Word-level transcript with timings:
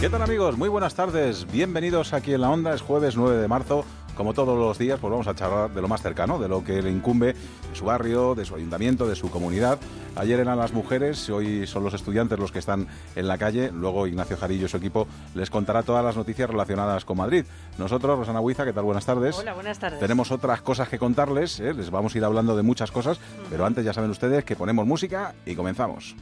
¿Qué 0.00 0.08
tal 0.08 0.22
amigos? 0.22 0.56
Muy 0.56 0.70
buenas 0.70 0.94
tardes. 0.94 1.46
Bienvenidos 1.52 2.14
aquí 2.14 2.32
en 2.32 2.40
la 2.40 2.48
onda. 2.48 2.72
Es 2.72 2.80
jueves 2.80 3.18
9 3.18 3.36
de 3.36 3.46
marzo. 3.48 3.84
Como 4.16 4.32
todos 4.32 4.58
los 4.58 4.78
días, 4.78 4.98
pues 4.98 5.10
vamos 5.10 5.26
a 5.26 5.34
charlar 5.34 5.74
de 5.74 5.82
lo 5.82 5.88
más 5.88 6.00
cercano, 6.00 6.38
de 6.38 6.48
lo 6.48 6.64
que 6.64 6.80
le 6.80 6.90
incumbe 6.90 7.34
de 7.34 7.74
su 7.74 7.84
barrio, 7.84 8.34
de 8.34 8.46
su 8.46 8.54
ayuntamiento, 8.54 9.06
de 9.06 9.14
su 9.14 9.30
comunidad. 9.30 9.78
Ayer 10.16 10.40
eran 10.40 10.56
las 10.56 10.72
mujeres, 10.72 11.28
hoy 11.28 11.66
son 11.66 11.84
los 11.84 11.92
estudiantes 11.92 12.38
los 12.38 12.50
que 12.50 12.60
están 12.60 12.88
en 13.14 13.28
la 13.28 13.36
calle. 13.36 13.70
Luego 13.72 14.06
Ignacio 14.06 14.38
Jarillo 14.38 14.64
y 14.64 14.68
su 14.70 14.78
equipo 14.78 15.06
les 15.34 15.50
contará 15.50 15.82
todas 15.82 16.02
las 16.02 16.16
noticias 16.16 16.48
relacionadas 16.48 17.04
con 17.04 17.18
Madrid. 17.18 17.44
Nosotros, 17.76 18.20
Rosana 18.20 18.40
Huiza, 18.40 18.64
¿qué 18.64 18.72
tal? 18.72 18.84
Buenas 18.84 19.04
tardes. 19.04 19.38
Hola, 19.38 19.52
buenas 19.52 19.78
tardes. 19.78 20.00
Tenemos 20.00 20.32
otras 20.32 20.62
cosas 20.62 20.88
que 20.88 20.98
contarles, 20.98 21.60
¿eh? 21.60 21.74
les 21.74 21.90
vamos 21.90 22.14
a 22.14 22.18
ir 22.18 22.24
hablando 22.24 22.56
de 22.56 22.62
muchas 22.62 22.90
cosas, 22.90 23.20
pero 23.50 23.66
antes 23.66 23.84
ya 23.84 23.92
saben 23.92 24.10
ustedes 24.10 24.44
que 24.44 24.56
ponemos 24.56 24.86
música 24.86 25.34
y 25.44 25.54
comenzamos. 25.54 26.16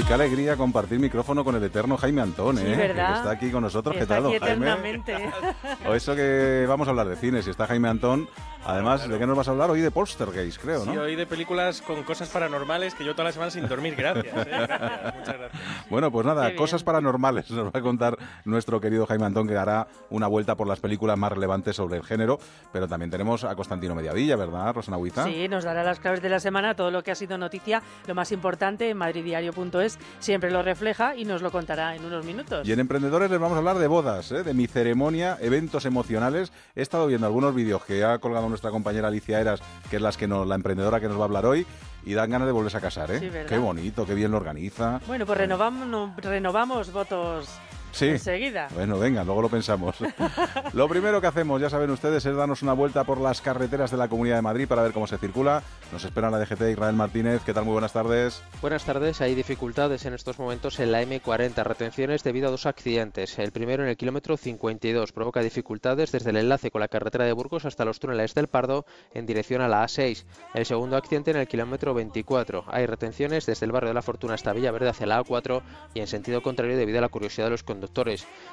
Oye, 0.00 0.08
qué 0.08 0.14
alegría 0.14 0.56
compartir 0.56 0.98
micrófono 0.98 1.44
con 1.44 1.56
el 1.56 1.62
eterno 1.62 1.98
Jaime 1.98 2.22
Antón, 2.22 2.58
¿eh? 2.58 2.74
¿verdad? 2.74 3.12
Que 3.12 3.18
está 3.18 3.30
aquí 3.32 3.50
con 3.50 3.62
nosotros. 3.62 3.94
¿Qué 3.94 4.06
tal, 4.06 4.32
Jaime? 4.40 5.02
O 5.86 5.94
eso 5.94 6.16
que 6.16 6.64
vamos 6.66 6.88
a 6.88 6.92
hablar 6.92 7.06
de 7.06 7.16
cine, 7.16 7.42
si 7.42 7.50
está 7.50 7.66
Jaime 7.66 7.90
Antón. 7.90 8.26
Además, 8.64 9.08
¿de 9.08 9.18
qué 9.18 9.26
nos 9.26 9.36
vas 9.36 9.48
a 9.48 9.52
hablar? 9.52 9.70
Hoy 9.70 9.80
de 9.80 9.90
Poltergeist, 9.90 10.60
creo, 10.60 10.84
¿no? 10.84 10.92
Sí, 10.92 10.98
hoy 10.98 11.16
de 11.16 11.26
películas 11.26 11.80
con 11.80 12.02
cosas 12.02 12.28
paranormales 12.28 12.94
que 12.94 13.04
yo 13.04 13.12
toda 13.12 13.24
la 13.24 13.32
semana 13.32 13.50
sin 13.50 13.66
dormir. 13.66 13.94
Gracias. 13.96 14.26
¿eh? 14.26 14.50
Gracias, 14.50 15.14
Muchas 15.16 15.38
gracias. 15.38 15.62
Bueno, 15.88 16.12
pues 16.12 16.26
nada, 16.26 16.54
cosas 16.54 16.84
paranormales 16.84 17.50
nos 17.50 17.66
va 17.66 17.78
a 17.78 17.82
contar 17.82 18.18
nuestro 18.44 18.80
querido 18.80 19.06
Jaime 19.06 19.26
Antón, 19.26 19.48
que 19.48 19.56
hará 19.56 19.88
una 20.10 20.26
vuelta 20.26 20.56
por 20.56 20.66
las 20.66 20.78
películas 20.78 21.18
más 21.18 21.32
relevantes 21.32 21.74
sobre 21.76 21.96
el 21.96 22.04
género. 22.04 22.38
Pero 22.72 22.86
también 22.86 23.10
tenemos 23.10 23.44
a 23.44 23.54
Constantino 23.56 23.94
Mediavilla, 23.94 24.36
¿verdad, 24.36 24.74
Rosana 24.74 24.98
Huiza? 24.98 25.24
Sí, 25.24 25.48
nos 25.48 25.64
dará 25.64 25.82
las 25.82 25.98
claves 25.98 26.20
de 26.20 26.28
la 26.28 26.38
semana, 26.38 26.74
todo 26.74 26.90
lo 26.90 27.02
que 27.02 27.10
ha 27.10 27.14
sido 27.14 27.38
noticia, 27.38 27.82
lo 28.06 28.14
más 28.14 28.30
importante 28.30 28.90
en 28.90 28.96
madriddiario.es, 28.98 29.98
siempre 30.18 30.50
lo 30.50 30.62
refleja 30.62 31.16
y 31.16 31.24
nos 31.24 31.40
lo 31.40 31.50
contará 31.50 31.96
en 31.96 32.04
unos 32.04 32.26
minutos. 32.26 32.68
Y 32.68 32.72
en 32.72 32.80
Emprendedores 32.80 33.30
les 33.30 33.40
vamos 33.40 33.56
a 33.56 33.58
hablar 33.58 33.78
de 33.78 33.86
bodas, 33.86 34.30
¿eh? 34.32 34.42
de 34.42 34.52
mi 34.52 34.66
ceremonia, 34.66 35.38
eventos 35.40 35.86
emocionales. 35.86 36.52
He 36.74 36.82
estado 36.82 37.06
viendo 37.06 37.26
algunos 37.26 37.54
vídeos 37.54 37.84
que 37.84 38.04
ha 38.04 38.18
colgado 38.18 38.49
nuestra 38.50 38.70
compañera 38.70 39.08
Alicia 39.08 39.40
Eras, 39.40 39.60
que 39.88 39.96
es 39.96 40.02
las 40.02 40.16
que 40.16 40.26
nos, 40.28 40.46
la 40.46 40.54
emprendedora 40.54 41.00
que 41.00 41.08
nos 41.08 41.16
va 41.16 41.22
a 41.22 41.24
hablar 41.24 41.46
hoy, 41.46 41.66
y 42.04 42.14
dan 42.14 42.30
ganas 42.30 42.46
de 42.46 42.52
volverse 42.52 42.76
a 42.78 42.80
casar. 42.80 43.10
¿eh? 43.10 43.46
Qué 43.48 43.58
bonito, 43.58 44.06
qué 44.06 44.14
bien 44.14 44.30
lo 44.30 44.36
organiza. 44.38 45.00
Bueno, 45.06 45.26
pues 45.26 45.38
renovamos, 45.38 45.86
no- 45.86 46.14
renovamos 46.18 46.92
votos 46.92 47.48
Sí. 47.92 48.06
enseguida. 48.08 48.68
Bueno, 48.74 48.98
venga, 48.98 49.24
luego 49.24 49.42
lo 49.42 49.48
pensamos. 49.48 49.96
lo 50.72 50.88
primero 50.88 51.20
que 51.20 51.26
hacemos, 51.26 51.60
ya 51.60 51.70
saben 51.70 51.90
ustedes, 51.90 52.24
es 52.24 52.36
darnos 52.36 52.62
una 52.62 52.72
vuelta 52.72 53.04
por 53.04 53.20
las 53.20 53.40
carreteras 53.40 53.90
de 53.90 53.96
la 53.96 54.08
Comunidad 54.08 54.36
de 54.36 54.42
Madrid 54.42 54.68
para 54.68 54.82
ver 54.82 54.92
cómo 54.92 55.06
se 55.06 55.18
circula. 55.18 55.62
Nos 55.92 56.04
espera 56.04 56.30
la 56.30 56.38
DGT 56.38 56.62
Israel 56.70 56.94
Martínez. 56.94 57.42
¿Qué 57.44 57.52
tal? 57.52 57.64
Muy 57.64 57.72
buenas 57.72 57.92
tardes. 57.92 58.42
Buenas 58.60 58.84
tardes. 58.84 59.20
Hay 59.20 59.34
dificultades 59.34 60.04
en 60.06 60.14
estos 60.14 60.38
momentos 60.38 60.78
en 60.78 60.92
la 60.92 61.02
M40. 61.02 61.64
Retenciones 61.64 62.22
debido 62.22 62.48
a 62.48 62.50
dos 62.50 62.66
accidentes. 62.66 63.38
El 63.38 63.50
primero 63.50 63.82
en 63.82 63.88
el 63.88 63.96
kilómetro 63.96 64.36
52 64.36 65.12
provoca 65.12 65.40
dificultades 65.40 66.12
desde 66.12 66.30
el 66.30 66.36
enlace 66.36 66.70
con 66.70 66.80
la 66.80 66.88
carretera 66.88 67.24
de 67.24 67.32
Burgos 67.32 67.64
hasta 67.64 67.84
los 67.84 67.98
túneles 67.98 68.34
del 68.34 68.46
Pardo 68.46 68.86
en 69.14 69.26
dirección 69.26 69.62
a 69.62 69.68
la 69.68 69.82
A6. 69.84 70.24
El 70.54 70.64
segundo 70.64 70.96
accidente 70.96 71.32
en 71.32 71.38
el 71.38 71.48
kilómetro 71.48 71.92
24. 71.92 72.64
Hay 72.68 72.86
retenciones 72.86 73.46
desde 73.46 73.66
el 73.66 73.72
barrio 73.72 73.88
de 73.88 73.94
la 73.94 74.02
Fortuna 74.02 74.34
hasta 74.34 74.52
Villaverde 74.52 74.88
hacia 74.88 75.06
la 75.06 75.22
A4 75.22 75.62
y 75.94 76.00
en 76.00 76.06
sentido 76.06 76.42
contrario 76.42 76.76
debido 76.76 76.98
a 76.98 77.02
la 77.02 77.08
curiosidad 77.08 77.46
de 77.46 77.50
los 77.50 77.62
conductores. 77.64 77.79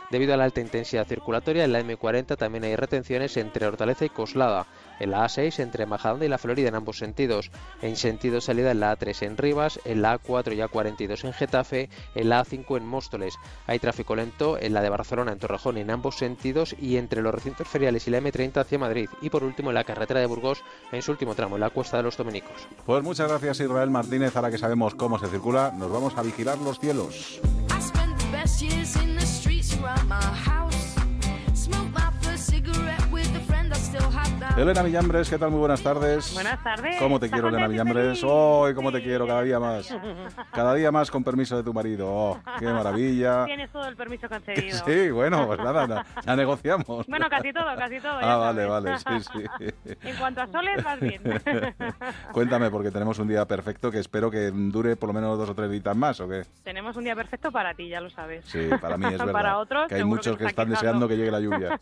Debido 0.09 0.33
a 0.33 0.37
la 0.37 0.45
alta 0.45 0.61
intensidad 0.61 1.05
circulatoria 1.05 1.65
en 1.65 1.73
la 1.73 1.81
M40 1.81 2.37
también 2.37 2.63
hay 2.63 2.75
retenciones 2.75 3.35
entre 3.37 3.67
Hortaleza 3.67 4.05
y 4.05 4.09
Coslada. 4.09 4.67
En 4.99 5.11
la 5.11 5.25
A6 5.25 5.59
entre 5.59 5.85
Majadahonda 5.85 6.25
y 6.25 6.29
la 6.29 6.37
Florida 6.37 6.69
en 6.69 6.75
ambos 6.75 6.97
sentidos. 6.97 7.51
En 7.81 7.95
sentido 7.95 8.41
salida 8.41 8.71
en 8.71 8.79
la 8.79 8.97
A3 8.97 9.25
en 9.25 9.37
Rivas, 9.37 9.79
en 9.85 10.01
la 10.01 10.19
A4 10.19 10.55
y 10.55 10.59
A42 10.59 11.25
en 11.25 11.33
Getafe, 11.33 11.89
en 12.15 12.29
la 12.29 12.43
A5 12.43 12.77
en 12.77 12.85
Móstoles. 12.85 13.35
Hay 13.67 13.79
tráfico 13.79 14.15
lento 14.15 14.57
en 14.59 14.73
la 14.73 14.81
de 14.81 14.89
Barcelona 14.89 15.33
en 15.33 15.39
Torrejón 15.39 15.77
en 15.77 15.91
ambos 15.91 16.17
sentidos 16.17 16.75
y 16.79 16.97
entre 16.97 17.21
los 17.21 17.33
recintos 17.33 17.67
feriales 17.67 18.07
y 18.07 18.11
la 18.11 18.21
M30 18.21 18.57
hacia 18.57 18.79
Madrid. 18.79 19.09
Y 19.21 19.29
por 19.29 19.43
último 19.43 19.69
en 19.69 19.75
la 19.75 19.83
carretera 19.83 20.19
de 20.19 20.25
Burgos 20.25 20.63
en 20.91 21.01
su 21.01 21.11
último 21.11 21.35
tramo, 21.35 21.55
en 21.55 21.61
la 21.61 21.69
Cuesta 21.69 21.97
de 21.97 22.03
los 22.03 22.17
Dominicos. 22.17 22.67
Pues 22.85 23.03
muchas 23.03 23.29
gracias 23.29 23.59
Israel 23.59 23.89
Martínez. 23.89 24.35
Ahora 24.35 24.51
que 24.51 24.57
sabemos 24.57 24.95
cómo 24.95 25.19
se 25.19 25.27
circula, 25.27 25.71
nos 25.75 25.91
vamos 25.91 26.17
a 26.17 26.23
vigilar 26.23 26.57
los 26.59 26.79
cielos. 26.79 27.41
Best 28.31 28.61
years 28.61 28.95
in 28.97 29.15
the 29.15 29.25
streets 29.25 29.73
around 29.77 30.07
my 30.09 30.21
house. 30.21 30.56
Elena 34.57 34.81
Villambres, 34.81 35.29
¿qué 35.29 35.37
tal? 35.37 35.51
Muy 35.51 35.59
buenas 35.59 35.83
tardes. 35.83 36.33
Buenas 36.33 36.63
tardes. 36.63 36.95
¿Cómo 36.97 37.19
te 37.19 37.27
¿Estás 37.27 37.37
quiero, 37.39 37.49
Elena 37.49 37.67
Villambres? 37.67 38.05
feliz? 38.19 38.23
¡Oh, 38.25 38.67
cómo 38.73 38.91
te 38.91 39.03
quiero 39.03 39.27
cada 39.27 39.43
día 39.43 39.59
más! 39.59 39.95
Cada 40.51 40.73
día 40.73 40.91
más 40.91 41.11
con 41.11 41.23
permiso 41.23 41.55
de 41.55 41.61
tu 41.63 41.71
marido. 41.75 42.07
¡Oh, 42.11 42.39
qué 42.57 42.65
maravilla! 42.65 43.45
Tienes 43.45 43.69
todo 43.71 43.87
el 43.87 43.95
permiso 43.95 44.27
concedido. 44.27 44.79
Sí, 44.83 45.11
bueno, 45.11 45.45
pues 45.45 45.59
nada, 45.59 45.85
la, 45.85 46.05
la 46.25 46.35
negociamos. 46.35 47.05
Bueno, 47.05 47.29
casi 47.29 47.53
todo, 47.53 47.65
casi 47.77 47.99
todo. 47.99 48.19
ya 48.19 48.33
Ah, 48.33 48.37
vale, 48.37 48.65
sabes. 48.65 49.03
vale, 49.03 49.21
sí, 49.21 49.29
sí. 49.59 49.95
en 50.09 50.15
cuanto 50.15 50.41
a 50.41 50.47
soles, 50.47 50.83
vas 50.83 50.99
bien. 50.99 51.21
Cuéntame, 52.31 52.71
porque 52.71 52.89
tenemos 52.89 53.19
un 53.19 53.27
día 53.27 53.45
perfecto 53.45 53.91
que 53.91 53.99
espero 53.99 54.31
que 54.31 54.49
dure 54.51 54.95
por 54.95 55.09
lo 55.09 55.13
menos 55.13 55.37
dos 55.37 55.51
o 55.51 55.53
tres 55.53 55.69
días 55.69 55.95
más, 55.95 56.19
¿o 56.19 56.27
qué? 56.27 56.45
Tenemos 56.63 56.97
un 56.97 57.03
día 57.03 57.15
perfecto 57.15 57.51
para 57.51 57.75
ti, 57.75 57.89
ya 57.89 58.01
lo 58.01 58.09
sabes. 58.09 58.43
Sí, 58.45 58.67
para 58.81 58.97
mí 58.97 59.05
es 59.05 59.19
verdad. 59.19 59.31
Para 59.33 59.57
otros, 59.59 59.87
que 59.87 59.95
hay 59.95 60.03
muchos 60.03 60.35
que 60.35 60.45
están 60.45 60.71
están 60.71 60.89
quejando. 60.89 61.07
deseando 61.07 61.07
que 61.07 61.17
llegue 61.17 61.31
la 61.31 61.39
lluvia. 61.39 61.79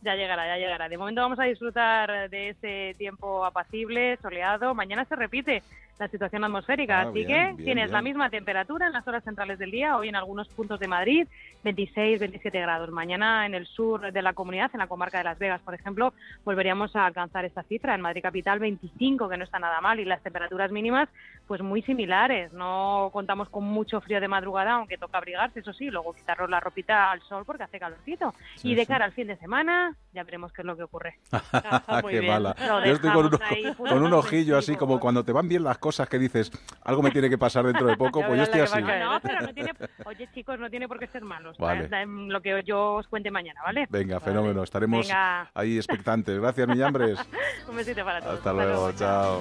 ya 0.00 0.14
llegará, 0.14 0.46
ya 0.46 0.56
llegará. 0.56 0.88
De 0.88 0.96
momento 0.96 1.20
vamos 1.20 1.38
a 1.38 1.44
disfrutar 1.44 1.89
de 2.30 2.50
ese 2.50 2.94
tiempo 2.98 3.44
apacible, 3.44 4.16
soleado. 4.22 4.74
Mañana 4.74 5.04
se 5.04 5.16
repite 5.16 5.62
la 6.00 6.08
situación 6.08 6.42
atmosférica, 6.44 7.00
Ah, 7.00 7.02
así 7.02 7.24
bien, 7.24 7.26
que 7.28 7.34
bien, 7.34 7.56
tienes 7.58 7.90
la 7.90 8.00
bien. 8.00 8.12
misma 8.14 8.30
temperatura 8.30 8.86
en 8.86 8.92
las 8.94 9.06
horas 9.06 9.22
centrales 9.22 9.58
del 9.58 9.70
día, 9.70 9.96
hoy 9.98 10.08
en 10.08 10.16
algunos 10.16 10.48
puntos 10.48 10.80
de 10.80 10.88
Madrid, 10.88 11.28
26, 11.62 12.18
27 12.18 12.58
grados. 12.58 12.90
Mañana 12.90 13.44
en 13.44 13.54
el 13.54 13.66
sur 13.66 14.10
de 14.10 14.22
la 14.22 14.32
comunidad, 14.32 14.70
en 14.72 14.78
la 14.80 14.86
comarca 14.86 15.18
de 15.18 15.24
Las 15.24 15.38
Vegas, 15.38 15.60
por 15.60 15.74
ejemplo, 15.74 16.14
volveríamos 16.44 16.96
a 16.96 17.04
alcanzar 17.04 17.44
esta 17.44 17.62
cifra. 17.64 17.94
En 17.94 18.00
Madrid 18.00 18.22
capital 18.22 18.58
25, 18.58 19.28
que 19.28 19.36
no 19.36 19.44
está 19.44 19.58
nada 19.58 19.78
mal, 19.82 20.00
y 20.00 20.06
las 20.06 20.22
temperaturas 20.22 20.72
mínimas 20.72 21.08
pues 21.46 21.60
muy 21.60 21.82
similares. 21.82 22.50
No 22.54 23.10
contamos 23.12 23.50
con 23.50 23.64
mucho 23.64 24.00
frío 24.00 24.20
de 24.20 24.28
madrugada, 24.28 24.72
aunque 24.72 24.96
toca 24.96 25.18
abrigarse, 25.18 25.60
eso 25.60 25.74
sí, 25.74 25.90
luego 25.90 26.14
quitarnos 26.14 26.48
la 26.48 26.60
ropita 26.60 27.10
al 27.10 27.20
sol 27.22 27.42
porque 27.44 27.64
hace 27.64 27.78
calorcito. 27.78 28.32
Sí, 28.56 28.70
y 28.70 28.74
de 28.74 28.82
sí. 28.82 28.86
cara 28.86 29.04
al 29.04 29.12
fin 29.12 29.26
de 29.26 29.36
semana, 29.36 29.94
ya 30.14 30.22
veremos 30.24 30.50
qué 30.52 30.62
es 30.62 30.66
lo 30.66 30.76
que 30.76 30.84
ocurre. 30.84 31.18
Muy 32.02 32.12
qué 32.12 32.22
mala. 32.22 32.54
Yo 32.86 32.92
estoy 32.94 33.10
con 33.10 33.24
un, 33.26 33.74
con 33.74 34.02
un 34.02 34.12
ojillo 34.14 34.56
así 34.56 34.76
como 34.76 34.98
cuando 34.98 35.24
te 35.24 35.32
van 35.32 35.48
bien 35.48 35.62
las 35.64 35.76
cosas 35.76 35.89
que 36.08 36.18
dices, 36.18 36.50
algo 36.82 37.02
me 37.02 37.10
tiene 37.10 37.28
que 37.28 37.38
pasar 37.38 37.64
dentro 37.64 37.86
de 37.86 37.96
poco, 37.96 38.22
pues 38.26 38.36
yo 38.36 38.42
estoy 38.44 38.60
así. 38.60 38.80
No, 39.00 39.20
pero 39.20 39.40
no 39.40 39.54
tiene... 39.54 39.72
Oye, 40.04 40.28
chicos, 40.34 40.58
no 40.58 40.68
tiene 40.68 40.86
por 40.86 40.98
qué 40.98 41.06
ser 41.06 41.22
malos. 41.22 41.56
Vale. 41.58 41.88
Lo 42.06 42.40
que 42.40 42.62
yo 42.64 42.94
os 42.94 43.08
cuente 43.08 43.30
mañana, 43.30 43.60
¿vale? 43.62 43.86
Venga, 43.88 44.20
fenómeno, 44.20 44.62
estaremos 44.62 45.06
Venga. 45.06 45.50
ahí 45.54 45.76
expectantes. 45.76 46.38
Gracias, 46.38 46.68
Millambres. 46.68 47.18
Un 47.68 47.76
besito 47.76 48.04
para 48.04 48.20
todos. 48.20 48.38
Hasta 48.38 48.52
luego, 48.52 48.92
chao. 48.92 49.40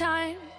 Give 0.00 0.34
me 0.34 0.49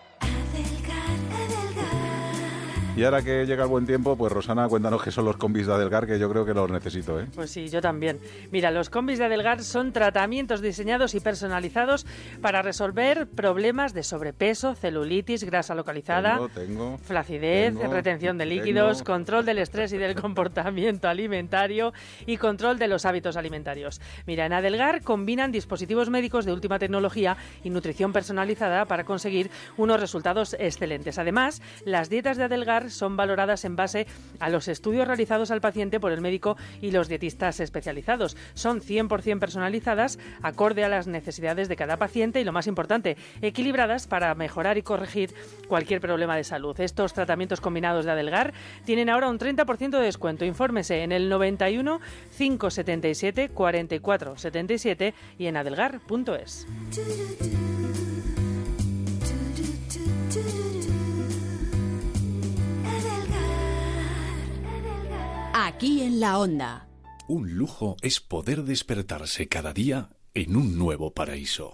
Y 3.01 3.03
ahora 3.03 3.23
que 3.23 3.47
llega 3.47 3.63
el 3.63 3.69
buen 3.71 3.87
tiempo, 3.87 4.15
pues 4.15 4.31
Rosana, 4.31 4.67
cuéntanos 4.67 5.01
qué 5.01 5.09
son 5.09 5.25
los 5.25 5.35
combis 5.35 5.65
de 5.65 5.73
Adelgar, 5.73 6.05
que 6.05 6.19
yo 6.19 6.29
creo 6.29 6.45
que 6.45 6.53
los 6.53 6.69
necesito, 6.69 7.19
¿eh? 7.19 7.25
Pues 7.33 7.49
sí, 7.49 7.67
yo 7.67 7.81
también. 7.81 8.19
Mira, 8.51 8.69
los 8.69 8.91
combis 8.91 9.17
de 9.17 9.25
Adelgar 9.25 9.63
son 9.63 9.91
tratamientos 9.91 10.61
diseñados 10.61 11.15
y 11.15 11.19
personalizados 11.19 12.05
para 12.43 12.61
resolver 12.61 13.25
problemas 13.25 13.95
de 13.95 14.03
sobrepeso, 14.03 14.75
celulitis, 14.75 15.43
grasa 15.45 15.73
localizada, 15.73 16.33
Tengo, 16.33 16.49
tengo. 16.49 16.97
flacidez, 16.99 17.75
tengo, 17.75 17.91
retención 17.91 18.37
de 18.37 18.45
líquidos, 18.45 19.01
control 19.01 19.45
del 19.45 19.57
estrés 19.57 19.91
y 19.93 19.97
del 19.97 20.13
comportamiento 20.21 21.07
alimentario 21.07 21.93
y 22.27 22.37
control 22.37 22.77
de 22.77 22.87
los 22.87 23.05
hábitos 23.05 23.35
alimentarios. 23.35 23.99
Mira, 24.27 24.45
en 24.45 24.53
Adelgar 24.53 25.01
combinan 25.01 25.51
dispositivos 25.51 26.11
médicos 26.11 26.45
de 26.45 26.53
última 26.53 26.77
tecnología 26.77 27.35
y 27.63 27.71
nutrición 27.71 28.13
personalizada 28.13 28.85
para 28.85 29.05
conseguir 29.05 29.49
unos 29.75 29.99
resultados 29.99 30.55
excelentes. 30.59 31.17
Además, 31.17 31.63
las 31.83 32.07
dietas 32.07 32.37
de 32.37 32.43
Adelgar 32.43 32.90
son 32.93 33.17
valoradas 33.17 33.65
en 33.65 33.75
base 33.75 34.07
a 34.39 34.49
los 34.49 34.67
estudios 34.67 35.07
realizados 35.07 35.51
al 35.51 35.61
paciente 35.61 35.99
por 35.99 36.11
el 36.11 36.21
médico 36.21 36.57
y 36.81 36.91
los 36.91 37.07
dietistas 37.07 37.59
especializados. 37.59 38.37
Son 38.53 38.81
100% 38.81 39.39
personalizadas, 39.39 40.19
acorde 40.41 40.83
a 40.83 40.89
las 40.89 41.07
necesidades 41.07 41.67
de 41.69 41.75
cada 41.75 41.97
paciente 41.97 42.41
y, 42.41 42.43
lo 42.43 42.51
más 42.51 42.67
importante, 42.67 43.17
equilibradas 43.41 44.07
para 44.07 44.33
mejorar 44.35 44.77
y 44.77 44.83
corregir 44.83 45.33
cualquier 45.67 46.01
problema 46.01 46.35
de 46.35 46.43
salud. 46.43 46.79
Estos 46.79 47.13
tratamientos 47.13 47.61
combinados 47.61 48.05
de 48.05 48.11
Adelgar 48.11 48.53
tienen 48.85 49.09
ahora 49.09 49.29
un 49.29 49.39
30% 49.39 49.89
de 49.89 50.05
descuento. 50.05 50.45
Infórmese 50.45 51.03
en 51.03 51.11
el 51.11 51.29
91 51.29 51.99
577 52.37 53.49
44 53.49 54.37
77 54.37 55.13
y 55.37 55.45
en 55.47 55.57
adelgar.es. 55.57 56.67
Aquí 65.81 66.03
en 66.03 66.19
la 66.19 66.37
onda. 66.37 66.87
Un 67.27 67.55
lujo 67.55 67.97
es 68.03 68.19
poder 68.19 68.65
despertarse 68.65 69.47
cada 69.47 69.73
día 69.73 70.11
en 70.35 70.55
un 70.55 70.77
nuevo 70.77 71.11
paraíso. 71.11 71.73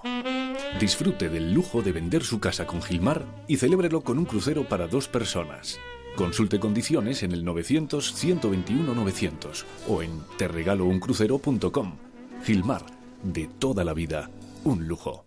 Disfrute 0.80 1.27
del 1.27 1.54
lujo 1.54 1.81
de 1.81 1.92
vender 1.92 2.24
su 2.24 2.39
casa 2.39 2.65
con 2.65 2.81
Gilmar 2.81 3.25
y 3.50 3.57
celébrelo 3.57 4.06
con 4.06 4.18
un 4.18 4.24
crucero 4.24 4.69
para 4.69 4.88
dos 4.88 5.09
personas. 5.09 5.77
Consulte 6.15 6.57
condiciones 6.57 7.21
en 7.21 7.33
el 7.33 7.44
900-121-900 7.44 9.65
o 9.89 10.01
en 10.01 10.21
terregalouncrucero.com. 10.38 11.98
Gilmar, 12.45 12.86
de 13.24 13.50
toda 13.59 13.83
la 13.83 13.94
vida, 13.94 14.31
un 14.63 14.88
lujo. 14.88 15.26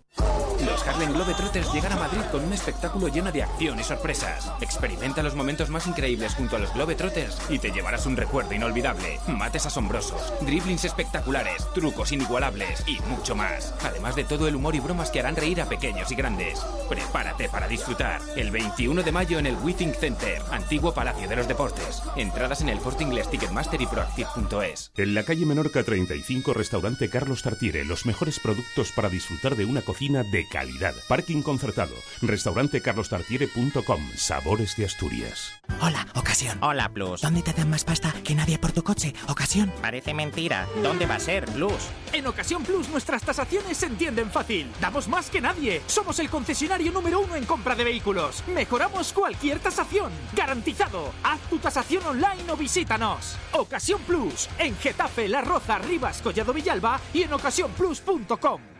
Los 0.65 0.87
Harlem 0.87 1.13
Globetrotters 1.15 1.73
llegan 1.73 1.93
a 1.93 1.97
Madrid 1.97 2.21
con 2.31 2.45
un 2.45 2.53
espectáculo 2.53 3.09
lleno 3.09 3.33
de 3.33 3.43
acción 3.43 3.81
y 3.81 3.83
sorpresas. 3.83 4.51
Experimenta 4.61 5.23
los 5.23 5.35
momentos 5.35 5.71
más 5.71 5.87
increíbles 5.87 6.35
junto 6.35 6.57
a 6.57 6.59
los 6.59 6.73
Globetrotters 6.75 7.39
y 7.49 7.59
te 7.59 7.71
llevarás 7.71 8.05
un 8.05 8.17
recuerdo 8.17 8.55
inolvidable. 8.55 9.19
Mates 9.27 9.67
asombrosos, 9.67 10.35
driblings 10.43 10.85
espectaculares, 10.85 11.67
trucos 11.75 12.13
inigualables 12.13 12.85
y 12.87 13.01
mucho 13.09 13.35
más. 13.35 13.75
Además 13.83 14.17
de 14.17 14.25
todo 14.25 14.49
el 14.49 14.57
humor 14.57 14.75
y 14.75 14.81
bromas 14.81 15.11
que 15.11 15.21
harán 15.21 15.37
reír 15.37 15.63
a 15.63 15.69
pequeños 15.69 16.13
y 16.13 16.15
grandes. 16.15 16.61
Prepárate 16.89 17.49
para 17.49 17.67
disfrutar. 17.67 18.21
El 18.37 18.51
21 18.51 19.03
de 19.03 19.13
mayo 19.13 19.39
en 19.39 19.47
el 19.47 19.57
Withing 19.57 19.95
Center, 19.95 20.43
antiguo 20.51 20.93
Palacio 20.93 21.27
de 21.27 21.37
los 21.37 21.49
Deportes. 21.49 22.03
Entradas 22.17 22.61
en 22.61 22.69
el 22.69 22.81
Corte 22.81 23.05
Inglés 23.05 23.31
Ticketmaster 23.31 23.81
y 23.81 23.87
Proactive.es. 23.87 24.93
En 24.97 25.15
la 25.15 25.23
calle 25.23 25.47
Menorca 25.47 25.83
35, 25.83 26.53
restaurante 26.53 27.09
Carlos 27.09 27.43
Tartiere, 27.43 27.85
los 27.87 28.05
mejores 28.05 28.41
productos 28.41 28.93
para 28.93 29.09
disfrutar 29.09 29.57
de 29.57 29.65
una 29.65 29.81
cocina 29.81 30.23
de 30.23 30.50
calidad. 30.51 30.95
Parking 31.09 31.43
concertado. 31.43 31.95
Restaurante 32.21 32.83
carlostartiere.com. 32.83 34.11
Sabores 34.17 34.77
de 34.77 34.85
Asturias. 34.85 35.53
Hola, 35.81 36.07
ocasión. 36.15 36.59
Hola, 36.61 36.91
Plus. 36.91 37.23
¿Dónde 37.23 37.43
te 37.43 37.53
dan 37.55 37.71
más 37.71 37.85
pasta 37.85 38.13
que 38.25 38.35
nadie 38.35 38.59
por 38.59 38.73
tu 38.73 38.83
coche? 38.83 39.15
Ocasión. 39.29 39.73
Parece 39.81 40.13
mentira. 40.13 40.67
¿Dónde 40.83 41.07
va 41.07 41.15
a 41.15 41.21
ser, 41.21 41.47
Plus? 41.47 41.89
En 42.13 42.27
Ocasión 42.27 42.63
Plus 42.65 42.89
nuestras 42.89 43.23
tasaciones 43.23 43.79
se 43.79 43.87
entienden 43.87 44.31
fácil. 44.31 44.71
Damos 44.81 45.09
más 45.09 45.31
que 45.31 45.41
nadie. 45.41 45.81
Somos 45.87 46.19
el 46.19 46.29
concesionario 46.29 46.93
número 46.93 47.21
uno 47.21 47.37
en 47.37 47.47
compra 47.47 47.75
de 47.75 47.85
vehículos. 47.85 48.43
Mejoramos 48.49 49.13
cualquier 49.13 49.61
tasación. 49.61 50.13
Garantizado. 50.35 51.13
Haz 51.23 51.41
tu 51.49 51.59
tasación 51.59 52.05
online 52.05 52.51
o 52.51 52.57
visítanos. 52.57 53.37
Ocasión 53.53 54.01
Plus. 54.03 54.49
En 54.59 54.77
Getafe, 54.77 55.29
La 55.29 55.41
Roza, 55.41 55.79
Rivas, 55.79 56.21
Collado 56.21 56.53
Villalba 56.53 57.01
y 57.15 57.23
en 57.23 57.33
ocasiónplus.com. 57.33 58.80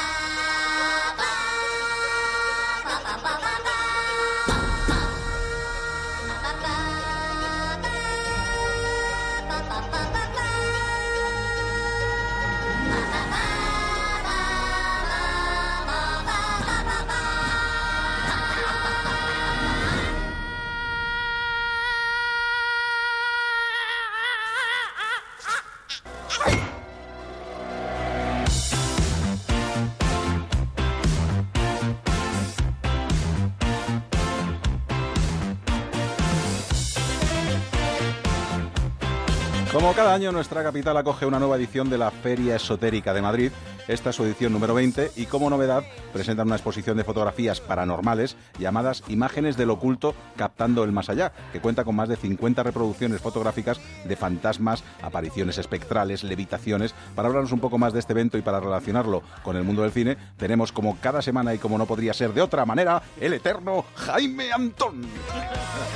Cada 40.11 40.19
año, 40.25 40.33
nuestra 40.33 40.61
capital 40.61 40.97
acoge 40.97 41.25
una 41.25 41.39
nueva 41.39 41.55
edición 41.55 41.89
de 41.89 41.97
la 41.97 42.11
Feria 42.11 42.57
Esotérica 42.57 43.13
de 43.13 43.21
Madrid. 43.21 43.49
Esta 43.87 44.09
es 44.09 44.15
su 44.17 44.25
edición 44.25 44.51
número 44.51 44.73
20 44.73 45.11
y 45.15 45.25
como 45.25 45.49
novedad 45.49 45.83
presentan 46.11 46.47
una 46.47 46.57
exposición 46.57 46.97
de 46.97 47.05
fotografías 47.05 47.61
paranormales 47.61 48.35
llamadas 48.59 49.03
Imágenes 49.07 49.55
del 49.55 49.69
Oculto 49.69 50.13
captando 50.35 50.83
el 50.83 50.91
más 50.91 51.09
allá, 51.09 51.31
que 51.53 51.61
cuenta 51.61 51.85
con 51.85 51.95
más 51.95 52.09
de 52.09 52.17
50 52.17 52.61
reproducciones 52.61 53.21
fotográficas 53.21 53.79
de 54.03 54.15
fantasmas, 54.17 54.83
apariciones 55.01 55.57
espectrales, 55.57 56.25
levitaciones. 56.25 56.93
Para 57.15 57.29
hablarnos 57.29 57.53
un 57.53 57.61
poco 57.61 57.77
más 57.77 57.93
de 57.93 57.99
este 57.99 58.11
evento 58.11 58.37
y 58.37 58.41
para 58.41 58.59
relacionarlo 58.59 59.23
con 59.43 59.55
el 59.55 59.63
mundo 59.63 59.81
del 59.81 59.91
cine, 59.91 60.17
tenemos 60.35 60.73
como 60.73 60.97
cada 60.99 61.21
semana 61.21 61.53
y 61.53 61.57
como 61.57 61.77
no 61.77 61.85
podría 61.85 62.13
ser 62.13 62.33
de 62.33 62.41
otra 62.41 62.65
manera, 62.65 63.01
el 63.19 63.31
eterno 63.31 63.85
Jaime 63.95 64.51
Antón. 64.51 65.05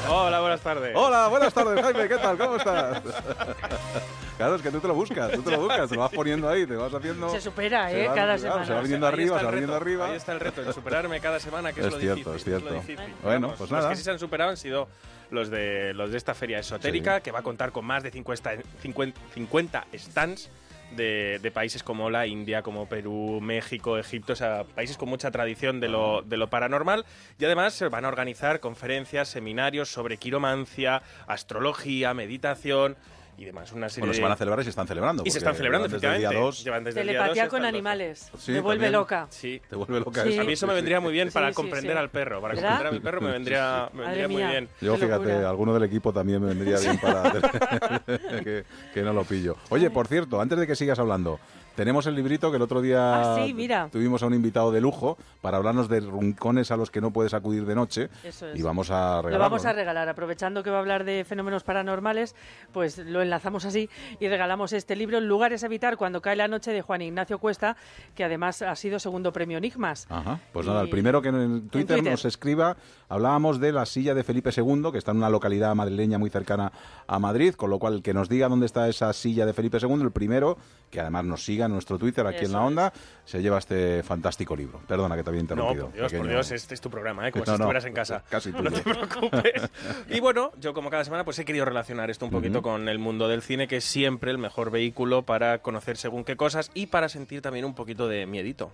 Hola, 0.09 0.39
buenas 0.39 0.61
tardes. 0.61 0.95
Hola, 0.95 1.27
buenas 1.27 1.53
tardes, 1.53 1.83
Jaime, 1.83 2.07
¿qué 2.07 2.18
tal? 2.18 2.38
¿Cómo 2.38 2.56
estás? 2.56 3.01
Claro, 4.38 4.56
es 4.56 4.62
que 4.62 4.69
tú 4.69 4.80
te 4.81 4.88
lo 4.90 4.94
buscas, 4.96 5.31
tú 5.31 5.42
te 5.44 5.52
lo 5.52 5.60
buscas, 5.60 5.88
te 5.90 5.96
lo 5.96 6.02
vas 6.02 6.12
poniendo 6.12 6.50
ahí, 6.50 6.66
te 6.66 6.75
vas 6.75 6.94
haciendo... 6.94 7.30
Se 7.30 7.40
supera, 7.40 7.90
Se 7.90 8.04
¿eh? 8.04 8.07
va- 8.10 8.13
cada 8.16 8.36
claro, 8.36 8.40
semana. 8.42 8.66
se 8.66 8.74
va 8.74 8.81
viniendo 8.81 9.07
Ahí 9.07 9.13
arriba, 9.13 9.36
está 9.36 9.40
se 9.40 9.46
va 9.46 9.50
el 9.50 9.56
viniendo 9.56 9.74
reto, 9.80 9.86
arriba. 9.86 10.06
Ahí 10.10 10.16
está 10.18 10.31
el 10.34 10.40
reto, 10.42 10.62
en 10.62 10.74
superarme 10.74 11.19
cada 11.22 11.40
semana, 11.40 11.72
que 11.72 11.80
es, 11.80 11.86
Es 11.88 11.94
lo 11.94 12.00
cierto, 12.00 12.16
difícil. 12.34 12.36
es 12.36 12.44
cierto. 12.44 12.69
lo 12.69 12.81
difícil. 12.81 13.13
Bueno, 13.24 13.48
Vamos, 13.48 13.57
pues 13.60 13.72
Los 13.72 13.80
nada. 13.80 13.90
que 13.92 13.96
sí 13.96 14.04
se 14.04 14.12
han 14.12 14.19
superado 14.19 14.50
han 14.50 14.57
sido 14.57 14.90
los 15.31 15.50
de, 15.50 15.94
los 15.94 16.12
de 16.12 16.18
esta 16.18 16.34
feria 16.34 16.60
esotérica, 16.60 17.16
Sí. 17.18 17.22
que 17.24 17.31
va 17.31 17.40
a 17.40 17.44
contar 17.44 17.72
con 17.72 17.86
más 17.86 18.04
de 18.04 18.12
50, 18.12 18.57
50, 18.81 19.22
50 19.34 19.86
stands 19.96 20.50
de, 20.98 21.40
de 21.42 21.52
países 21.52 21.81
como 21.81 22.10
la 22.10 22.28
India, 22.28 22.62
como 22.62 22.88
Perú, 22.90 23.40
México, 23.42 23.98
Egipto, 23.98 24.34
o 24.34 24.36
sea, 24.36 24.66
países 24.66 24.97
con 24.97 25.07
mucha 25.09 25.31
tradición 25.31 25.80
de 25.80 25.88
lo, 25.88 26.21
de 26.24 26.35
lo 26.38 26.50
paranormal. 26.50 27.06
Y 27.40 27.45
además 27.45 27.74
se 27.74 27.88
van 27.88 28.04
a 28.04 28.09
organizar 28.09 28.59
conferencias, 28.59 29.30
seminarios 29.30 29.90
sobre 29.90 30.18
quiromancia, 30.18 31.02
astrología, 31.26 32.14
meditación 32.14 32.97
y 33.37 33.45
demás. 33.45 33.71
Una 33.73 33.89
serie 33.89 34.01
Bueno, 34.01 34.13
se 34.13 34.21
van 34.21 34.31
a 34.31 34.35
celebrar 34.35 34.59
y 34.61 34.63
se 34.63 34.69
están 34.69 34.87
celebrando. 34.87 35.23
Y 35.25 35.31
se 35.31 35.37
están 35.39 35.56
celebrando, 35.56 35.87
día 35.87 35.97
efectivamente. 35.97 36.35
2. 36.42 36.63
Llevan 36.63 36.83
desde 36.83 37.01
el 37.01 37.07
día 37.07 37.13
Telepatía 37.19 37.44
2 37.44 37.49
con 37.49 37.57
hasta 37.57 37.68
el 37.68 37.73
12. 37.73 37.77
animales. 37.77 38.31
Sí, 38.37 38.51
Me 38.54 38.59
vuelve 38.61 38.85
también. 38.85 38.92
loca. 38.94 39.27
Sí. 39.30 39.61
Te 39.69 39.75
vuelve 39.75 39.99
loca 39.99 40.23
Sí. 40.23 40.30
eso. 40.33 40.42
A 40.42 40.44
mí 40.45 40.54
eso 40.54 40.68
me 40.68 40.73
vendría 40.73 40.99
muy 40.99 41.13
bien 41.13 41.27
Sí, 41.30 41.33
para 41.33 41.49
sí, 41.49 41.54
comprender 41.56 41.92
sí. 41.94 41.97
al 41.97 42.09
perro. 42.09 42.42
Para 42.42 42.54
¿Verdad? 42.56 42.69
comprender 42.69 42.87
a 42.87 42.92
mi 42.95 42.99
perro 42.99 43.21
me 43.21 43.31
vendría, 43.31 43.89
me 43.94 44.01
vendría 44.04 44.27
muy 44.27 44.37
mía. 44.37 44.49
bien. 44.51 44.69
Yo, 44.81 44.97
fíjate, 44.97 45.31
alguno 45.33 45.73
del 45.73 45.83
equipo 45.83 46.13
también 46.13 46.42
me 46.42 46.47
vendría 46.54 46.80
bien 46.80 46.97
para 46.97 47.23
que, 48.44 48.63
que 48.94 49.01
no 49.01 49.13
lo 49.13 49.23
pillo. 49.23 49.56
Oye, 49.69 49.89
por 49.89 50.07
cierto, 50.07 50.39
antes 50.39 50.57
de 50.57 50.68
que 50.68 50.75
sigas 50.75 50.99
hablando, 50.99 51.39
tenemos 51.75 52.05
el 52.07 52.15
librito 52.15 52.49
que 52.51 52.57
el 52.57 52.61
otro 52.63 52.81
día 52.81 53.33
Ah, 53.33 53.35
sí, 53.37 53.53
mira. 53.53 53.89
tuvimos 53.91 54.23
a 54.23 54.27
un 54.27 54.33
invitado 54.33 54.71
de 54.71 54.81
lujo 54.81 55.17
para 55.41 55.57
hablarnos 55.57 55.87
de 55.89 55.99
rincones 55.99 56.71
a 56.71 56.77
los 56.77 56.89
que 56.91 57.01
no 57.01 57.11
puedes 57.11 57.33
acudir 57.33 57.65
de 57.65 57.75
noche 57.75 58.09
Eso 58.23 58.47
es. 58.47 58.59
y 58.59 58.61
vamos 58.61 58.89
a 58.91 59.15
Lo 59.17 59.21
regalarlo. 59.23 59.39
vamos 59.49 59.65
a 59.65 59.73
regalar, 59.73 60.09
aprovechando 60.09 60.63
que 60.63 60.69
va 60.69 60.77
a 60.77 60.79
hablar 60.79 61.03
de 61.03 61.23
fenómenos 61.25 61.63
paranormales, 61.63 62.35
pues 62.71 62.97
lo 62.97 63.21
enlazamos 63.21 63.65
así 63.65 63.89
y 64.19 64.27
regalamos 64.27 64.73
este 64.73 64.95
libro, 64.95 65.19
Lugares 65.19 65.63
a 65.63 65.65
evitar 65.67 65.97
cuando 65.97 66.21
cae 66.21 66.35
la 66.35 66.47
noche, 66.47 66.71
de 66.71 66.81
Juan 66.81 67.01
Ignacio 67.01 67.39
Cuesta, 67.39 67.75
que 68.15 68.23
además 68.23 68.61
ha 68.61 68.75
sido 68.75 68.99
segundo 68.99 69.31
premio 69.33 69.57
Enigmas. 69.57 70.07
Ajá, 70.09 70.39
pues 70.53 70.65
Y- 70.65 70.69
nada, 70.69 70.81
el 70.81 70.89
primero 70.89 71.21
que 71.21 71.29
en 71.29 71.69
Twitter, 71.69 71.97
Twitter. 71.97 72.11
nos 72.11 72.25
escriba, 72.25 72.77
hablábamos 73.09 73.59
de 73.59 73.71
la 73.71 73.85
silla 73.85 74.13
de 74.13 74.23
Felipe 74.23 74.49
II, 74.55 74.91
que 74.91 74.97
está 74.97 75.11
en 75.11 75.17
una 75.17 75.29
localidad 75.29 75.75
madrileña 75.75 76.17
muy 76.17 76.29
cercana 76.29 76.71
a 77.07 77.19
Madrid, 77.19 77.53
con 77.55 77.69
lo 77.69 77.79
cual 77.79 77.95
el 77.95 78.01
que 78.01 78.13
nos 78.13 78.29
diga 78.29 78.47
dónde 78.49 78.65
está 78.65 78.87
esa 78.87 79.11
silla 79.13 79.45
de 79.45 79.53
Felipe 79.53 79.77
II, 79.81 80.01
el 80.01 80.11
primero, 80.11 80.57
que 80.89 80.99
además 81.01 81.25
nos 81.25 81.44
siga 81.44 81.65
nuestro 81.72 81.98
Twitter, 81.98 82.26
aquí 82.28 82.45
en 82.45 82.52
la 82.52 82.62
onda, 82.62 82.94
se 83.26 83.42
lleva 83.42 83.57
este 83.57 84.04
fantástico 84.04 84.56
libro. 84.56 84.81
Perdona 84.88 85.16
que 85.16 85.24
te 85.24 85.30
había 85.30 85.40
No, 85.40 85.44
interrumpido. 85.44 85.86
por 85.88 85.94
Dios, 85.95 86.14
por 86.14 86.28
Dios, 86.28 86.52
este 86.52 86.74
es 86.74 86.81
tu 86.81 86.90
programa, 86.90 87.28
¿eh? 87.28 87.31
como 87.34 87.42
No, 87.45 87.45
si 87.45 87.52
no, 87.52 87.56
estuvieras 87.56 87.86
en 87.86 87.94
casa. 87.94 88.24
casi 88.30 88.52
no 88.54 88.72
te 88.72 88.81
preocupes. 88.81 89.69
y 90.10 90.19
bueno, 90.19 90.52
yo 90.60 90.74
como 90.74 90.90
cada 90.90 91.04
semana 91.04 91.24
pues 91.24 91.38
he 91.40 91.45
querido 91.45 91.66
relacionar 91.66 92.10
esto 92.10 92.26
un 92.26 92.31
poquito 92.31 92.62
con 92.62 92.90
el 92.90 93.00
mundo 93.00 93.28
del 93.28 93.42
cine, 93.42 93.68
que 93.68 93.78
es 93.78 93.84
siempre 93.86 94.31
el 94.31 94.38
mejor 94.38 94.72
vehículo 94.72 95.24
para 95.24 95.60
conocer 95.60 95.98
según 95.98 96.24
qué 96.24 96.36
cosas 96.36 96.72
y 96.74 96.88
para 96.88 97.10
sentir 97.10 97.42
también 97.42 97.66
un 97.66 97.76
poquito 97.76 98.07
de 98.07 98.26
miedito. 98.26 98.72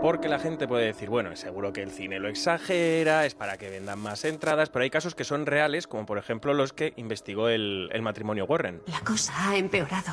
Porque 0.00 0.28
la 0.28 0.38
gente 0.38 0.68
puede 0.68 0.86
decir, 0.86 1.08
bueno, 1.08 1.34
seguro 1.36 1.72
que 1.72 1.82
el 1.82 1.90
cine 1.90 2.20
lo 2.20 2.28
exagera, 2.28 3.26
es 3.26 3.34
para 3.34 3.56
que 3.56 3.70
vendan 3.70 3.98
más 3.98 4.24
entradas, 4.24 4.70
pero 4.70 4.82
hay 4.84 4.90
casos 4.90 5.14
que 5.14 5.24
son 5.24 5.46
reales, 5.46 5.86
como 5.86 6.06
por 6.06 6.18
ejemplo 6.18 6.54
los 6.54 6.72
que 6.72 6.92
investigó 6.96 7.48
el, 7.48 7.88
el 7.92 8.02
matrimonio 8.02 8.44
Warren. 8.44 8.82
La 8.86 9.00
cosa 9.00 9.50
ha 9.50 9.56
empeorado 9.56 10.12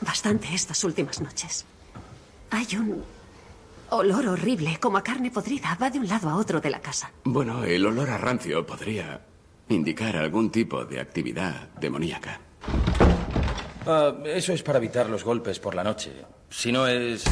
bastante 0.00 0.48
estas 0.52 0.82
últimas 0.82 1.20
noches. 1.20 1.64
Hay 2.50 2.66
un 2.76 3.04
olor 3.90 4.26
horrible, 4.28 4.78
como 4.80 4.98
a 4.98 5.02
carne 5.02 5.30
podrida. 5.30 5.76
Va 5.80 5.90
de 5.90 5.98
un 5.98 6.08
lado 6.08 6.28
a 6.28 6.36
otro 6.36 6.60
de 6.60 6.70
la 6.70 6.80
casa. 6.80 7.12
Bueno, 7.24 7.64
el 7.64 7.84
olor 7.86 8.10
a 8.10 8.18
rancio 8.18 8.66
podría 8.66 9.20
indicar 9.68 10.16
algún 10.16 10.50
tipo 10.50 10.84
de 10.84 11.00
actividad 11.00 11.68
demoníaca. 11.78 12.40
Ah, 13.86 14.14
eso 14.24 14.52
es 14.52 14.62
para 14.62 14.78
evitar 14.78 15.08
los 15.08 15.24
golpes 15.24 15.58
por 15.60 15.74
la 15.74 15.84
noche. 15.84 16.12
Si 16.50 16.72
no 16.72 16.86
es... 16.86 17.24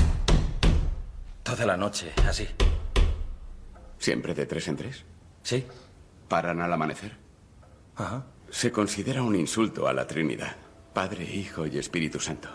Toda 1.42 1.66
la 1.66 1.76
noche, 1.76 2.12
así. 2.26 2.46
¿Siempre 3.98 4.34
de 4.34 4.46
tres 4.46 4.68
en 4.68 4.76
tres? 4.76 5.04
Sí. 5.42 5.64
¿Paran 6.28 6.60
al 6.60 6.72
amanecer? 6.72 7.16
Ajá. 7.96 8.26
Se 8.50 8.70
considera 8.72 9.22
un 9.22 9.36
insulto 9.36 9.88
a 9.88 9.92
la 9.92 10.06
Trinidad. 10.06 10.56
Padre, 10.92 11.24
Hijo 11.24 11.66
y 11.66 11.78
Espíritu 11.78 12.18
Santo. 12.20 12.48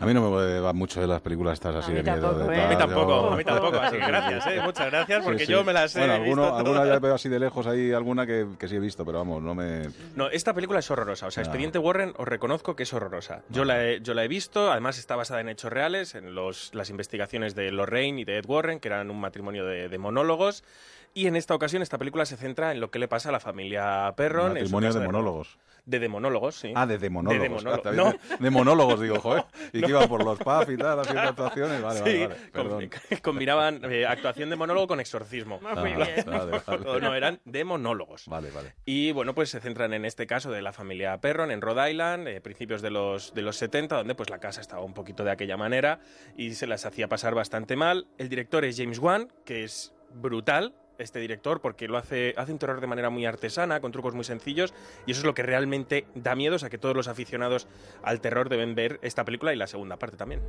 A 0.00 0.06
mí 0.06 0.14
no 0.14 0.30
me 0.30 0.60
va 0.60 0.72
mucho 0.72 1.00
de 1.00 1.06
las 1.06 1.20
películas 1.20 1.54
estas 1.54 1.76
así 1.76 1.92
de 1.92 2.02
miedo. 2.02 2.32
de 2.32 2.44
A 2.44 2.46
tal, 2.56 2.68
mí 2.70 2.76
tampoco, 2.76 3.08
yo- 3.26 3.32
a 3.32 3.36
mí 3.36 3.44
tampoco, 3.44 3.78
así 3.78 3.96
que 3.98 4.06
gracias, 4.06 4.46
¿eh? 4.46 4.60
Muchas 4.64 4.86
gracias, 4.90 5.22
porque 5.24 5.40
Sí, 5.40 5.46
sí. 5.46 5.52
yo 5.52 5.62
me 5.62 5.72
las 5.74 5.94
he 5.94 5.98
Bueno, 5.98 6.14
visto 6.14 6.30
alguno- 6.30 6.56
alguna 6.56 6.80
todas. 6.80 6.88
ya 6.88 6.98
veo 6.98 7.14
así 7.14 7.28
de 7.28 7.38
lejos, 7.38 7.66
hay 7.66 7.92
alguna 7.92 8.26
que, 8.26 8.46
que 8.58 8.66
sí 8.66 8.76
he 8.76 8.80
visto, 8.80 9.04
pero 9.04 9.18
vamos, 9.18 9.42
no 9.42 9.54
me... 9.54 9.82
No, 10.16 10.30
esta 10.30 10.54
película 10.54 10.78
es 10.78 10.90
horrorosa. 10.90 11.26
O 11.26 11.30
sea, 11.30 11.42
Ah. 11.42 11.44
Expediente 11.44 11.78
Warren, 11.78 12.14
os 12.16 12.26
reconozco 12.26 12.74
que 12.76 12.84
es 12.84 12.92
horrorosa. 12.94 13.42
Yo 13.50 13.64
la, 13.64 13.84
he, 13.84 14.00
yo 14.00 14.14
la 14.14 14.24
he 14.24 14.28
visto, 14.28 14.72
además 14.72 14.98
está 14.98 15.16
basada 15.16 15.40
en 15.42 15.48
hechos 15.50 15.70
reales, 15.70 16.14
en 16.14 16.34
los, 16.34 16.74
las 16.74 16.88
investigaciones 16.90 17.54
de 17.54 17.70
Lorraine 17.70 18.20
y 18.22 18.24
de 18.24 18.38
Ed 18.38 18.46
Warren, 18.48 18.80
que 18.80 18.88
eran 18.88 19.10
un 19.10 19.20
matrimonio 19.20 19.66
de, 19.66 19.88
de 19.90 19.98
monólogos. 19.98 20.64
Y 21.12 21.26
en 21.26 21.36
esta 21.36 21.54
ocasión, 21.54 21.82
esta 21.82 21.98
película 21.98 22.24
se 22.24 22.36
centra 22.36 22.72
en 22.72 22.80
lo 22.80 22.90
que 22.90 22.98
le 23.00 23.08
pasa 23.08 23.28
a 23.30 23.32
la 23.32 23.40
familia 23.40 24.12
Perron. 24.16 24.54
Matrimonio 24.54 24.92
de 24.94 25.00
monólogos. 25.04 25.58
De 25.84 25.98
demonólogos, 25.98 26.54
sí. 26.56 26.72
Ah, 26.74 26.86
de 26.86 26.98
demonólogos. 26.98 27.38
De 27.42 27.48
demonólogos. 27.48 27.86
Ah, 27.86 27.92
No. 27.92 28.12
de, 28.12 28.18
de 28.44 28.50
monólogos, 28.50 29.00
digo, 29.00 29.20
joder. 29.20 29.44
Y 29.72 29.80
No. 29.80 29.86
que 29.86 29.90
iba 29.92 30.06
por 30.08 30.24
los 30.24 30.38
pubs 30.38 30.68
y 30.70 30.76
tal, 30.76 31.00
haciendo 31.00 31.20
actuaciones. 31.28 31.82
Vale, 31.82 32.00
Sí, 32.04 32.26
vale, 32.54 32.68
vale. 32.68 32.90
Combinaban 33.22 33.80
eh, 33.90 34.06
actuación 34.06 34.50
de 34.50 34.56
monólogo 34.56 34.86
con 34.88 35.00
exorcismo. 35.00 35.60
Ah, 35.64 35.74
Muy 35.76 35.92
bien. 35.92 36.24
vale, 36.26 36.60
vale. 36.66 37.00
No, 37.00 37.14
eran 37.14 37.40
de 37.44 37.64
monólogos. 37.64 38.26
Vale, 38.26 38.50
vale. 38.50 38.74
Y 38.84 39.12
bueno, 39.12 39.34
pues 39.34 39.50
se 39.50 39.60
centran 39.60 39.92
en 39.94 40.04
este 40.04 40.26
caso 40.26 40.50
de 40.50 40.62
la 40.62 40.72
familia 40.72 41.20
Perron 41.20 41.50
en 41.50 41.60
Rhode 41.60 41.90
Island, 41.90 42.28
eh, 42.28 42.40
principios 42.40 42.82
de 42.82 42.90
los, 42.90 43.34
de 43.34 43.42
los 43.42 43.56
70, 43.56 43.96
donde 43.96 44.14
pues 44.14 44.30
la 44.30 44.38
casa 44.38 44.60
estaba 44.60 44.82
un 44.82 44.94
poquito 44.94 45.24
de 45.24 45.30
aquella 45.30 45.56
manera 45.56 46.00
y 46.36 46.52
se 46.54 46.66
las 46.66 46.86
hacía 46.86 47.08
pasar 47.08 47.34
bastante 47.34 47.76
mal. 47.76 48.06
El 48.18 48.28
director 48.28 48.64
es 48.64 48.76
James 48.76 48.98
Wan, 48.98 49.28
que 49.44 49.64
es 49.64 49.94
brutal 50.12 50.74
este 51.00 51.18
director 51.18 51.60
porque 51.60 51.88
lo 51.88 51.98
hace, 51.98 52.34
hace 52.36 52.52
un 52.52 52.58
terror 52.58 52.80
de 52.80 52.86
manera 52.86 53.10
muy 53.10 53.26
artesana, 53.26 53.80
con 53.80 53.92
trucos 53.92 54.14
muy 54.14 54.24
sencillos, 54.24 54.72
y 55.06 55.12
eso 55.12 55.20
es 55.20 55.26
lo 55.26 55.34
que 55.34 55.42
realmente 55.42 56.06
da 56.14 56.34
miedo, 56.34 56.56
o 56.56 56.58
sea 56.58 56.70
que 56.70 56.78
todos 56.78 56.96
los 56.96 57.08
aficionados 57.08 57.66
al 58.02 58.20
terror 58.20 58.48
deben 58.48 58.74
ver 58.74 58.98
esta 59.02 59.24
película 59.24 59.52
y 59.52 59.56
la 59.56 59.66
segunda 59.66 59.98
parte 59.98 60.16
también. 60.16 60.40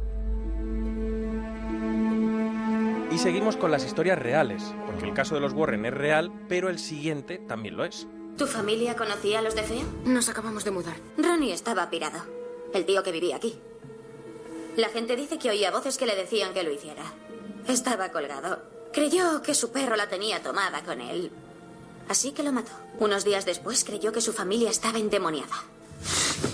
Y 3.11 3.17
seguimos 3.17 3.57
con 3.57 3.71
las 3.71 3.83
historias 3.83 4.17
reales, 4.17 4.73
porque 4.85 5.05
el 5.05 5.13
caso 5.13 5.35
de 5.35 5.41
los 5.41 5.51
Warren 5.51 5.85
es 5.85 5.93
real, 5.93 6.31
pero 6.47 6.69
el 6.69 6.79
siguiente 6.79 7.39
también 7.39 7.75
lo 7.75 7.83
es. 7.83 8.07
¿Tu 8.37 8.47
familia 8.47 8.95
conocía 8.95 9.39
a 9.39 9.41
los 9.41 9.53
de 9.53 9.63
Feo? 9.63 9.83
Nos 10.05 10.29
acabamos 10.29 10.63
de 10.63 10.71
mudar. 10.71 10.95
Ronnie 11.17 11.51
estaba 11.51 11.89
pirado. 11.89 12.19
El 12.73 12.85
tío 12.85 13.03
que 13.03 13.11
vivía 13.11 13.35
aquí. 13.35 13.59
La 14.77 14.87
gente 14.87 15.17
dice 15.17 15.37
que 15.37 15.49
oía 15.49 15.71
voces 15.71 15.97
que 15.97 16.05
le 16.05 16.15
decían 16.15 16.53
que 16.53 16.63
lo 16.63 16.71
hiciera. 16.71 17.03
Estaba 17.67 18.09
colgado. 18.13 18.80
Creyó 18.93 19.41
que 19.41 19.55
su 19.55 19.71
perro 19.71 19.95
la 19.95 20.09
tenía 20.09 20.43
tomada 20.43 20.83
con 20.83 20.99
él. 20.99 21.31
Así 22.09 22.31
que 22.33 22.43
lo 22.43 22.51
mató. 22.51 22.71
Unos 22.99 23.23
días 23.23 23.45
después 23.45 23.85
creyó 23.85 24.11
que 24.11 24.21
su 24.21 24.33
familia 24.33 24.69
estaba 24.69 24.99
endemoniada. 24.99 25.63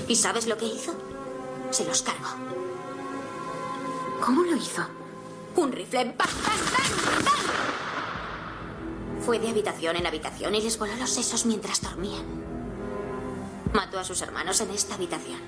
¿Y 0.08 0.16
sabes 0.16 0.46
lo 0.46 0.58
que 0.58 0.66
hizo? 0.66 0.94
Se 1.72 1.84
los 1.86 2.04
cargó. 2.04 2.30
¿Cómo 4.24 4.44
lo 4.44 4.56
hizo? 4.56 4.86
Un 5.56 5.72
rifle. 5.72 6.06
¡Bam, 6.06 6.16
bam, 6.18 6.60
bam! 6.74 7.38
Fue 9.26 9.40
de 9.40 9.50
habitación 9.50 9.96
en 9.96 10.06
habitación 10.08 10.56
y 10.56 10.62
les 10.62 10.78
voló 10.78 10.96
los 10.96 11.10
sesos 11.10 11.46
mientras 11.46 11.82
dormían. 11.82 12.24
Mató 13.74 14.00
a 14.00 14.04
sus 14.04 14.22
hermanos 14.22 14.62
en 14.62 14.70
esta 14.72 14.96
habitación. 14.96 15.40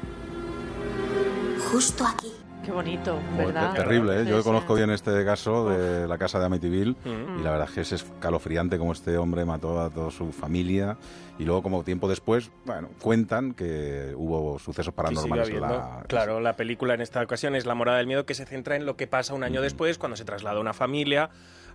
Justo 1.72 2.06
aquí. 2.06 2.34
Qué 2.70 2.76
bonito, 2.76 3.20
¿verdad? 3.36 3.74
qué 3.74 3.80
terrible, 3.82 4.22
¿eh? 4.22 4.26
Yo 4.28 4.38
sí. 4.38 4.44
conozco 4.44 4.76
bien 4.76 4.92
este 4.92 5.26
caso 5.26 5.70
de 5.70 6.08
la 6.08 6.20
casa 6.20 6.38
de 6.38 6.46
Amityville 6.46 6.96
Mm. 7.04 7.40
y 7.40 7.44
la 7.44 7.50
verdad 7.50 7.68
es 7.68 7.74
que 7.74 7.82
es 7.82 7.92
escalofriante 7.94 8.78
como 8.78 8.92
este 8.94 9.18
hombre 9.18 9.44
mató 9.44 9.82
a 9.82 9.90
toda 9.90 10.12
su 10.12 10.32
familia 10.32 10.96
y 11.40 11.46
luego 11.46 11.64
como 11.64 11.84
tiempo 11.84 12.08
después, 12.08 12.52
bueno, 12.66 12.90
cuentan 13.02 13.54
que 13.54 14.14
hubo 14.16 14.60
sucesos 14.60 14.94
paranormales 14.94 15.50
en 15.50 15.62
la... 15.62 16.04
Claro, 16.08 16.40
la 16.42 16.56
película 16.56 16.94
en 16.94 17.02
esta 17.02 17.24
ocasión 17.24 17.56
es 17.56 17.66
La 17.66 17.74
morada 17.74 17.98
del 17.98 18.06
miedo 18.06 18.28
que 18.28 18.36
se 18.36 18.46
centra 18.46 18.76
en 18.76 18.86
lo 18.86 18.96
que 18.96 19.08
pasa 19.08 19.34
un 19.34 19.44
año 19.44 19.64
después 19.64 19.98
cuando 19.98 20.16
se 20.16 20.24
traslada 20.24 20.60
una 20.60 20.74
familia 20.74 21.32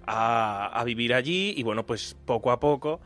a, 0.06 0.66
a 0.78 0.84
vivir 0.84 1.12
allí 1.12 1.54
y 1.56 1.64
bueno, 1.64 1.84
pues 1.86 2.16
poco 2.24 2.52
a 2.52 2.60
poco 2.60 3.00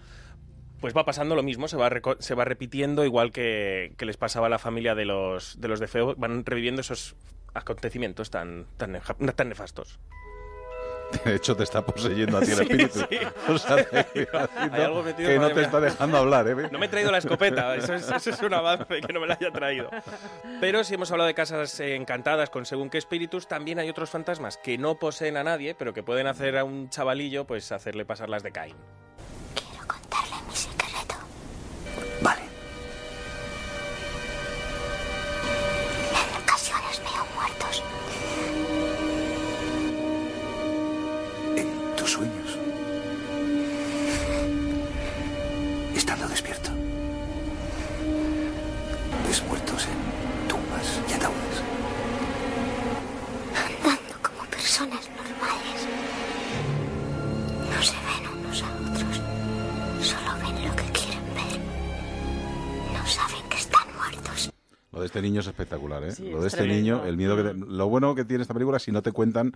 pues 0.80 0.95
va 0.97 1.04
pasando 1.07 1.35
lo 1.35 1.42
mismo, 1.42 1.66
se 1.68 1.76
va, 1.76 1.90
se 2.18 2.35
va 2.35 2.45
repitiendo 2.45 3.04
igual 3.04 3.33
que, 3.33 3.95
que 3.97 4.04
les 4.04 4.16
pasaba 4.18 4.47
a 4.47 4.50
la 4.50 4.59
familia 4.59 4.95
de 4.95 5.07
los 5.07 5.59
de 5.61 5.68
los 5.68 5.80
de 5.80 5.88
Feo, 5.88 6.14
van 6.16 6.45
reviviendo 6.45 6.83
esos 6.83 7.16
acontecimientos 7.59 8.31
tan, 8.31 8.67
tan, 8.77 9.00
tan 9.35 9.49
nefastos. 9.49 9.99
De 11.25 11.37
hecho, 11.37 11.57
te 11.57 11.62
está 11.62 11.81
poseyendo 11.85 12.37
a 12.37 12.41
ti 12.43 12.53
el 12.53 12.61
espíritu. 12.61 12.99
sí. 13.09 13.19
O 13.49 13.57
sea, 13.57 13.83
te 13.91 14.29
Hay 14.71 14.83
algo 14.83 15.03
metido, 15.03 15.31
que 15.31 15.38
no 15.38 15.49
te 15.49 15.55
mía. 15.55 15.62
está 15.65 15.81
dejando 15.81 16.19
hablar, 16.19 16.47
¿eh? 16.49 16.69
No 16.71 16.79
me 16.79 16.85
he 16.85 16.88
traído 16.91 17.11
la 17.11 17.17
escopeta, 17.17 17.75
eso 17.77 17.95
es, 17.95 18.11
eso 18.11 18.29
es 18.29 18.43
un 18.43 18.53
avance 18.53 19.00
que 19.00 19.12
no 19.15 19.21
me 19.21 19.27
la 19.27 19.38
haya 19.41 19.50
traído. 19.50 19.88
Pero 20.61 20.85
si 20.85 20.95
hemos 20.95 21.11
hablado 21.11 21.29
de 21.29 21.33
casas 21.35 21.81
encantadas 21.81 22.50
con 22.50 22.67
según 22.67 22.91
qué 22.91 22.99
espíritus, 22.99 23.49
también 23.49 23.79
hay 23.79 23.88
otros 23.88 24.11
fantasmas 24.11 24.59
que 24.59 24.77
no 24.77 24.97
poseen 24.99 25.38
a 25.38 25.45
nadie, 25.45 25.75
pero 25.75 25.95
que 25.95 26.03
pueden 26.03 26.27
hacer 26.27 26.59
a 26.59 26.65
un 26.65 26.91
chavalillo 26.91 27.47
pues 27.47 27.73
hacerle 27.73 28.05
pasar 28.05 28.29
las 28.29 28.43
de 28.43 28.53
Caín. 28.53 28.77
Este 65.09 65.21
niño 65.23 65.41
es 65.41 65.47
espectacular, 65.47 66.03
¿eh? 66.05 66.12
Sí, 66.12 66.31
lo 66.31 66.41
de 66.41 66.47
es 66.49 66.55
este 66.55 66.65
tremendo. 66.65 66.97
niño, 66.99 67.07
el 67.09 67.17
miedo 67.17 67.37
que... 67.37 67.43
te- 67.43 67.55
Lo 67.55 67.88
bueno 67.88 68.15
que 68.15 68.25
tiene 68.25 68.43
esta 68.43 68.55
película 68.55 68.77
es 68.79 68.83
si 68.85 68.93
no 68.93 69.03
te 69.03 69.12
cuentan 69.12 69.53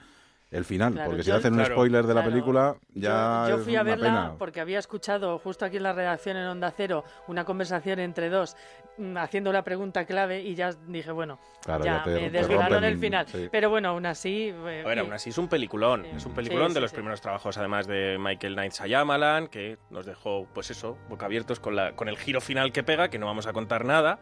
el 0.50 0.66
final, 0.66 0.92
Claro, 0.92 1.08
porque 1.08 1.22
si 1.22 1.30
yo- 1.30 1.36
hacen 1.36 1.54
un 1.54 1.60
claro, 1.60 1.74
spoiler 1.76 2.02
de 2.06 2.12
la 2.12 2.20
claro. 2.20 2.30
película, 2.30 2.74
ya 2.92 3.46
Yo 3.48 3.56
es 3.56 3.62
fui 3.64 3.74
a 3.74 3.80
una 3.80 3.90
verla 3.90 4.06
pena. 4.06 4.34
porque 4.38 4.60
había 4.60 4.78
escuchado 4.80 5.38
justo 5.38 5.64
aquí 5.64 5.78
en 5.78 5.82
la 5.82 5.94
redacción 5.94 6.36
en 6.36 6.44
Onda 6.46 6.70
Cero 6.76 7.04
una 7.26 7.46
conversación 7.46 8.00
entre 8.00 8.28
dos 8.28 8.54
mm, 8.98 9.16
haciendo 9.16 9.50
la 9.50 9.62
pregunta 9.64 10.04
clave 10.04 10.42
y 10.42 10.54
ya 10.54 10.72
dije, 10.88 11.10
bueno, 11.10 11.38
Claro, 11.64 11.82
ya, 11.86 11.98
ya 11.98 12.04
te- 12.04 12.20
me 12.20 12.30
desvelaron 12.30 12.84
el 12.84 12.98
final. 12.98 13.26
sí. 13.28 13.48
Pero 13.50 13.70
bueno, 13.70 13.88
aún 13.88 14.04
así... 14.04 14.48
eh, 14.54 14.84
A 14.86 14.92
eh, 14.92 14.98
aún 15.00 15.14
así 15.14 15.30
es 15.30 15.38
un 15.38 15.48
peliculón, 15.48 16.04
es 16.04 16.26
un 16.26 16.34
peliculón 16.34 16.68
Sí, 16.68 16.74
de 16.74 16.80
sí, 16.80 16.82
los 16.82 16.90
sí. 16.90 16.96
primeros 16.96 17.22
trabajos 17.22 17.56
además 17.56 17.86
de 17.86 18.18
Michael 18.20 18.52
Knight 18.52 18.72
Shyamalan, 18.74 19.46
que 19.48 19.78
nos 19.88 20.04
dejó, 20.04 20.46
pues 20.52 20.70
eso, 20.70 20.98
boca 21.08 21.24
abiertos 21.24 21.60
con, 21.60 21.76
la, 21.76 21.92
con 21.96 22.10
el 22.10 22.18
giro 22.18 22.42
final 22.42 22.72
que 22.72 22.82
pega, 22.82 23.08
que 23.08 23.18
no 23.18 23.24
vamos 23.24 23.46
a 23.46 23.54
contar 23.54 23.86
nada. 23.86 24.18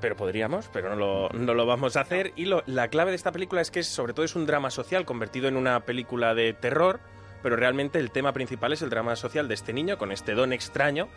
Pero 0.00 0.16
podríamos, 0.16 0.68
pero 0.72 0.90
no 0.90 0.96
lo, 0.96 1.28
no 1.30 1.54
lo 1.54 1.66
vamos 1.66 1.96
a 1.96 2.02
hacer. 2.02 2.32
Y 2.36 2.46
la 2.66 2.88
clave 2.88 3.10
de 3.10 3.16
esta 3.16 3.32
película 3.32 3.60
es 3.60 3.70
que 3.70 3.82
sobre 3.82 4.12
todo 4.12 4.24
es 4.24 4.36
un 4.36 4.46
drama 4.46 4.70
social 4.70 5.04
convertido 5.04 5.48
en 5.48 5.56
una 5.56 5.80
película 5.80 6.34
de 6.34 6.52
terror, 6.52 7.00
pero 7.42 7.56
realmente 7.56 7.98
el 7.98 8.10
tema 8.10 8.32
principal 8.32 8.72
es 8.72 8.82
el 8.82 8.90
drama 8.90 9.16
social 9.16 9.48
de 9.48 9.54
este 9.54 9.72
niño 9.72 9.98
con 9.98 10.12
este 10.12 10.34
don 10.34 10.52
extraño 10.52 11.08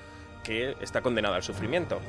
que 0.44 0.76
está 0.82 1.02
condenado 1.02 1.36
al 1.36 1.44
sufrimiento. 1.44 2.02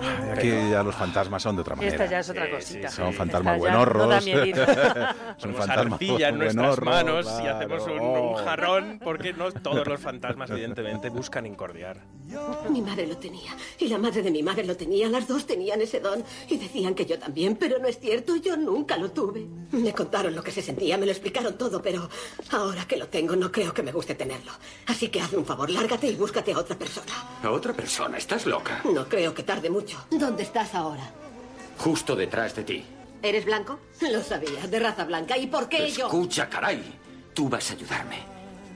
Ay, 0.00 0.30
Aquí 0.30 0.48
ya 0.70 0.82
los 0.82 0.94
fantasmas 0.94 1.42
son 1.42 1.56
de 1.56 1.62
otra 1.62 1.76
manera. 1.76 1.92
Esta 1.92 2.06
ya 2.06 2.18
es 2.20 2.30
otra 2.30 2.50
cosita. 2.50 2.88
Son 2.90 3.12
fantasmas 3.12 3.56
Esta 3.56 3.68
ya 3.68 3.76
buenorros. 3.76 4.24
son 5.36 5.54
fantasmas 5.54 6.00
en 6.00 6.38
nuestras 6.38 6.78
buenorros, 6.78 6.84
manos 6.84 7.26
y 7.26 7.42
claro. 7.42 7.56
hacemos 7.56 7.82
un, 7.86 8.00
un 8.00 8.34
jarrón, 8.36 9.00
porque 9.02 9.32
no 9.32 9.50
todos 9.52 9.86
los 9.86 10.00
fantasmas, 10.00 10.50
evidentemente, 10.50 11.08
buscan 11.10 11.46
incordiar. 11.46 11.98
Mi 12.70 12.80
madre 12.82 13.06
lo 13.06 13.16
tenía 13.16 13.56
y 13.78 13.88
la 13.88 13.98
madre 13.98 14.22
de 14.22 14.30
mi 14.30 14.42
madre 14.42 14.64
lo 14.64 14.76
tenía. 14.76 15.08
Las 15.08 15.26
dos 15.26 15.46
tenían 15.46 15.80
ese 15.80 16.00
don 16.00 16.22
y 16.48 16.56
decían 16.58 16.94
que 16.94 17.06
yo 17.06 17.18
también, 17.18 17.56
pero 17.56 17.78
no 17.78 17.88
es 17.88 17.98
cierto. 17.98 18.36
Yo 18.36 18.56
nunca 18.56 18.96
lo 18.96 19.10
tuve. 19.10 19.46
Me 19.72 19.92
contaron 19.92 20.34
lo 20.34 20.42
que 20.42 20.50
se 20.50 20.62
sentía, 20.62 20.96
me 20.96 21.06
lo 21.06 21.12
explicaron 21.12 21.56
todo, 21.58 21.82
pero 21.82 22.08
ahora 22.50 22.86
que 22.86 22.96
lo 22.96 23.08
tengo 23.08 23.36
no 23.36 23.50
creo 23.50 23.72
que 23.74 23.82
me 23.82 23.92
guste 23.92 24.14
tenerlo. 24.14 24.52
Así 24.86 25.08
que 25.08 25.20
hazme 25.20 25.38
un 25.38 25.46
favor, 25.46 25.70
lárgate 25.70 26.08
y 26.08 26.14
búscate 26.14 26.52
a 26.52 26.58
otra 26.58 26.76
persona. 26.76 27.12
A 27.42 27.50
otra 27.50 27.72
persona, 27.72 28.18
estás 28.18 28.46
loca. 28.46 28.80
No 28.84 29.08
creo 29.08 29.34
que 29.34 29.42
tarde 29.42 29.70
mucho. 29.70 29.89
¿Dónde 30.10 30.42
estás 30.42 30.74
ahora? 30.74 31.10
Justo 31.78 32.14
detrás 32.16 32.54
de 32.54 32.64
ti. 32.64 32.84
¿Eres 33.22 33.44
blanco? 33.44 33.78
Lo 34.00 34.22
sabía, 34.22 34.66
de 34.66 34.78
raza 34.78 35.04
blanca. 35.04 35.36
¿Y 35.36 35.46
por 35.46 35.68
qué 35.68 35.90
yo? 35.90 36.06
Escucha, 36.06 36.48
caray. 36.48 36.82
Tú 37.34 37.48
vas 37.48 37.70
a 37.70 37.74
ayudarme. 37.74 38.18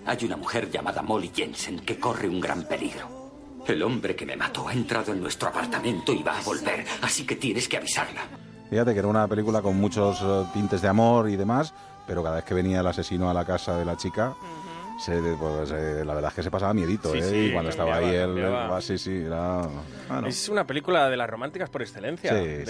Hay 0.06 0.25
una 0.25 0.37
mujer 0.37 0.71
llamada 0.71 1.02
Molly 1.02 1.30
Jensen 1.35 1.80
que 1.80 1.99
corre 1.99 2.28
un 2.28 2.40
gran 2.40 2.64
peligro. 2.64 3.25
El 3.66 3.83
hombre 3.83 4.14
que 4.14 4.26
me 4.26 4.37
mató 4.37 4.68
ha 4.68 4.73
entrado 4.75 5.12
en 5.12 5.23
nuestro 5.23 5.49
apartamento 5.49 6.12
y 6.12 6.23
va 6.23 6.38
a 6.38 6.42
volver, 6.42 6.85
así 7.00 7.25
que 7.25 7.37
tienes 7.37 7.66
que 7.66 7.78
avisarla. 7.78 8.21
Fíjate 8.68 8.92
que 8.92 8.99
era 8.99 9.09
una 9.09 9.26
película 9.26 9.62
con 9.62 9.76
muchos 9.76 10.21
eh, 10.23 10.44
tintes 10.52 10.83
de 10.83 10.88
amor 10.88 11.30
y 11.30 11.37
demás, 11.37 11.73
pero 12.06 12.23
cada 12.23 12.37
vez 12.37 12.44
que 12.44 12.52
venía 12.52 12.80
el 12.80 12.87
asesino 12.87 13.30
a 13.30 13.35
la 13.35 13.47
casa 13.47 13.78
de 13.78 13.87
la 13.87 13.97
chica, 13.97 14.35
se, 14.98 15.20
pues, 15.38 15.70
eh, 15.72 16.04
la 16.04 16.14
verdad 16.14 16.30
es 16.30 16.34
que 16.36 16.42
se 16.42 16.50
pasaba 16.50 16.72
miedito, 16.72 17.10
Sí, 17.12 17.18
¿eh? 17.18 17.22
sí, 17.22 17.36
y 17.46 17.52
cuando 17.52 17.70
estaba 17.70 17.96
ahí 17.96 18.14
él, 18.14 18.44
ah, 18.44 18.78
sí, 18.80 18.96
sí, 18.96 19.22
era... 19.26 19.62
bueno. 20.08 20.28
Es 20.28 20.48
una 20.48 20.66
película 20.66 21.08
de 21.10 21.16
las 21.16 21.28
románticas 21.28 21.68
por 21.70 21.82
excelencia. 21.82 22.30
Sí, 22.38 22.44
de, 22.46 22.66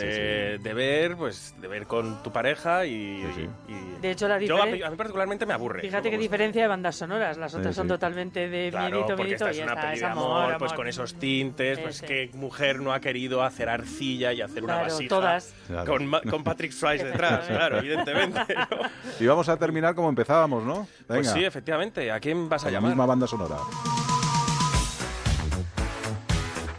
sí, 0.57 0.63
de 0.63 0.75
ver, 0.75 1.17
pues, 1.17 1.55
de 1.61 1.69
ver 1.69 1.87
con 1.87 2.23
tu 2.23 2.33
pareja 2.33 2.87
y. 2.87 3.23
y- 3.69 4.01
De 4.01 4.11
hecho, 4.11 4.27
la 4.29 4.39
Yo, 4.41 4.63
a, 4.63 4.67
mí, 4.67 4.83
a 4.83 4.91
mí 4.91 4.97
particularmente 4.97 5.45
me 5.47 5.53
aburre. 5.55 5.81
Fíjate 5.83 6.11
qué 6.11 6.19
diferencia 6.19 6.63
de 6.63 6.69
bandas 6.69 6.97
sonoras. 6.97 7.37
Las 7.39 7.55
otras 7.55 7.75
Sí, 7.75 7.79
son 7.79 7.89
totalmente 7.89 8.49
de 8.49 8.71
Claro, 8.71 8.87
miedito, 8.87 9.07
porque 9.09 9.23
miedito 9.25 9.45
esta 9.47 9.51
es 9.51 9.59
y 9.59 9.63
una 9.63 9.73
esta 9.73 9.81
peli 9.83 9.95
es 9.95 10.01
de 10.01 10.07
amor, 10.07 10.43
amor, 10.45 10.59
pues 10.59 10.73
amor. 10.73 10.77
con 10.77 10.89
esos 10.89 11.15
tintes, 11.15 11.79
pues 11.79 12.03
qué 12.03 12.31
mujer 12.35 12.81
no 12.81 12.93
ha 12.93 13.01
querido 13.01 13.43
hacer 13.43 13.69
arcilla 13.69 14.33
y 14.33 14.41
hacer 14.43 14.65
una 14.65 14.75
Claro, 14.75 14.93
vasija 14.93 15.09
todas. 15.09 15.55
Con, 15.87 16.11
con 16.31 16.43
Patrick 16.45 16.73
Swayze 16.73 17.05
detrás, 17.05 17.47
claro, 17.49 17.79
evidentemente. 17.79 18.55
¿no? 18.55 18.79
Y 19.21 19.27
vamos 19.27 19.49
a 19.49 19.57
terminar 19.57 19.95
como 19.95 20.09
empezábamos, 20.09 20.65
¿no? 20.65 20.87
Venga, 21.09 21.21
Pues 21.23 21.31
sí, 21.33 21.45
efectivamente. 21.45 22.11
¿A 22.11 22.19
quién 22.21 22.49
vas 22.49 22.63
a 22.63 22.67
la 22.67 22.73
llamar? 22.73 22.91
misma 22.91 23.07
banda 23.07 23.27
sonora. 23.27 23.57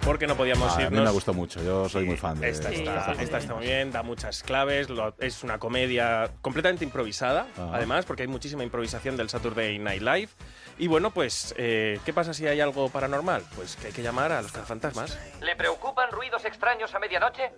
Porque 0.03 0.27
no 0.27 0.35
podíamos 0.35 0.71
Ah, 0.71 0.75
a 0.75 0.77
mí 0.77 0.83
irnos. 0.83 1.03
me 1.03 1.09
gustó 1.11 1.33
mucho, 1.33 1.63
yo 1.63 1.89
soy 1.89 2.05
muy 2.05 2.15
fan 2.15 2.39
de 2.39 2.47
Esta, 2.49 2.69
esta 2.69 2.79
está, 2.79 2.93
película. 3.05 3.23
esta 3.23 3.37
está 3.39 3.55
muy 3.55 3.65
bien, 3.65 3.91
da 3.91 4.03
muchas 4.03 4.43
claves, 4.43 4.87
lo- 4.87 5.15
es 5.19 5.41
una 5.43 5.57
comedia 5.57 6.29
completamente 6.43 6.83
improvisada, 6.83 7.47
Ajá. 7.57 7.71
además, 7.73 8.05
porque 8.05 8.21
hay 8.21 8.27
muchísima 8.27 8.63
improvisación 8.63 9.17
del 9.17 9.29
Saturday 9.29 9.79
Night 9.79 10.03
Live. 10.03 10.29
Y 10.77 10.87
bueno, 10.87 11.09
pues, 11.09 11.55
eh, 11.57 11.99
¿qué 12.05 12.13
pasa 12.13 12.35
si 12.35 12.45
hay 12.45 12.61
algo 12.61 12.89
paranormal? 12.89 13.41
Pues 13.55 13.77
que 13.77 13.87
hay 13.87 13.93
que 13.93 14.03
llamar 14.03 14.31
a 14.31 14.43
los 14.43 14.51
cazafantasmas. 14.51 15.17
¿Le 15.41 15.55
preocupan 15.55 16.11
ruidos 16.11 16.45
extraños 16.45 16.93
a 16.93 16.99
medianoche? 16.99 17.51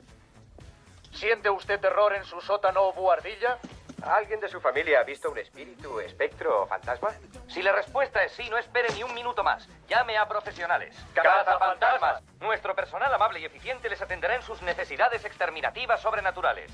¿Siente 1.11 1.49
usted 1.49 1.81
terror 1.81 2.13
en 2.13 2.23
su 2.23 2.39
sótano 2.39 2.79
o 2.81 2.93
buhardilla? 2.93 3.57
¿Alguien 4.03 4.39
de 4.39 4.47
su 4.47 4.61
familia 4.61 4.99
ha 4.99 5.03
visto 5.03 5.31
un 5.31 5.37
espíritu, 5.39 5.99
espectro 5.99 6.63
o 6.63 6.67
fantasma? 6.67 7.09
Si 7.47 7.63
la 7.63 7.71
respuesta 7.71 8.23
es 8.23 8.31
sí, 8.33 8.47
no 8.49 8.57
espere 8.57 8.93
ni 8.93 9.03
un 9.03 9.13
minuto 9.13 9.43
más. 9.43 9.67
Llame 9.89 10.17
a 10.17 10.27
profesionales. 10.27 10.95
¡Cazafantasmas! 11.13 12.21
Nuestro 12.39 12.75
personal 12.75 13.11
amable 13.13 13.39
y 13.39 13.45
eficiente 13.45 13.89
les 13.89 14.01
atenderá 14.01 14.35
en 14.35 14.43
sus 14.43 14.61
necesidades 14.61 15.25
exterminativas 15.25 15.99
sobrenaturales. 16.01 16.71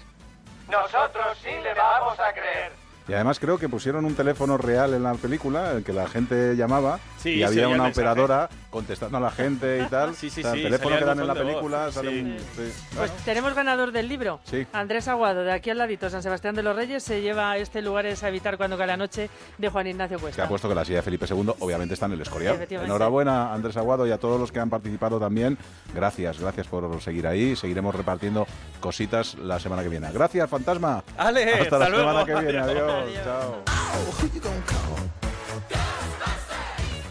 Nosotros 0.70 1.38
sí 1.42 1.52
le 1.64 1.74
vamos 1.74 2.20
a 2.20 2.34
creer. 2.34 2.72
Y 3.08 3.14
además 3.14 3.40
creo 3.40 3.58
que 3.58 3.68
pusieron 3.68 4.06
un 4.06 4.16
teléfono 4.16 4.58
real 4.58 4.94
en 4.94 5.04
la 5.04 5.14
película, 5.14 5.72
el 5.72 5.84
que 5.84 5.92
la 5.92 6.08
gente 6.08 6.56
llamaba, 6.56 7.00
Sí, 7.24 7.36
y 7.36 7.44
había 7.44 7.68
una 7.70 7.84
mensaje. 7.86 8.02
operadora 8.08 8.50
contestando 8.70 9.18
a 9.18 9.22
la 9.22 9.32
gente 9.32 9.84
y 9.86 9.90
tal. 9.90 10.14
Sí, 10.24 10.30
sí, 10.30 10.42
O 10.42 10.44
sea, 10.44 10.52
sí, 10.54 10.58
el 10.60 10.64
teléfono 10.66 10.98
que 11.00 11.06
dan 11.06 11.20
en 11.20 11.28
la 11.28 11.34
película 11.34 11.92
sale 11.92 12.22
un... 12.22 12.38
sí. 12.56 12.72
Pues 12.96 13.12
tenemos 13.26 13.54
ganador 13.56 13.92
del 13.92 14.08
libro. 14.08 14.40
Sí. 14.44 14.66
Andrés 14.74 15.08
Aguado, 15.08 15.44
de 15.44 15.52
aquí 15.52 15.70
al 15.70 15.78
ladito, 15.78 16.10
San 16.10 16.22
Sebastián 16.22 16.56
de 16.56 16.64
los 16.64 16.76
Reyes, 16.76 17.04
se 17.04 17.22
lleva 17.22 17.58
este 17.58 17.82
Lugares 17.82 18.24
a 18.24 18.30
evitar 18.30 18.58
cuando 18.58 18.78
cae 18.78 18.88
la 18.88 18.98
noche 18.98 19.30
de 19.58 19.70
Juan 19.70 19.88
Ignacio 19.88 20.18
que 20.18 20.24
Cuesta. 20.24 20.44
ha 20.44 20.48
puesto 20.48 20.70
que 20.70 20.76
la 20.76 20.86
silla 20.86 20.98
de 20.98 21.02
Felipe 21.04 21.26
II 21.30 21.54
obviamente 21.60 21.94
está 21.94 22.06
en 22.08 22.14
el 22.14 22.22
Escorial. 22.22 22.66
Enhorabuena, 22.70 23.54
Andrés 23.54 23.78
Aguado, 23.78 24.06
y 24.06 24.12
a 24.12 24.18
todos 24.18 24.40
los 24.40 24.52
que 24.52 24.60
han 24.60 24.70
participado 24.70 25.20
también. 25.20 25.58
Gracias, 25.94 26.40
gracias 26.40 26.68
por 26.68 27.02
seguir 27.02 27.28
ahí. 27.28 27.56
Seguiremos 27.56 27.96
repartiendo 27.96 28.46
cositas 28.80 29.36
la 29.36 29.60
semana 29.60 29.84
que 29.84 29.90
viene. 29.90 30.12
Gracias, 30.12 30.50
fantasma. 30.50 31.04
Ale, 31.18 31.54
hasta, 31.62 31.80
la 31.80 31.90
luego. 31.90 32.10
semana 32.10 32.26
que 32.26 32.46
viene. 32.46 32.60
Adiós. 32.60 32.92
Adiós. 32.92 33.24
Chao. 33.24 35.33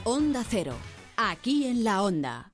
Onda 0.04 0.42
Cero, 0.42 0.74
aquí 1.16 1.68
en 1.68 1.84
la 1.84 2.02
Onda. 2.02 2.52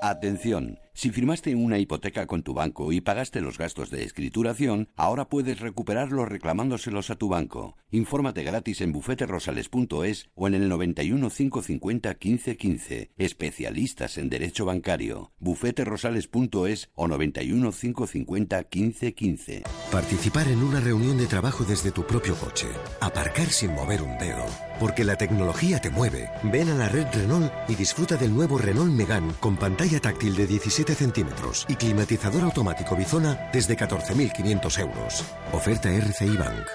Atención, 0.00 0.78
si 0.96 1.10
firmaste 1.10 1.54
una 1.54 1.78
hipoteca 1.78 2.26
con 2.26 2.42
tu 2.42 2.54
banco 2.54 2.90
y 2.90 3.02
pagaste 3.02 3.42
los 3.42 3.58
gastos 3.58 3.90
de 3.90 4.02
escrituración, 4.02 4.88
ahora 4.96 5.28
puedes 5.28 5.60
recuperarlos 5.60 6.26
reclamándoselos 6.26 7.10
a 7.10 7.16
tu 7.16 7.28
banco. 7.28 7.76
Infórmate 7.90 8.42
gratis 8.42 8.80
en 8.80 8.92
bufeterosales.es 8.92 10.30
o 10.34 10.46
en 10.48 10.54
el 10.54 10.70
91 10.70 11.28
550 11.28 12.08
1515. 12.08 13.10
Especialistas 13.18 14.16
en 14.16 14.30
derecho 14.30 14.64
bancario. 14.64 15.32
bufeterosales.es 15.38 16.88
o 16.94 17.08
91 17.08 17.72
550 17.72 18.56
1515. 18.56 19.64
Participar 19.92 20.48
en 20.48 20.62
una 20.62 20.80
reunión 20.80 21.18
de 21.18 21.26
trabajo 21.26 21.64
desde 21.64 21.90
tu 21.90 22.06
propio 22.06 22.34
coche. 22.36 22.68
Aparcar 23.02 23.48
sin 23.48 23.74
mover 23.74 24.00
un 24.00 24.16
dedo. 24.16 24.46
Porque 24.80 25.04
la 25.04 25.16
tecnología 25.16 25.78
te 25.78 25.90
mueve. 25.90 26.30
Ven 26.42 26.70
a 26.70 26.74
la 26.74 26.88
red 26.88 27.06
Renault 27.12 27.52
y 27.68 27.74
disfruta 27.74 28.16
del 28.16 28.34
nuevo 28.34 28.56
Renault 28.56 28.92
Megane 28.92 29.34
con 29.40 29.56
pantalla 29.56 30.00
táctil 30.00 30.34
de 30.36 30.46
17 30.46 30.85
centímetros 30.94 31.66
y 31.68 31.76
climatizador 31.76 32.44
automático 32.44 32.96
Bizona 32.96 33.50
desde 33.52 33.76
14.500 33.76 34.80
euros. 34.80 35.24
Oferta 35.52 35.90
RCI 35.90 36.36
Bank. 36.36 36.66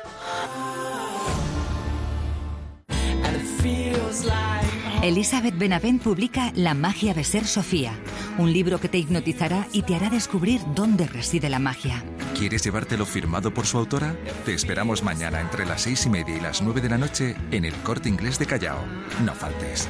Elizabeth 5.01 5.57
Benavent 5.57 6.01
publica 6.03 6.51
La 6.55 6.75
magia 6.75 7.15
de 7.15 7.23
ser 7.23 7.47
Sofía, 7.47 7.93
un 8.37 8.53
libro 8.53 8.79
que 8.79 8.87
te 8.87 8.99
hipnotizará 8.99 9.67
y 9.71 9.81
te 9.81 9.95
hará 9.95 10.11
descubrir 10.11 10.61
dónde 10.75 11.07
reside 11.07 11.49
la 11.49 11.57
magia. 11.57 12.03
¿Quieres 12.37 12.63
llevártelo 12.63 13.07
firmado 13.07 13.51
por 13.51 13.65
su 13.65 13.79
autora? 13.79 14.15
Te 14.45 14.53
esperamos 14.53 15.01
mañana 15.03 15.41
entre 15.41 15.65
las 15.65 15.81
seis 15.81 16.05
y 16.05 16.09
media 16.09 16.37
y 16.37 16.39
las 16.39 16.61
nueve 16.61 16.81
de 16.81 16.89
la 16.89 16.99
noche 16.99 17.35
en 17.51 17.65
el 17.65 17.73
Corte 17.81 18.09
Inglés 18.09 18.37
de 18.37 18.45
Callao. 18.45 18.85
No 19.25 19.33
faltes. 19.33 19.89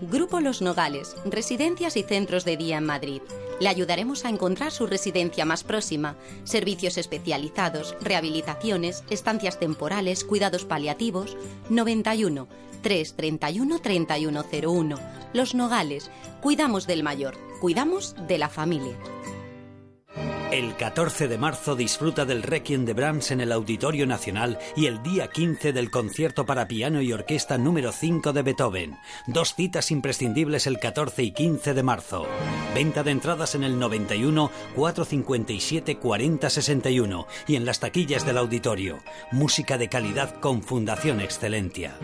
Grupo 0.00 0.40
Los 0.40 0.62
Nogales, 0.62 1.16
residencias 1.24 1.96
y 1.96 2.02
centros 2.02 2.44
de 2.44 2.56
día 2.56 2.78
en 2.78 2.86
Madrid. 2.86 3.22
Le 3.60 3.68
ayudaremos 3.68 4.24
a 4.24 4.28
encontrar 4.28 4.70
su 4.70 4.86
residencia 4.86 5.44
más 5.44 5.64
próxima, 5.64 6.16
servicios 6.44 6.96
especializados, 6.98 7.96
rehabilitaciones, 8.00 9.04
estancias 9.10 9.58
temporales, 9.58 10.24
cuidados 10.24 10.64
paliativos. 10.64 11.36
91 11.68 12.48
331 12.82 13.78
3101. 13.80 14.98
Los 15.32 15.54
Nogales, 15.54 16.10
cuidamos 16.40 16.86
del 16.86 17.02
mayor, 17.02 17.36
cuidamos 17.60 18.14
de 18.28 18.38
la 18.38 18.48
familia. 18.48 18.96
El 20.50 20.76
14 20.76 21.28
de 21.28 21.36
marzo 21.36 21.76
disfruta 21.76 22.24
del 22.24 22.42
Requiem 22.42 22.86
de 22.86 22.94
Brahms 22.94 23.32
en 23.32 23.42
el 23.42 23.52
Auditorio 23.52 24.06
Nacional 24.06 24.58
y 24.76 24.86
el 24.86 25.02
día 25.02 25.28
15 25.28 25.74
del 25.74 25.90
concierto 25.90 26.46
para 26.46 26.66
piano 26.66 27.02
y 27.02 27.12
orquesta 27.12 27.58
número 27.58 27.92
5 27.92 28.32
de 28.32 28.42
Beethoven. 28.42 28.96
Dos 29.26 29.54
citas 29.54 29.90
imprescindibles 29.90 30.66
el 30.66 30.78
14 30.78 31.22
y 31.22 31.32
15 31.32 31.74
de 31.74 31.82
marzo. 31.82 32.26
Venta 32.74 33.02
de 33.02 33.10
entradas 33.10 33.56
en 33.56 33.62
el 33.62 33.78
91 33.78 34.50
457 34.74 35.98
40 35.98 36.48
61 36.48 37.26
y 37.46 37.56
en 37.56 37.66
las 37.66 37.80
taquillas 37.80 38.24
del 38.24 38.38
auditorio. 38.38 39.00
Música 39.30 39.76
de 39.76 39.90
calidad 39.90 40.40
con 40.40 40.62
Fundación 40.62 41.20
Excelentia. 41.20 41.94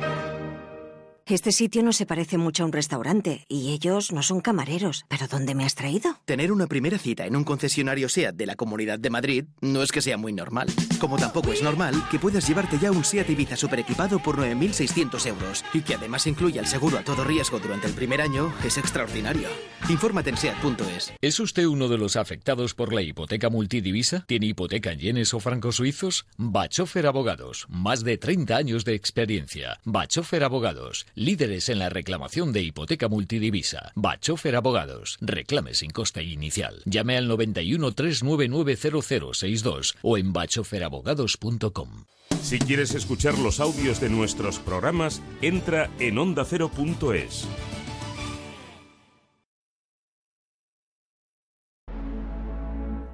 Este 1.26 1.52
sitio 1.52 1.82
no 1.82 1.94
se 1.94 2.04
parece 2.04 2.36
mucho 2.36 2.62
a 2.64 2.66
un 2.66 2.72
restaurante 2.72 3.46
y 3.48 3.72
ellos 3.72 4.12
no 4.12 4.22
son 4.22 4.42
camareros. 4.42 5.06
¿Pero 5.08 5.26
dónde 5.26 5.54
me 5.54 5.64
has 5.64 5.74
traído? 5.74 6.18
Tener 6.26 6.52
una 6.52 6.66
primera 6.66 6.98
cita 6.98 7.24
en 7.24 7.34
un 7.34 7.44
concesionario 7.44 8.10
SEAT 8.10 8.34
de 8.34 8.44
la 8.44 8.56
Comunidad 8.56 8.98
de 8.98 9.08
Madrid 9.08 9.44
no 9.62 9.82
es 9.82 9.90
que 9.90 10.02
sea 10.02 10.18
muy 10.18 10.34
normal. 10.34 10.68
Como 11.00 11.16
tampoco 11.16 11.50
es 11.50 11.62
normal 11.62 11.94
que 12.10 12.18
puedas 12.18 12.46
llevarte 12.46 12.78
ya 12.78 12.90
un 12.90 13.04
SEAT 13.04 13.30
Ibiza 13.30 13.56
super 13.56 13.78
equipado 13.78 14.18
por 14.18 14.36
9.600 14.36 15.26
euros 15.26 15.64
y 15.72 15.80
que 15.80 15.94
además 15.94 16.26
incluya 16.26 16.60
el 16.60 16.66
seguro 16.66 16.98
a 16.98 17.04
todo 17.04 17.24
riesgo 17.24 17.58
durante 17.58 17.86
el 17.86 17.94
primer 17.94 18.20
año 18.20 18.52
es 18.62 18.76
extraordinario. 18.76 19.48
Infórmate 19.88 20.28
en 20.28 20.36
SEAT.es. 20.36 21.14
¿Es 21.22 21.40
usted 21.40 21.64
uno 21.64 21.88
de 21.88 21.96
los 21.96 22.16
afectados 22.16 22.74
por 22.74 22.92
la 22.92 23.00
hipoteca 23.00 23.48
multidivisa? 23.48 24.26
¿Tiene 24.26 24.48
hipoteca 24.48 24.92
en 24.92 24.98
yenes 24.98 25.32
o 25.32 25.40
francos 25.40 25.76
suizos? 25.76 26.26
Bachofer 26.36 27.06
Abogados. 27.06 27.64
Más 27.70 28.04
de 28.04 28.18
30 28.18 28.54
años 28.54 28.84
de 28.84 28.92
experiencia. 28.94 29.80
Bachofer 29.86 30.44
Abogados 30.44 31.06
líderes 31.14 31.68
en 31.68 31.78
la 31.78 31.88
reclamación 31.88 32.52
de 32.52 32.62
hipoteca 32.62 33.08
multidivisa. 33.08 33.92
Bachofer 33.94 34.56
Abogados. 34.56 35.18
Reclame 35.20 35.74
sin 35.74 35.90
coste 35.90 36.22
inicial. 36.22 36.82
Llame 36.84 37.16
al 37.16 37.28
91 37.28 37.92
399 37.92 38.76
0062 38.76 39.96
o 40.02 40.18
en 40.18 40.32
bachoferabogados.com. 40.32 42.04
Si 42.42 42.58
quieres 42.58 42.94
escuchar 42.94 43.38
los 43.38 43.60
audios 43.60 44.00
de 44.00 44.10
nuestros 44.10 44.58
programas, 44.58 45.22
entra 45.40 45.90
en 45.98 46.18
ondacero.es. 46.18 47.46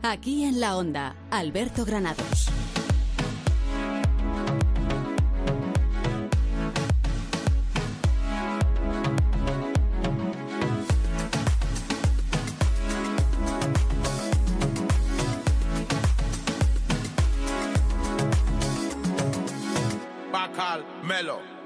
Aquí 0.02 0.44
en 0.44 0.60
la 0.60 0.76
onda, 0.76 1.14
Alberto 1.30 1.84
Granados. 1.84 2.48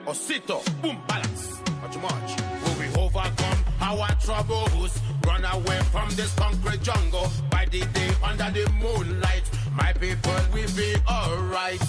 Melo, 0.04 0.12
Osito, 0.12 0.82
boom, 0.82 1.00
balance. 1.06 1.60
Not 1.82 2.02
much. 2.02 2.40
Will 2.64 2.78
we 2.78 2.86
overcome 3.00 3.58
our 3.80 4.08
troubles? 4.20 4.98
Run 5.26 5.44
away 5.44 5.80
from 5.92 6.08
this 6.10 6.34
concrete 6.34 6.82
jungle. 6.82 7.28
By 7.50 7.66
the 7.66 7.80
day 7.80 8.10
under 8.22 8.50
the 8.50 8.70
moonlight, 8.72 9.50
my 9.76 9.92
people 9.94 10.34
will 10.52 10.70
be 10.76 10.94
alright. 11.08 11.80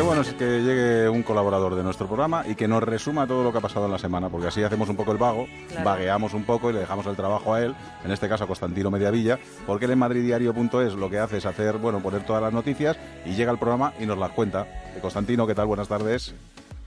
Qué 0.00 0.06
bueno 0.06 0.22
es 0.22 0.32
que 0.32 0.62
llegue 0.62 1.10
un 1.10 1.22
colaborador 1.22 1.74
de 1.74 1.82
nuestro 1.82 2.06
programa 2.06 2.42
y 2.48 2.54
que 2.54 2.66
nos 2.66 2.82
resuma 2.82 3.26
todo 3.26 3.44
lo 3.44 3.52
que 3.52 3.58
ha 3.58 3.60
pasado 3.60 3.84
en 3.84 3.92
la 3.92 3.98
semana, 3.98 4.30
porque 4.30 4.46
así 4.46 4.62
hacemos 4.62 4.88
un 4.88 4.96
poco 4.96 5.12
el 5.12 5.18
vago, 5.18 5.46
Claro. 5.68 5.84
vagueamos 5.84 6.32
un 6.32 6.44
poco 6.44 6.70
y 6.70 6.72
le 6.72 6.78
dejamos 6.78 7.04
el 7.06 7.16
trabajo 7.16 7.52
a 7.52 7.60
él, 7.62 7.74
en 8.02 8.10
este 8.10 8.26
caso 8.26 8.44
a 8.44 8.46
Constantino 8.46 8.90
Mediavilla, 8.90 9.38
porque 9.66 9.84
él 9.84 9.90
en 9.90 9.98
madriddiario.es 9.98 10.94
lo 10.94 11.10
que 11.10 11.18
hace 11.18 11.36
es 11.36 11.44
hacer, 11.44 11.76
bueno, 11.76 12.00
poner 12.00 12.24
todas 12.24 12.40
las 12.42 12.50
noticias 12.54 12.96
y 13.26 13.34
llega 13.34 13.50
al 13.50 13.58
programa 13.58 13.92
y 14.00 14.06
nos 14.06 14.16
las 14.16 14.30
cuenta. 14.30 14.66
Constantino, 15.02 15.46
¿qué 15.46 15.54
tal? 15.54 15.66
Buenas 15.66 15.86
tardes. 15.88 16.34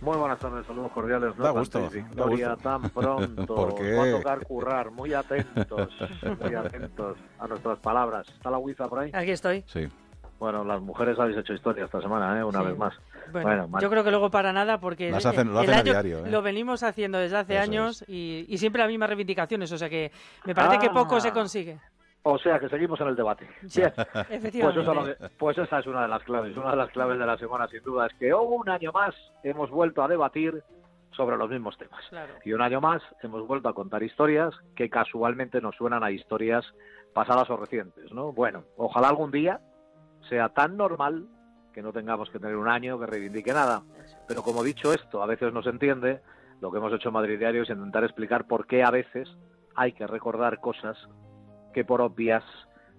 Muy 0.01 0.17
buenas 0.17 0.39
tardes, 0.39 0.65
saludos 0.65 0.91
cordiales. 0.91 1.37
No 1.37 1.43
Da 1.43 1.51
gusto, 1.51 1.81
da 2.15 2.25
gusto. 2.25 2.57
tan 2.63 2.81
pronto. 2.89 3.45
¿Por 3.55 3.75
qué? 3.75 3.93
Va 3.93 4.03
a 4.05 4.11
tocar 4.11 4.43
currar, 4.47 4.89
muy 4.89 5.13
atentos, 5.13 5.89
muy 6.41 6.55
atentos 6.55 7.15
a 7.37 7.47
nuestras 7.47 7.77
palabras. 7.77 8.27
¿Está 8.27 8.49
la 8.49 8.57
Wiza 8.57 8.87
por 8.89 8.99
ahí? 9.01 9.11
Aquí 9.13 9.29
estoy. 9.29 9.63
Sí. 9.67 9.87
Bueno, 10.39 10.63
las 10.63 10.81
mujeres 10.81 11.17
habéis 11.19 11.37
hecho 11.37 11.53
historia 11.53 11.85
esta 11.85 12.01
semana, 12.01 12.37
¿eh? 12.39 12.43
Una 12.43 12.59
Sí. 12.59 12.65
vez 12.65 12.77
más. 12.77 12.93
Bueno, 13.31 13.67
yo 13.79 13.89
creo 13.89 14.03
que 14.03 14.11
luego 14.11 14.29
para 14.29 14.51
nada 14.51 14.79
porque 14.79 15.09
Las 15.09 15.23
el- 15.25 15.31
hacen- 15.31 15.53
lo 15.53 15.61
el 15.61 15.69
hacen 15.69 15.73
a 15.75 15.79
año- 15.79 15.91
diario, 15.93 16.25
¿eh? 16.25 16.31
lo 16.31 16.41
venimos 16.41 16.83
haciendo 16.83 17.17
desde 17.17 17.37
hace 17.37 17.53
Eso 17.55 17.63
años 17.63 18.05
y, 18.07 18.45
y 18.49 18.57
siempre 18.57 18.81
las 18.81 18.89
mismas 18.89 19.07
reivindicaciones, 19.09 19.71
o 19.71 19.77
sea 19.77 19.89
que 19.89 20.11
me 20.45 20.53
parece 20.53 20.79
que 20.79 20.89
poco 20.89 21.15
Ah. 21.15 21.21
se 21.21 21.31
consigue. 21.31 21.79
O 22.25 22.37
sea, 22.37 22.57
que 22.59 22.69
seguimos 22.69 22.99
en 23.01 23.07
el 23.07 23.15
debate. 23.15 23.47
Sí, 23.67 23.81
Bien. 23.81 23.93
Pues, 24.13 24.29
efectivamente. 24.31 25.17
pues 25.37 25.57
esa 25.57 25.79
es 25.79 25.87
una 25.87 26.03
de 26.03 26.07
las 26.07 26.23
claves. 26.23 26.55
Una 26.57 26.71
de 26.71 26.77
las 26.77 26.89
claves 26.91 27.19
de 27.19 27.25
la 27.25 27.37
semana, 27.37 27.67
sin 27.67 27.83
duda, 27.83 28.07
es 28.07 28.13
que 28.15 28.33
un 28.33 28.69
año 28.69 28.91
más 28.93 29.13
hemos 29.43 29.69
vuelto 29.69 30.03
a 30.03 30.07
debatir 30.07 30.63
sobre 31.11 31.37
los 31.37 31.49
mismos 31.49 31.77
temas. 31.77 32.03
Claro. 32.09 32.33
Y 32.43 32.53
un 32.53 32.61
año 32.61 32.79
más 32.81 33.01
hemos 33.21 33.45
vuelto 33.45 33.69
a 33.69 33.73
contar 33.73 34.01
historias 34.03 34.53
que 34.75 34.89
casualmente 34.89 35.61
nos 35.61 35.75
suenan 35.75 36.03
a 36.03 36.11
historias 36.11 36.65
pasadas 37.13 37.49
o 37.49 37.57
recientes, 37.57 38.11
¿no? 38.13 38.31
Bueno, 38.31 38.63
ojalá 38.77 39.09
algún 39.09 39.29
día 39.31 39.59
sea 40.29 40.49
tan 40.49 40.77
normal 40.77 41.27
que 41.73 41.81
no 41.81 41.91
tengamos 41.91 42.29
que 42.29 42.39
tener 42.39 42.55
un 42.55 42.67
año 42.67 42.99
que 42.99 43.07
reivindique 43.07 43.51
nada. 43.51 43.81
Pero 44.27 44.43
como 44.43 44.63
dicho 44.63 44.93
esto, 44.93 45.23
a 45.23 45.25
veces 45.25 45.51
no 45.53 45.63
se 45.63 45.69
entiende, 45.69 46.21
lo 46.61 46.71
que 46.71 46.77
hemos 46.77 46.93
hecho 46.93 47.09
en 47.09 47.15
Madrid 47.15 47.39
Diario 47.39 47.63
es 47.63 47.69
intentar 47.69 48.03
explicar 48.03 48.45
por 48.45 48.67
qué 48.67 48.83
a 48.83 48.91
veces 48.91 49.27
hay 49.75 49.93
que 49.93 50.07
recordar 50.07 50.59
cosas 50.59 50.97
que 51.73 51.83
por 51.83 52.01
obvias 52.01 52.43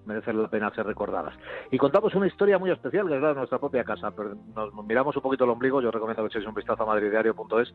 merecen 0.07 0.40
la 0.40 0.49
pena 0.49 0.75
ser 0.75 0.87
recordadas. 0.87 1.35
Y 1.71 1.79
contamos 1.79 2.14
una 2.14 2.27
historia 2.27 2.59
muy 2.59 2.71
especial 2.71 3.09
que 3.09 3.17
es 3.17 3.23
la 3.23 3.29
de 3.29 3.35
nuestra 3.35 3.59
propia 3.59 3.85
casa. 3.85 4.11
Pero 4.11 4.37
nos 4.55 4.87
miramos 4.87 5.17
un 5.17 5.23
poquito 5.23 5.45
el 5.45 5.51
ombligo, 5.51 5.81
yo 5.81 5.90
recomiendo 5.90 6.23
que 6.23 6.29
echéis 6.29 6.47
un 6.47 6.55
vistazo 6.55 6.83
a 6.83 6.87
madriddiario.es 6.87 7.75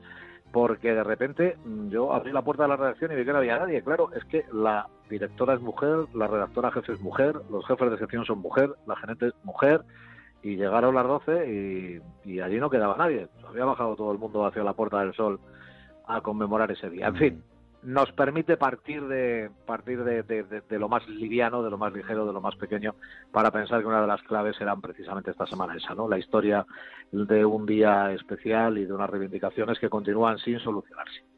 porque 0.52 0.94
de 0.94 1.04
repente 1.04 1.58
mm, 1.64 1.90
yo 1.90 2.14
abrí 2.14 2.32
la 2.32 2.42
puerta 2.42 2.64
de 2.64 2.70
la 2.70 2.78
redacción 2.78 3.12
y 3.12 3.16
vi 3.16 3.26
que 3.26 3.32
no 3.32 3.40
había 3.40 3.60
nadie. 3.60 3.82
Claro, 3.84 4.10
es 4.14 4.24
que 4.26 4.46
la 4.54 4.88
directora 5.10 5.54
es 5.54 5.62
mujer, 5.62 6.06
la 6.14 6.28
redactora 6.28 6.72
jefe 6.72 6.94
es 6.94 7.02
mujer, 7.02 7.36
los 7.50 7.66
jefes 7.66 7.92
de 7.92 7.98
sección 7.98 8.26
son 8.26 8.40
mujer, 8.40 8.72
la 8.86 8.96
gerente 8.96 9.28
es 9.28 9.34
mujer 9.44 9.84
y 10.42 10.56
llegaron 10.56 10.96
las 10.96 11.06
12 11.06 12.02
y, 12.26 12.32
y 12.32 12.40
allí 12.40 12.60
no 12.60 12.70
quedaba 12.70 12.96
nadie. 12.98 13.28
Había 13.48 13.66
bajado 13.66 13.96
todo 13.96 14.12
el 14.12 14.20
mundo 14.20 14.46
hacia 14.46 14.64
la 14.64 14.74
Puerta 14.74 15.00
del 15.00 15.14
Sol 15.14 15.40
a 16.08 16.22
conmemorar 16.22 16.72
ese 16.72 16.90
día. 16.90 17.08
En 17.08 17.16
fin, 17.16 17.44
nos 17.84 18.12
permite 18.12 18.58
partir 18.58 19.08
de 19.08 19.50
partir 19.66 20.04
de, 20.04 20.24
de- 20.24 20.80
lo 20.80 20.90
más 20.90 21.08
liviano, 21.08 21.64
de 21.64 21.70
lo 21.70 21.78
más 21.78 21.94
ligero, 21.94 22.26
de 22.26 22.34
lo 22.34 22.42
más 22.42 22.56
pequeño, 22.56 22.96
para 23.32 23.52
pensar 23.52 23.82
que 23.82 23.88
una 23.88 24.02
de 24.02 24.08
las 24.08 24.22
claves 24.24 24.58
serán 24.58 24.82
precisamente 24.82 25.32
esta 25.32 25.46
semana 25.48 25.76
esa, 25.76 25.96
¿no? 25.96 26.08
La 26.10 26.18
historia 26.20 26.66
de 27.12 27.46
un 27.46 27.66
día 27.66 28.12
especial 28.12 28.78
y 28.78 28.86
de 28.86 28.94
unas 28.94 29.10
reivindicaciones 29.10 29.80
que 29.80 29.90
continúan 29.90 30.38
sin 30.40 30.60
solucionarse. 30.60 31.29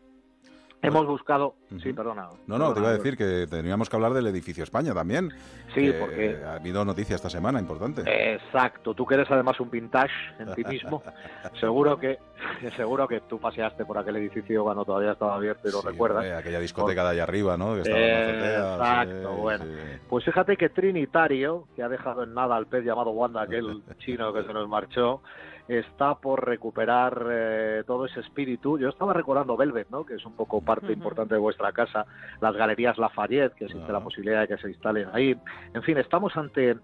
Hemos 0.84 1.06
buscado, 1.06 1.54
sí, 1.82 1.94
perdona. 1.94 2.30
No, 2.48 2.58
no, 2.58 2.74
te 2.74 2.80
iba 2.80 2.90
a 2.90 2.94
decir 2.94 3.16
que 3.16 3.46
teníamos 3.48 3.88
que 3.88 3.96
hablar 3.96 4.14
del 4.14 4.26
edificio 4.28 4.64
España 4.64 4.94
también. 4.96 5.30
Sí, 5.76 5.86
que 5.86 5.94
porque- 5.94 6.38
Ha 6.44 6.56
habido 6.56 6.84
noticia 6.84 7.16
esta 7.16 7.30
semana 7.30 7.60
importante. 7.60 8.02
Exacto, 8.34 8.96
tú 8.96 9.06
que 9.06 9.14
eres 9.14 9.30
además 9.30 9.60
un 9.60 9.70
vintage 9.70 10.12
en 10.40 10.54
ti 10.56 10.64
mismo, 10.64 11.04
seguro 11.60 11.98
que 12.00 12.18
seguro 12.76 13.08
que 13.08 13.22
tú 13.22 13.40
paseaste 13.40 13.86
por 13.86 13.98
aquel 14.00 14.16
edificio 14.16 14.64
cuando 14.64 14.84
todavía 14.84 15.12
estaba 15.12 15.36
abierto 15.36 15.70
y 15.70 15.72
lo 15.72 15.82
recuerdas. 15.84 16.24
Hombre, 16.24 16.36
aquella 16.36 16.60
discoteca 16.60 17.04
de 17.04 17.10
allá 17.12 17.24
arriba, 17.24 17.58
¿no? 17.58 17.76
Que 17.76 17.82
estaba 17.82 18.00
en 18.00 18.12
la 18.42 18.74
azotea, 18.74 18.74
Exacto, 19.04 19.36
sí, 19.36 19.42
bueno. 19.42 19.66
sí. 19.66 19.72
Pues 20.10 20.26
fíjate 20.26 20.58
que 20.58 20.70
Trinitario, 20.70 21.68
que 21.76 21.84
ha 21.84 21.90
dejado 21.90 22.24
en 22.24 22.34
nada 22.34 22.56
al 22.56 22.66
pez 22.66 22.84
llamado 22.84 23.12
Wanda, 23.12 23.44
aquel 23.44 23.84
chino 24.00 24.34
que 24.34 24.44
se 24.44 24.52
nos 24.54 24.68
marchó, 24.68 25.22
está 25.68 26.16
por 26.16 26.46
recuperar 26.46 27.26
eh, 27.30 27.84
todo 27.86 28.06
ese 28.06 28.20
espíritu. 28.20 28.78
Yo 28.78 28.90
estaba 28.90 29.14
recordando 29.14 29.58
Velvet, 29.58 29.90
¿no? 29.90 30.06
que 30.06 30.16
es 30.16 30.26
un 30.26 30.34
poco 30.34 30.62
parte 30.62 30.92
importante 30.92 31.36
de 31.36 31.40
vuestra 31.40 31.72
casa, 31.72 32.06
las 32.40 32.56
galerías 32.56 32.98
Lafayette, 32.98 33.54
que 33.54 33.66
existe 33.66 33.92
la 33.92 34.00
posibilidad 34.00 34.42
de 34.42 34.48
que 34.48 34.58
se 34.58 34.70
instalen 34.70 35.08
ahí. 35.14 35.36
En 35.74 35.84
fin, 35.84 35.98
estamos 35.98 36.36
ante, 36.36 36.72
eh, 36.72 36.78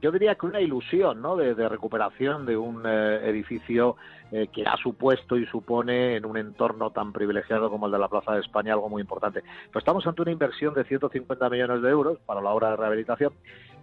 yo 0.00 0.10
diría 0.12 0.34
que 0.34 0.46
una 0.46 0.60
ilusión 0.60 1.22
¿no? 1.22 1.36
de, 1.36 1.54
de 1.54 1.68
recuperación 1.68 2.46
de 2.46 2.56
un 2.56 2.82
eh, 2.86 3.28
edificio 3.28 3.96
eh, 4.32 4.48
que 4.52 4.64
ha 4.66 4.76
supuesto 4.76 5.36
y 5.36 5.46
supone 5.46 6.16
en 6.16 6.24
un 6.24 6.36
entorno 6.36 6.90
tan 6.90 7.12
privilegiado 7.12 7.70
como 7.70 7.86
el 7.86 7.92
de 7.92 7.98
la 8.00 8.08
Plaza 8.08 8.32
de 8.32 8.40
España 8.40 8.72
algo 8.72 8.88
muy 8.88 9.00
importante. 9.00 9.42
Pero 9.68 9.78
estamos 9.78 10.04
ante 10.04 10.22
una 10.22 10.32
inversión 10.32 10.74
de 10.74 10.82
150 10.82 11.48
millones 11.48 11.80
de 11.80 11.88
euros 11.90 12.18
para 12.26 12.40
la 12.40 12.50
obra 12.50 12.70
de 12.70 12.76
rehabilitación 12.76 13.32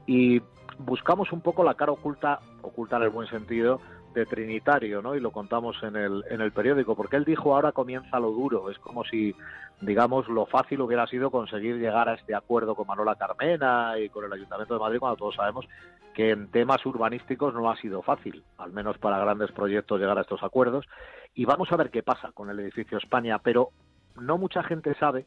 y 0.05 0.41
buscamos 0.77 1.31
un 1.31 1.41
poco 1.41 1.63
la 1.63 1.75
cara 1.75 1.91
oculta, 1.91 2.39
oculta 2.61 2.97
en 2.97 3.03
el 3.03 3.09
buen 3.09 3.27
sentido, 3.27 3.79
de 4.13 4.25
Trinitario, 4.25 5.01
¿no? 5.01 5.15
Y 5.15 5.19
lo 5.19 5.31
contamos 5.31 5.81
en 5.83 5.95
el, 5.95 6.23
en 6.29 6.41
el 6.41 6.51
periódico, 6.51 6.95
porque 6.95 7.17
él 7.17 7.25
dijo 7.25 7.55
ahora 7.55 7.71
comienza 7.71 8.19
lo 8.19 8.31
duro, 8.31 8.69
es 8.69 8.77
como 8.79 9.03
si, 9.03 9.35
digamos, 9.81 10.27
lo 10.27 10.45
fácil 10.45 10.81
hubiera 10.81 11.07
sido 11.07 11.31
conseguir 11.31 11.77
llegar 11.77 12.09
a 12.09 12.13
este 12.13 12.35
acuerdo 12.35 12.75
con 12.75 12.87
Manuela 12.87 13.15
Carmena 13.15 13.97
y 13.99 14.09
con 14.09 14.25
el 14.25 14.33
Ayuntamiento 14.33 14.75
de 14.75 14.79
Madrid, 14.79 14.99
cuando 14.99 15.17
todos 15.17 15.35
sabemos 15.35 15.67
que 16.13 16.29
en 16.29 16.49
temas 16.49 16.85
urbanísticos 16.85 17.53
no 17.55 17.69
ha 17.71 17.77
sido 17.77 18.03
fácil, 18.03 18.43
al 18.57 18.71
menos 18.71 18.97
para 18.99 19.17
grandes 19.17 19.51
proyectos 19.51 19.99
llegar 19.99 20.17
a 20.17 20.21
estos 20.21 20.43
acuerdos. 20.43 20.85
Y 21.33 21.45
vamos 21.45 21.71
a 21.71 21.77
ver 21.77 21.89
qué 21.89 22.03
pasa 22.03 22.31
con 22.33 22.51
el 22.51 22.59
edificio 22.59 22.99
España, 22.99 23.39
pero 23.39 23.69
no 24.15 24.37
mucha 24.37 24.61
gente 24.61 24.93
sabe 24.95 25.25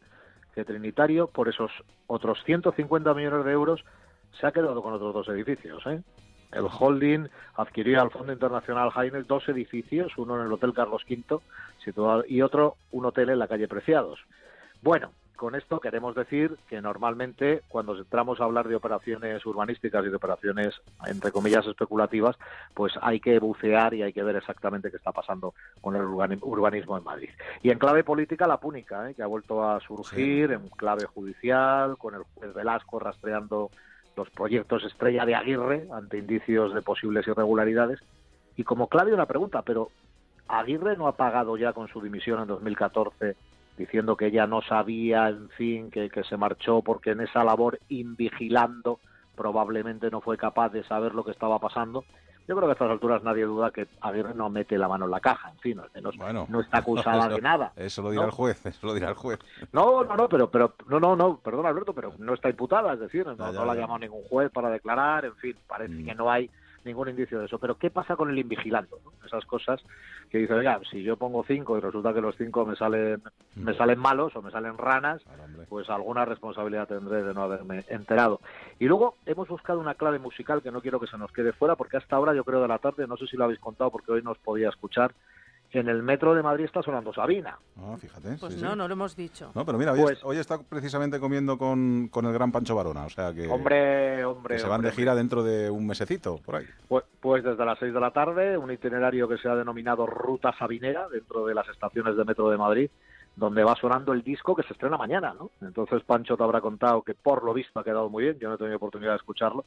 que 0.55 0.65
Trinitario, 0.65 1.27
por 1.27 1.49
esos 1.49 1.73
otros 2.07 2.39
150 2.45 3.13
millones 3.15 3.45
de 3.45 3.53
euros, 3.53 3.85
se 4.41 4.47
ha 4.47 4.53
quedado 4.53 4.83
con 4.83 4.95
otros 4.95 5.15
dos 5.15 5.29
edificios, 5.29 5.85
¿eh? 5.87 6.01
el 6.53 6.67
holding 6.67 7.29
adquirió 7.57 8.01
al 8.01 8.11
Fondo 8.11 8.33
Internacional 8.33 8.91
Heinz 8.97 9.27
dos 9.27 9.49
edificios, 9.49 10.13
uno 10.17 10.39
en 10.39 10.47
el 10.47 10.53
Hotel 10.53 10.73
Carlos 10.73 11.03
V 11.09 11.41
situado, 11.85 12.25
y 12.27 12.43
otro 12.43 12.77
un 12.93 13.05
hotel 13.07 13.31
en 13.31 13.39
la 13.39 13.49
calle 13.49 13.69
Preciados. 13.69 14.21
Bueno, 14.83 15.11
con 15.37 15.55
esto 15.55 15.81
queremos 15.81 16.15
decir 16.15 16.57
que 16.69 16.81
normalmente 16.81 17.63
cuando 17.69 17.97
entramos 17.97 18.41
a 18.41 18.45
hablar 18.45 18.69
de 18.69 18.75
operaciones 18.75 19.45
urbanísticas 19.45 20.05
y 20.05 20.09
de 20.09 20.17
operaciones 20.17 20.75
entre 21.07 21.31
comillas 21.31 21.67
especulativas, 21.67 22.37
pues 22.73 22.95
hay 23.03 23.21
que 23.21 23.39
bucear 23.39 23.93
y 23.93 24.03
hay 24.03 24.13
que 24.13 24.23
ver 24.23 24.37
exactamente 24.37 24.91
qué 24.91 24.97
está 24.97 25.13
pasando 25.13 25.55
con 25.81 25.95
el 25.95 26.03
urbanismo 26.03 26.97
en 26.97 27.05
Madrid. 27.05 27.31
Y 27.63 27.71
en 27.71 27.79
clave 27.79 28.03
política 28.03 28.47
la 28.47 28.59
púnica, 28.59 29.11
¿eh? 29.11 29.15
que 29.15 29.23
ha 29.23 29.27
vuelto 29.27 29.69
a 29.69 29.79
surgir, 29.81 30.53
en 30.53 30.69
clave 30.69 31.05
judicial, 31.05 31.99
con 31.99 32.15
el 32.15 32.23
juez 32.23 32.55
Velasco 32.55 32.99
rastreando 32.99 33.71
los 34.17 34.31
proyectos 34.31 34.85
estrella 34.85 35.27
de 35.27 35.35
Aguirre 35.35 35.87
ante 35.93 36.19
indicios 36.19 36.75
de 36.75 36.83
posibles 36.83 37.27
irregularidades. 37.29 38.01
Y 38.57 38.65
como 38.65 38.89
clave 38.89 39.13
una 39.13 39.27
pregunta, 39.27 39.63
pero 39.63 39.91
Aguirre 40.49 40.97
no 40.97 41.07
ha 41.07 41.17
pagado 41.17 41.57
ya 41.57 41.73
con 41.73 41.89
su 41.89 42.01
dimisión 42.01 42.41
en 42.41 42.49
2014 42.49 43.37
diciendo 43.77 44.17
que 44.17 44.27
ella 44.27 44.47
no 44.47 44.63
sabía, 44.63 45.29
en 45.29 45.51
fin, 45.51 45.91
que, 45.91 46.09
que 46.09 46.25
se 46.25 46.39
marchó 46.39 46.81
porque 46.81 47.11
en 47.11 47.21
esa 47.21 47.45
labor 47.45 47.79
invigilando 47.91 49.01
probablemente 49.37 50.11
no 50.11 50.23
fue 50.23 50.39
capaz 50.39 50.71
de 50.71 50.83
saber 50.85 51.15
lo 51.15 51.25
que 51.25 51.33
estaba 51.33 51.59
pasando. 51.59 52.05
Yo 52.49 52.55
creo 52.55 52.69
que 52.69 52.73
a 52.73 52.73
estas 52.73 52.91
alturas 52.91 53.23
nadie 53.25 53.45
duda 53.45 53.71
que 53.71 53.89
Aguirre 54.01 54.35
no 54.35 54.49
mete 54.49 54.79
la 54.79 54.89
mano 54.89 55.07
en 55.07 55.11
la 55.11 55.21
caja, 55.21 55.51
en 55.51 55.59
fin, 55.59 55.81
al 55.81 55.91
menos 55.95 56.17
no 56.49 56.61
está 56.61 56.79
acusada 56.79 57.29
de 57.35 57.41
nada. 57.41 57.73
Eso 57.77 58.03
lo 58.03 58.11
dirá 58.11 58.25
el 58.25 58.31
juez, 58.31 58.65
eso 58.65 58.87
lo 58.87 58.95
dirá 58.95 59.09
el 59.09 59.15
juez. 59.15 59.39
No, 59.73 60.05
no, 60.05 60.17
no, 60.17 60.29
pero, 60.29 60.51
pero, 60.51 60.75
no, 60.89 61.01
no, 61.01 61.17
no, 61.17 61.39
perdón 61.39 61.67
Alberto, 61.67 61.93
pero 61.93 62.13
no 62.19 62.35
está 62.35 62.49
imputada, 62.49 62.95
es 62.95 63.01
decir, 63.01 63.27
no, 63.27 63.53
la 63.53 63.73
ha 63.73 63.77
llamado 63.77 63.99
ningún 63.99 64.23
juez 64.25 64.51
para 64.51 64.71
declarar, 64.71 65.25
en 65.25 65.35
fin, 65.37 65.57
parece 65.67 65.95
mm. 65.95 66.05
que 66.05 66.15
no 66.15 66.31
hay 66.31 66.51
ningún 66.87 67.11
indicio 67.11 67.39
de 67.39 67.47
eso. 67.47 67.59
Pero 67.59 67.77
¿qué 67.77 67.91
pasa 67.91 68.17
con 68.17 68.31
el 68.31 68.39
invigilando? 68.39 68.99
Esas 69.27 69.45
cosas 69.45 69.83
que 70.31 70.39
dice, 70.39 70.55
oiga, 70.55 70.81
si 70.91 71.03
yo 71.03 71.17
pongo 71.17 71.45
cinco 71.47 71.77
y 71.77 71.81
resulta 71.81 72.15
que 72.15 72.21
los 72.21 72.37
cinco 72.37 72.65
me 72.65 72.77
salen, 72.77 73.23
me 73.55 73.73
mm. 73.73 73.77
salen 73.77 73.99
malos 73.99 74.35
o 74.37 74.43
me 74.43 74.51
salen 74.51 74.79
ranas, 74.79 75.23
pues 75.69 75.91
alguna 75.91 76.25
responsabilidad 76.25 76.89
tendré 76.89 77.23
de 77.23 77.35
no 77.35 77.43
haberme 77.43 77.85
enterado. 77.89 78.41
Y 78.79 78.87
luego 78.87 79.17
hemos 79.27 79.49
buscado 79.49 79.81
una 79.81 79.95
clave 79.95 80.19
musical 80.19 80.63
que 80.63 80.71
no 80.71 80.81
quiero 80.81 81.01
que 81.01 81.07
se 81.07 81.19
nos 81.19 81.33
quede 81.33 81.53
fuera, 81.53 81.77
porque 81.77 81.99
hasta 81.99 82.17
ahora 82.17 82.35
yo 82.35 82.45
creo 82.45 82.63
de 82.63 82.69
la 82.69 82.79
tarde, 82.79 83.07
no 83.07 83.17
sé 83.17 83.27
si 83.27 83.37
lo 83.37 83.45
habéis 83.45 83.61
contado 83.61 83.91
porque 83.91 84.13
hoy 84.13 84.23
nos 84.23 84.39
podía 84.39 84.69
escuchar, 84.69 85.13
en 85.73 85.89
el 85.89 86.03
metro 86.03 86.35
de 86.35 86.43
Madrid 86.43 86.65
está 86.65 86.83
sonando 86.83 87.13
Sabina. 87.13 87.59
Ah, 87.77 87.97
fíjate. 87.99 88.37
Pues 88.39 88.61
no, 88.63 88.75
no 88.75 88.89
lo 88.89 88.95
hemos 88.95 89.17
dicho. 89.17 89.51
No, 89.55 89.65
pero 89.65 89.79
mira, 89.79 89.93
hoy, 89.93 90.17
pues, 90.23 90.39
está 90.39 90.59
precisamente 90.59 91.21
comiendo 91.21 91.59
con, 91.59 92.09
con, 92.09 92.25
el 92.27 92.33
gran 92.33 92.53
Pancho 92.53 92.75
Barona, 92.75 93.05
o 93.05 93.11
sea 93.11 93.33
que... 93.33 93.47
Hombre, 93.49 94.25
hombre... 94.25 94.59
se 94.59 94.67
van 94.67 94.83
de 94.83 94.93
gira 94.93 95.15
dentro 95.15 95.43
de 95.43 95.71
un 95.71 95.87
mesecito, 95.87 96.39
por 96.45 96.57
ahí. 96.57 96.67
Pues, 96.89 97.05
pues, 97.21 97.45
desde 97.45 97.65
las 97.65 97.79
6 97.79 97.93
de 97.93 98.01
la 98.01 98.11
tarde, 98.11 98.57
un 98.57 98.71
itinerario 98.71 99.29
que 99.29 99.39
se 99.39 99.49
ha 99.49 99.55
denominado 99.55 100.07
Ruta 100.07 100.55
Sabinera, 100.59 101.09
dentro 101.09 101.47
de 101.47 101.55
las 101.55 101.69
estaciones 101.69 102.17
de 102.17 102.25
metro 102.25 102.49
de 102.49 102.57
Madrid, 102.57 102.91
donde 103.37 103.63
va 103.63 103.77
sonando 103.77 104.13
el 104.13 104.23
disco 104.23 104.57
que 104.57 104.63
se 104.63 104.73
estrena 104.73 104.97
mañana, 104.97 105.35
¿no? 105.39 105.51
Entonces 105.61 106.03
Pancho 106.05 106.37
te 106.37 106.43
habrá 106.43 106.63
contado 106.63 107.03
que 107.03 107.15
por 107.15 107.45
lo 107.45 107.53
visto 107.53 107.79
ha 107.79 107.85
quedado 107.85 108.09
muy 108.09 108.25
bien, 108.25 108.39
yo 108.39 108.49
no 108.49 108.55
he 108.55 108.59
tenido 108.59 108.77
oportunidad 108.77 109.11
de 109.11 109.17
escucharlo, 109.17 109.67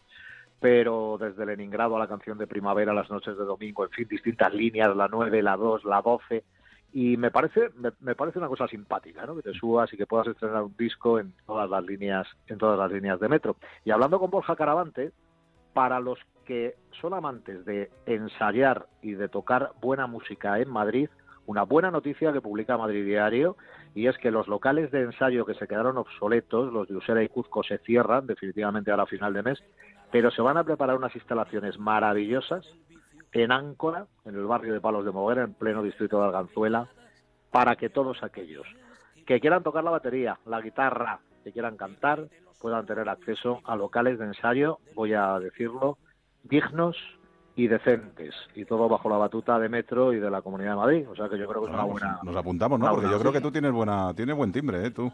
pero 0.60 1.18
desde 1.20 1.46
Leningrado 1.46 1.96
a 1.96 2.00
la 2.00 2.08
canción 2.08 2.38
de 2.38 2.48
primavera, 2.48 2.94
las 2.94 3.10
noches 3.10 3.38
de 3.38 3.46
domingo, 3.46 3.86
en 3.86 3.92
fin, 3.92 4.08
distintas 4.08 4.54
líneas, 4.54 4.96
la 4.96 5.08
9, 5.08 5.42
la 5.42 5.56
2, 5.56 5.86
la 5.86 6.02
12, 6.02 6.44
y 6.92 7.18
me 7.18 7.32
parece 7.32 7.70
me, 8.00 8.16
parece 8.16 8.40
una 8.40 8.48
cosa 8.48 8.68
simpática 8.68 9.26
¿no? 9.26 9.36
que 9.36 9.44
te 9.44 9.54
subas 9.54 9.94
y 9.94 9.98
que 9.98 10.08
puedas 10.08 10.28
estrenar 10.28 10.64
un 10.64 10.76
disco 10.76 11.20
en 11.20 11.34
todas 11.46 11.70
las 11.70 11.84
líneas 11.86 12.28
en 12.48 12.58
todas 12.58 12.80
las 12.80 12.92
líneas 12.92 13.20
de 13.20 13.30
metro 13.30 13.58
y 13.86 13.92
hablando 13.92 14.20
con 14.20 14.32
Borja 14.32 14.56
Caravante 14.56 15.12
para 15.74 16.00
los 16.00 16.18
que 16.46 16.78
son 17.00 17.14
amantes 17.14 17.64
de 17.66 17.92
ensayar 18.08 18.88
y 19.04 19.12
de 19.12 19.30
tocar 19.30 19.74
buena 19.80 20.08
música 20.08 20.60
en 20.60 20.68
Madrid 20.68 21.10
una 21.50 21.64
buena 21.64 21.90
noticia 21.90 22.32
que 22.32 22.42
publica 22.42 22.78
Madrid 22.78 23.04
Diario 23.06 23.58
y 23.96 24.06
es 24.06 24.16
que 24.20 24.30
los 24.30 24.48
locales 24.48 24.92
de 24.92 25.02
ensayo 25.02 25.48
que 25.48 25.56
se 25.56 25.68
quedaron 25.68 25.98
obsoletos, 25.98 26.72
los 26.72 26.88
de 26.88 26.96
Usera 26.96 27.24
y 27.24 27.28
Cuzco, 27.28 27.64
se 27.64 27.80
cierran 27.80 28.28
definitivamente 28.28 28.92
a 28.92 28.98
la 28.98 29.08
final 29.08 29.34
de 29.34 29.42
mes, 29.42 29.64
pero 30.12 30.32
se 30.32 30.42
van 30.42 30.58
a 30.58 30.64
preparar 30.64 30.96
unas 30.98 31.16
instalaciones 31.16 31.80
maravillosas 31.80 32.66
en 33.32 33.52
Áncora, 33.52 34.08
en 34.26 34.36
el 34.36 34.46
barrio 34.46 34.74
de 34.74 34.82
Palos 34.82 35.06
de 35.06 35.12
Moguera, 35.12 35.44
en 35.44 35.54
pleno 35.54 35.84
distrito 35.84 36.20
de 36.20 36.26
Arganzuela, 36.26 36.88
para 37.52 37.76
que 37.76 37.90
todos 37.90 38.24
aquellos 38.24 38.66
que 39.26 39.40
quieran 39.40 39.64
tocar 39.64 39.84
la 39.84 39.92
batería, 39.92 40.40
la 40.46 40.62
guitarra, 40.62 41.20
que 41.44 41.52
quieran 41.52 41.78
cantar, 41.78 42.28
puedan 42.60 42.86
tener 42.86 43.08
acceso 43.08 43.62
a 43.66 43.76
locales 43.76 44.18
de 44.18 44.26
ensayo, 44.26 44.80
voy 44.96 45.14
a 45.14 45.40
decirlo, 45.40 45.98
dignos 46.44 46.98
y 47.56 47.68
decentes 47.68 48.34
y 48.56 48.66
todo 48.66 48.88
bajo 48.88 49.10
la 49.10 49.18
batuta 49.18 49.60
de 49.60 49.70
Metro 49.70 50.14
y 50.14 50.20
de 50.20 50.32
la 50.32 50.42
Comunidad 50.42 50.72
de 50.72 50.78
Madrid. 50.78 51.10
O 51.10 51.16
sea 51.16 51.28
que 51.28 51.38
yo 51.38 51.48
creo 51.48 51.62
que 51.62 51.68
es 51.68 51.74
una 51.74 51.84
buena 51.84 52.20
nos 52.24 52.36
apuntamos 52.36 52.80
no 52.80 52.90
porque 52.90 53.10
yo 53.10 53.20
creo 53.20 53.32
que 53.32 53.42
tú 53.42 53.52
tienes 53.52 53.72
buena 53.72 54.14
tienes 54.16 54.36
buen 54.36 54.52
timbre 54.52 54.86
eh 54.86 54.92
tú 54.92 55.12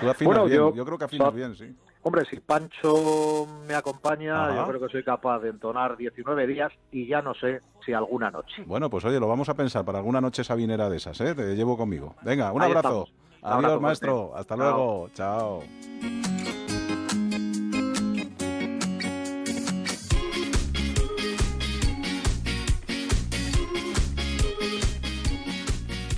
tú 0.00 0.08
afinas 0.08 0.46
bien 0.46 0.74
yo, 0.74 0.84
creo 0.86 0.96
que 0.96 1.04
afinas 1.04 1.34
bien 1.34 1.54
sí 1.54 1.76
hombre 2.02 2.24
si 2.28 2.40
Pancho 2.40 3.46
me 3.66 3.74
acompaña 3.74 4.54
yo 4.54 4.66
creo 4.66 4.80
que 4.80 4.88
soy 4.88 5.04
capaz 5.04 5.40
de 5.40 5.50
entonar 5.50 5.96
19 5.96 6.46
días 6.46 6.72
y 6.90 7.06
ya 7.06 7.22
no 7.22 7.34
sé 7.34 7.60
si 7.84 7.92
alguna 7.92 8.30
noche. 8.30 8.64
Bueno 8.66 8.90
pues 8.90 9.04
oye 9.04 9.20
lo 9.20 9.28
vamos 9.28 9.48
a 9.48 9.54
pensar 9.54 9.84
para 9.84 9.98
alguna 9.98 10.20
noche 10.20 10.44
sabinera 10.44 10.88
de 10.88 10.96
esas 10.96 11.20
eh 11.20 11.34
te 11.34 11.54
llevo 11.54 11.76
conmigo. 11.76 12.14
Venga 12.22 12.52
un 12.52 12.62
abrazo. 12.62 13.08
adiós 13.42 13.80
maestro. 13.80 14.32
Hasta 14.34 14.56
luego. 14.56 15.08
Chao. 15.14 15.62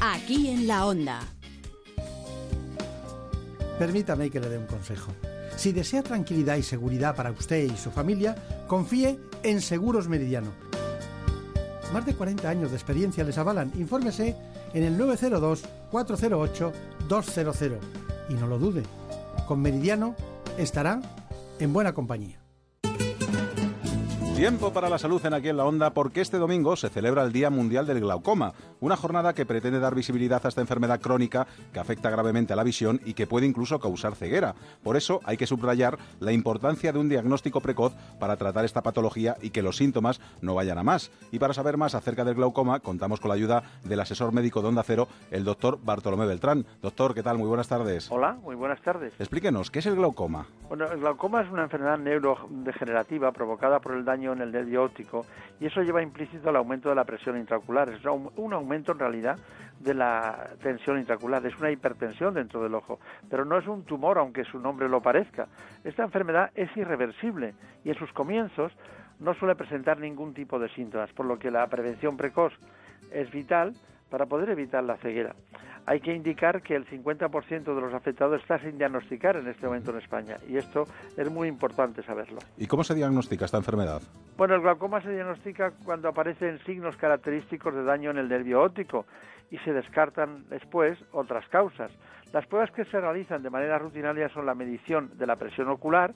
Aquí 0.00 0.48
en 0.48 0.66
la 0.66 0.86
onda. 0.86 1.20
Permítame 3.78 4.30
que 4.30 4.40
le 4.40 4.48
dé 4.48 4.56
un 4.56 4.66
consejo. 4.66 5.12
Si 5.64 5.72
desea 5.72 6.02
tranquilidad 6.02 6.56
y 6.56 6.62
seguridad 6.62 7.16
para 7.16 7.30
usted 7.30 7.64
y 7.64 7.74
su 7.78 7.90
familia, 7.90 8.36
confíe 8.66 9.18
en 9.42 9.62
Seguros 9.62 10.08
Meridiano. 10.08 10.50
Más 11.90 12.04
de 12.04 12.14
40 12.14 12.46
años 12.46 12.70
de 12.70 12.76
experiencia 12.76 13.24
les 13.24 13.38
avalan. 13.38 13.72
Infórmese 13.78 14.36
en 14.74 14.82
el 14.82 14.98
902-408-200. 14.98 17.78
Y 18.28 18.34
no 18.34 18.46
lo 18.46 18.58
dude, 18.58 18.82
con 19.48 19.62
Meridiano 19.62 20.14
estará 20.58 21.00
en 21.58 21.72
buena 21.72 21.94
compañía. 21.94 22.43
Tiempo 24.34 24.72
para 24.72 24.88
la 24.88 24.98
salud 24.98 25.24
en 25.24 25.32
aquí 25.32 25.48
en 25.48 25.56
la 25.56 25.64
onda 25.64 25.90
porque 25.90 26.20
este 26.20 26.38
domingo 26.38 26.74
se 26.74 26.88
celebra 26.88 27.22
el 27.22 27.32
Día 27.32 27.50
Mundial 27.50 27.86
del 27.86 28.00
Glaucoma, 28.00 28.52
una 28.80 28.96
jornada 28.96 29.32
que 29.32 29.46
pretende 29.46 29.78
dar 29.78 29.94
visibilidad 29.94 30.44
a 30.44 30.48
esta 30.48 30.60
enfermedad 30.60 31.00
crónica 31.00 31.46
que 31.72 31.78
afecta 31.78 32.10
gravemente 32.10 32.52
a 32.52 32.56
la 32.56 32.64
visión 32.64 33.00
y 33.04 33.14
que 33.14 33.28
puede 33.28 33.46
incluso 33.46 33.78
causar 33.78 34.16
ceguera. 34.16 34.56
Por 34.82 34.96
eso 34.96 35.20
hay 35.24 35.36
que 35.36 35.46
subrayar 35.46 35.98
la 36.18 36.32
importancia 36.32 36.92
de 36.92 36.98
un 36.98 37.08
diagnóstico 37.08 37.60
precoz 37.60 37.94
para 38.18 38.36
tratar 38.36 38.64
esta 38.64 38.82
patología 38.82 39.36
y 39.40 39.50
que 39.50 39.62
los 39.62 39.76
síntomas 39.76 40.20
no 40.42 40.56
vayan 40.56 40.78
a 40.78 40.82
más. 40.82 41.12
Y 41.30 41.38
para 41.38 41.54
saber 41.54 41.76
más 41.76 41.94
acerca 41.94 42.24
del 42.24 42.34
glaucoma 42.34 42.80
contamos 42.80 43.20
con 43.20 43.28
la 43.28 43.36
ayuda 43.36 43.62
del 43.84 44.00
asesor 44.00 44.32
médico 44.32 44.62
de 44.62 44.68
Onda 44.68 44.82
Cero, 44.82 45.06
el 45.30 45.44
doctor 45.44 45.78
Bartolomé 45.80 46.26
Beltrán. 46.26 46.66
Doctor, 46.82 47.14
¿qué 47.14 47.22
tal? 47.22 47.38
Muy 47.38 47.46
buenas 47.46 47.68
tardes. 47.68 48.10
Hola, 48.10 48.32
muy 48.42 48.56
buenas 48.56 48.82
tardes. 48.82 49.12
Explíquenos, 49.20 49.70
¿qué 49.70 49.78
es 49.78 49.86
el 49.86 49.94
glaucoma? 49.94 50.48
Bueno, 50.68 50.90
el 50.90 50.98
glaucoma 50.98 51.42
es 51.42 51.50
una 51.52 51.62
enfermedad 51.62 51.98
neurodegenerativa 51.98 53.30
provocada 53.30 53.78
por 53.78 53.92
el 53.92 54.04
daño 54.04 54.23
en 54.32 54.40
el 54.40 54.52
nervio 54.52 54.84
óptico 54.84 55.26
y 55.60 55.66
eso 55.66 55.82
lleva 55.82 56.02
implícito 56.02 56.50
el 56.50 56.56
aumento 56.56 56.88
de 56.88 56.94
la 56.94 57.04
presión 57.04 57.38
intraocular. 57.38 57.88
Es 57.90 58.04
un 58.04 58.52
aumento 58.52 58.92
en 58.92 58.98
realidad 58.98 59.38
de 59.80 59.94
la 59.94 60.50
tensión 60.62 60.98
intraocular, 60.98 61.44
es 61.46 61.56
una 61.58 61.70
hipertensión 61.70 62.34
dentro 62.34 62.62
del 62.62 62.74
ojo, 62.74 62.98
pero 63.28 63.44
no 63.44 63.58
es 63.58 63.66
un 63.66 63.84
tumor 63.84 64.18
aunque 64.18 64.44
su 64.44 64.58
nombre 64.58 64.88
lo 64.88 65.00
parezca. 65.00 65.46
Esta 65.84 66.02
enfermedad 66.04 66.50
es 66.54 66.74
irreversible 66.76 67.54
y 67.84 67.90
en 67.90 67.96
sus 67.96 68.12
comienzos 68.12 68.72
no 69.20 69.34
suele 69.34 69.54
presentar 69.54 69.98
ningún 69.98 70.34
tipo 70.34 70.58
de 70.58 70.68
síntomas, 70.70 71.12
por 71.12 71.26
lo 71.26 71.38
que 71.38 71.50
la 71.50 71.66
prevención 71.66 72.16
precoz 72.16 72.52
es 73.12 73.30
vital 73.30 73.74
para 74.10 74.26
poder 74.26 74.50
evitar 74.50 74.84
la 74.84 74.96
ceguera 74.96 75.34
hay 75.86 76.00
que 76.00 76.14
indicar 76.14 76.62
que 76.62 76.74
el 76.74 76.86
50% 76.86 77.74
de 77.74 77.80
los 77.80 77.92
afectados 77.92 78.40
está 78.40 78.58
sin 78.58 78.78
diagnosticar 78.78 79.36
en 79.36 79.48
este 79.48 79.66
momento 79.66 79.90
en 79.90 79.98
España 79.98 80.36
y 80.48 80.56
esto 80.56 80.84
es 81.16 81.30
muy 81.30 81.48
importante 81.48 82.02
saberlo. 82.02 82.38
¿Y 82.56 82.66
cómo 82.66 82.84
se 82.84 82.94
diagnostica 82.94 83.44
esta 83.44 83.58
enfermedad? 83.58 84.02
Bueno, 84.36 84.54
el 84.54 84.62
glaucoma 84.62 85.00
se 85.02 85.12
diagnostica 85.12 85.72
cuando 85.84 86.08
aparecen 86.08 86.58
signos 86.64 86.96
característicos 86.96 87.74
de 87.74 87.84
daño 87.84 88.10
en 88.10 88.18
el 88.18 88.28
nervio 88.28 88.62
óptico 88.62 89.06
y 89.50 89.58
se 89.58 89.72
descartan 89.72 90.48
después 90.48 90.98
otras 91.12 91.46
causas. 91.48 91.92
Las 92.32 92.46
pruebas 92.46 92.70
que 92.72 92.84
se 92.86 93.00
realizan 93.00 93.42
de 93.42 93.50
manera 93.50 93.78
rutinaria 93.78 94.28
son 94.30 94.46
la 94.46 94.54
medición 94.54 95.16
de 95.16 95.26
la 95.26 95.36
presión 95.36 95.68
ocular, 95.68 96.14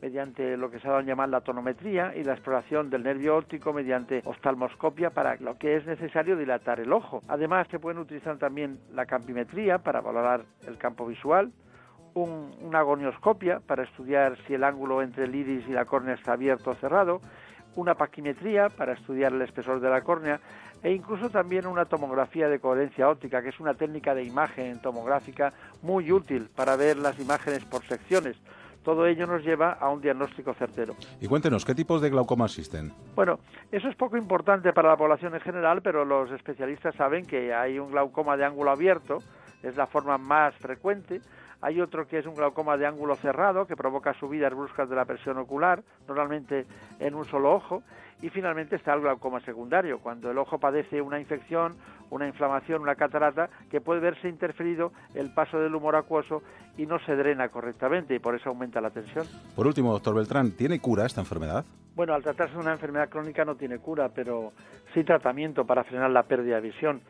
mediante 0.00 0.56
lo 0.56 0.70
que 0.70 0.80
se 0.80 0.86
ha 0.86 0.90
dado 0.90 1.02
a 1.02 1.06
llamar 1.06 1.28
la 1.28 1.40
tonometría 1.40 2.14
y 2.16 2.24
la 2.24 2.32
exploración 2.32 2.90
del 2.90 3.02
nervio 3.02 3.36
óptico 3.36 3.72
mediante 3.72 4.22
oftalmoscopia 4.24 5.10
para 5.10 5.36
lo 5.36 5.58
que 5.58 5.76
es 5.76 5.86
necesario 5.86 6.36
dilatar 6.36 6.80
el 6.80 6.92
ojo. 6.92 7.22
Además, 7.28 7.68
se 7.70 7.78
pueden 7.78 7.98
utilizar 7.98 8.38
también 8.38 8.80
la 8.92 9.06
campimetría 9.06 9.78
para 9.78 10.00
valorar 10.00 10.44
el 10.66 10.78
campo 10.78 11.06
visual, 11.06 11.52
una 12.14 12.82
gonioscopia 12.82 13.60
para 13.60 13.84
estudiar 13.84 14.36
si 14.46 14.54
el 14.54 14.64
ángulo 14.64 15.02
entre 15.02 15.24
el 15.24 15.34
iris 15.34 15.68
y 15.68 15.72
la 15.72 15.84
córnea 15.84 16.14
está 16.14 16.32
abierto 16.32 16.70
o 16.70 16.74
cerrado, 16.74 17.20
una 17.76 17.94
paquimetría 17.94 18.68
para 18.68 18.94
estudiar 18.94 19.32
el 19.32 19.42
espesor 19.42 19.80
de 19.80 19.88
la 19.88 20.02
córnea 20.02 20.40
e 20.82 20.92
incluso 20.92 21.30
también 21.30 21.66
una 21.66 21.84
tomografía 21.84 22.48
de 22.48 22.58
coherencia 22.58 23.08
óptica, 23.08 23.42
que 23.42 23.50
es 23.50 23.60
una 23.60 23.74
técnica 23.74 24.14
de 24.14 24.24
imagen 24.24 24.80
tomográfica 24.80 25.52
muy 25.82 26.10
útil 26.10 26.48
para 26.54 26.74
ver 26.76 26.96
las 26.96 27.18
imágenes 27.20 27.64
por 27.64 27.84
secciones. 27.84 28.36
Todo 28.82 29.06
ello 29.06 29.26
nos 29.26 29.44
lleva 29.44 29.72
a 29.72 29.90
un 29.90 30.00
diagnóstico 30.00 30.54
certero. 30.54 30.94
Y 31.20 31.26
cuéntenos, 31.26 31.64
¿qué 31.64 31.74
tipos 31.74 32.00
de 32.00 32.10
glaucoma 32.10 32.46
existen? 32.46 32.92
Bueno, 33.14 33.38
eso 33.70 33.88
es 33.88 33.96
poco 33.96 34.16
importante 34.16 34.72
para 34.72 34.88
la 34.88 34.96
población 34.96 35.34
en 35.34 35.40
general, 35.40 35.82
pero 35.82 36.04
los 36.04 36.30
especialistas 36.30 36.94
saben 36.94 37.26
que 37.26 37.52
hay 37.52 37.78
un 37.78 37.90
glaucoma 37.90 38.36
de 38.36 38.44
ángulo 38.44 38.70
abierto, 38.70 39.18
es 39.62 39.76
la 39.76 39.86
forma 39.86 40.16
más 40.16 40.54
frecuente, 40.56 41.20
hay 41.62 41.80
otro 41.80 42.06
que 42.06 42.18
es 42.18 42.26
un 42.26 42.34
glaucoma 42.34 42.76
de 42.76 42.86
ángulo 42.86 43.16
cerrado, 43.16 43.66
que 43.66 43.76
provoca 43.76 44.14
subidas 44.14 44.54
bruscas 44.54 44.88
de 44.88 44.96
la 44.96 45.04
presión 45.04 45.38
ocular, 45.38 45.82
normalmente 46.08 46.66
en 46.98 47.14
un 47.14 47.24
solo 47.26 47.52
ojo. 47.54 47.82
Y 48.22 48.28
finalmente 48.28 48.76
está 48.76 48.92
el 48.92 49.00
glaucoma 49.00 49.40
secundario, 49.40 49.98
cuando 49.98 50.30
el 50.30 50.36
ojo 50.36 50.58
padece 50.58 51.00
una 51.00 51.18
infección, 51.18 51.76
una 52.10 52.26
inflamación, 52.26 52.82
una 52.82 52.94
catarata, 52.94 53.48
que 53.70 53.80
puede 53.80 54.00
verse 54.00 54.28
interferido 54.28 54.92
el 55.14 55.32
paso 55.32 55.58
del 55.58 55.74
humor 55.74 55.96
acuoso 55.96 56.42
y 56.76 56.84
no 56.84 56.98
se 57.00 57.16
drena 57.16 57.48
correctamente 57.48 58.14
y 58.14 58.18
por 58.18 58.34
eso 58.34 58.50
aumenta 58.50 58.80
la 58.80 58.90
tensión. 58.90 59.26
Por 59.56 59.66
último, 59.66 59.92
doctor 59.92 60.14
Beltrán, 60.14 60.52
¿tiene 60.52 60.80
cura 60.80 61.06
esta 61.06 61.22
enfermedad? 61.22 61.64
Bueno, 61.94 62.12
al 62.12 62.22
tratarse 62.22 62.54
de 62.54 62.60
una 62.60 62.72
enfermedad 62.72 63.08
crónica 63.08 63.44
no 63.44 63.56
tiene 63.56 63.78
cura, 63.78 64.10
pero 64.14 64.52
sí 64.92 65.02
tratamiento 65.02 65.64
para 65.64 65.84
frenar 65.84 66.10
la 66.10 66.24
pérdida 66.24 66.56
de 66.56 66.62
visión. 66.62 67.00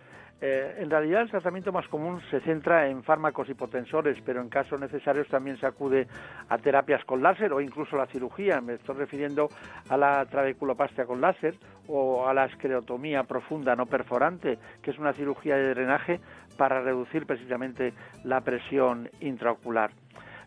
Eh, 0.42 0.76
en 0.79 0.88
realidad 0.88 1.20
el 1.20 1.31
tratamiento 1.31 1.70
más 1.70 1.87
común 1.88 2.20
se 2.31 2.40
centra 2.40 2.88
en 2.88 3.03
fármacos 3.03 3.48
hipotensores, 3.50 4.18
pero 4.24 4.40
en 4.40 4.48
casos 4.48 4.81
necesarios 4.81 5.29
también 5.29 5.59
se 5.59 5.66
acude 5.66 6.07
a 6.48 6.57
terapias 6.57 7.05
con 7.05 7.22
láser 7.22 7.53
o 7.53 7.61
incluso 7.61 7.96
a 7.96 8.00
la 8.00 8.07
cirugía. 8.07 8.61
Me 8.61 8.74
estoy 8.74 8.96
refiriendo 8.96 9.48
a 9.90 9.96
la 9.98 10.24
trabeculopastia 10.24 11.05
con 11.05 11.20
láser 11.20 11.57
o 11.88 12.26
a 12.26 12.33
la 12.33 12.46
esclerotomía 12.46 13.24
profunda 13.24 13.76
no 13.76 13.85
perforante, 13.85 14.59
que 14.83 14.92
es 14.92 14.98
una 14.98 15.12
cirugía 15.12 15.57
de 15.57 15.74
drenaje 15.74 16.20
para 16.57 16.81
reducir 16.81 17.26
precisamente 17.26 17.92
la 18.24 18.40
presión 18.40 19.11
intraocular. 19.20 19.90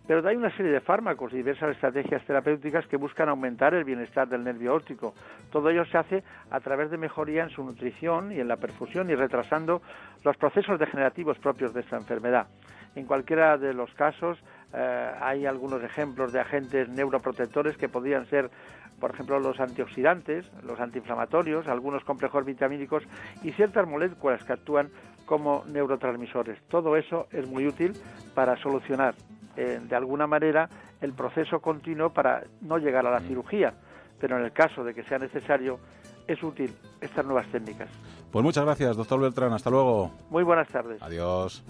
Pero 0.05 0.27
hay 0.27 0.35
una 0.35 0.55
serie 0.55 0.71
de 0.71 0.81
fármacos 0.81 1.31
y 1.31 1.37
diversas 1.37 1.71
estrategias 1.71 2.25
terapéuticas 2.25 2.85
que 2.87 2.97
buscan 2.97 3.29
aumentar 3.29 3.73
el 3.73 3.85
bienestar 3.85 4.27
del 4.27 4.43
nervio 4.43 4.75
óptico. 4.75 5.13
Todo 5.49 5.69
ello 5.69 5.85
se 5.85 5.97
hace 5.97 6.23
a 6.51 6.59
través 6.59 6.91
de 6.91 6.97
mejoría 6.97 7.43
en 7.43 7.49
su 7.49 7.63
nutrición 7.63 8.31
y 8.33 8.39
en 8.39 8.49
la 8.49 8.57
perfusión 8.57 9.09
y 9.09 9.15
retrasando 9.15 9.81
los 10.25 10.35
procesos 10.35 10.77
degenerativos 10.77 11.39
propios 11.39 11.73
de 11.73 11.81
esta 11.81 11.95
enfermedad. 11.95 12.47
En 12.95 13.05
cualquiera 13.05 13.57
de 13.57 13.73
los 13.73 13.93
casos 13.93 14.37
eh, 14.73 15.11
hay 15.21 15.45
algunos 15.45 15.81
ejemplos 15.81 16.33
de 16.33 16.41
agentes 16.41 16.89
neuroprotectores 16.89 17.77
que 17.77 17.87
podrían 17.87 18.25
ser, 18.25 18.51
por 18.99 19.11
ejemplo, 19.11 19.39
los 19.39 19.59
antioxidantes, 19.61 20.51
los 20.63 20.81
antiinflamatorios, 20.81 21.67
algunos 21.67 22.03
complejos 22.03 22.45
vitamínicos 22.45 23.03
y 23.41 23.51
ciertas 23.53 23.87
moléculas 23.87 24.43
que 24.43 24.53
actúan 24.53 24.89
como 25.25 25.63
neurotransmisores. 25.65 26.61
Todo 26.67 26.97
eso 26.97 27.27
es 27.31 27.47
muy 27.47 27.65
útil 27.65 27.93
para 28.35 28.57
solucionar 28.57 29.15
eh, 29.55 29.79
de 29.81 29.95
alguna 29.95 30.27
manera 30.27 30.69
el 31.01 31.13
proceso 31.13 31.59
continuo 31.59 32.11
para 32.11 32.43
no 32.61 32.77
llegar 32.77 33.05
a 33.05 33.11
la 33.11 33.19
cirugía, 33.21 33.73
pero 34.19 34.37
en 34.37 34.45
el 34.45 34.51
caso 34.51 34.83
de 34.83 34.93
que 34.93 35.03
sea 35.03 35.19
necesario 35.19 35.79
es 36.27 36.41
útil 36.41 36.73
estas 37.01 37.25
nuevas 37.25 37.47
técnicas. 37.47 37.89
Pues 38.31 38.43
muchas 38.43 38.63
gracias, 38.63 38.95
doctor 38.95 39.19
Beltrán. 39.19 39.53
Hasta 39.53 39.69
luego. 39.69 40.11
Muy 40.29 40.43
buenas 40.43 40.67
tardes. 40.69 41.01
Adiós. 41.01 41.63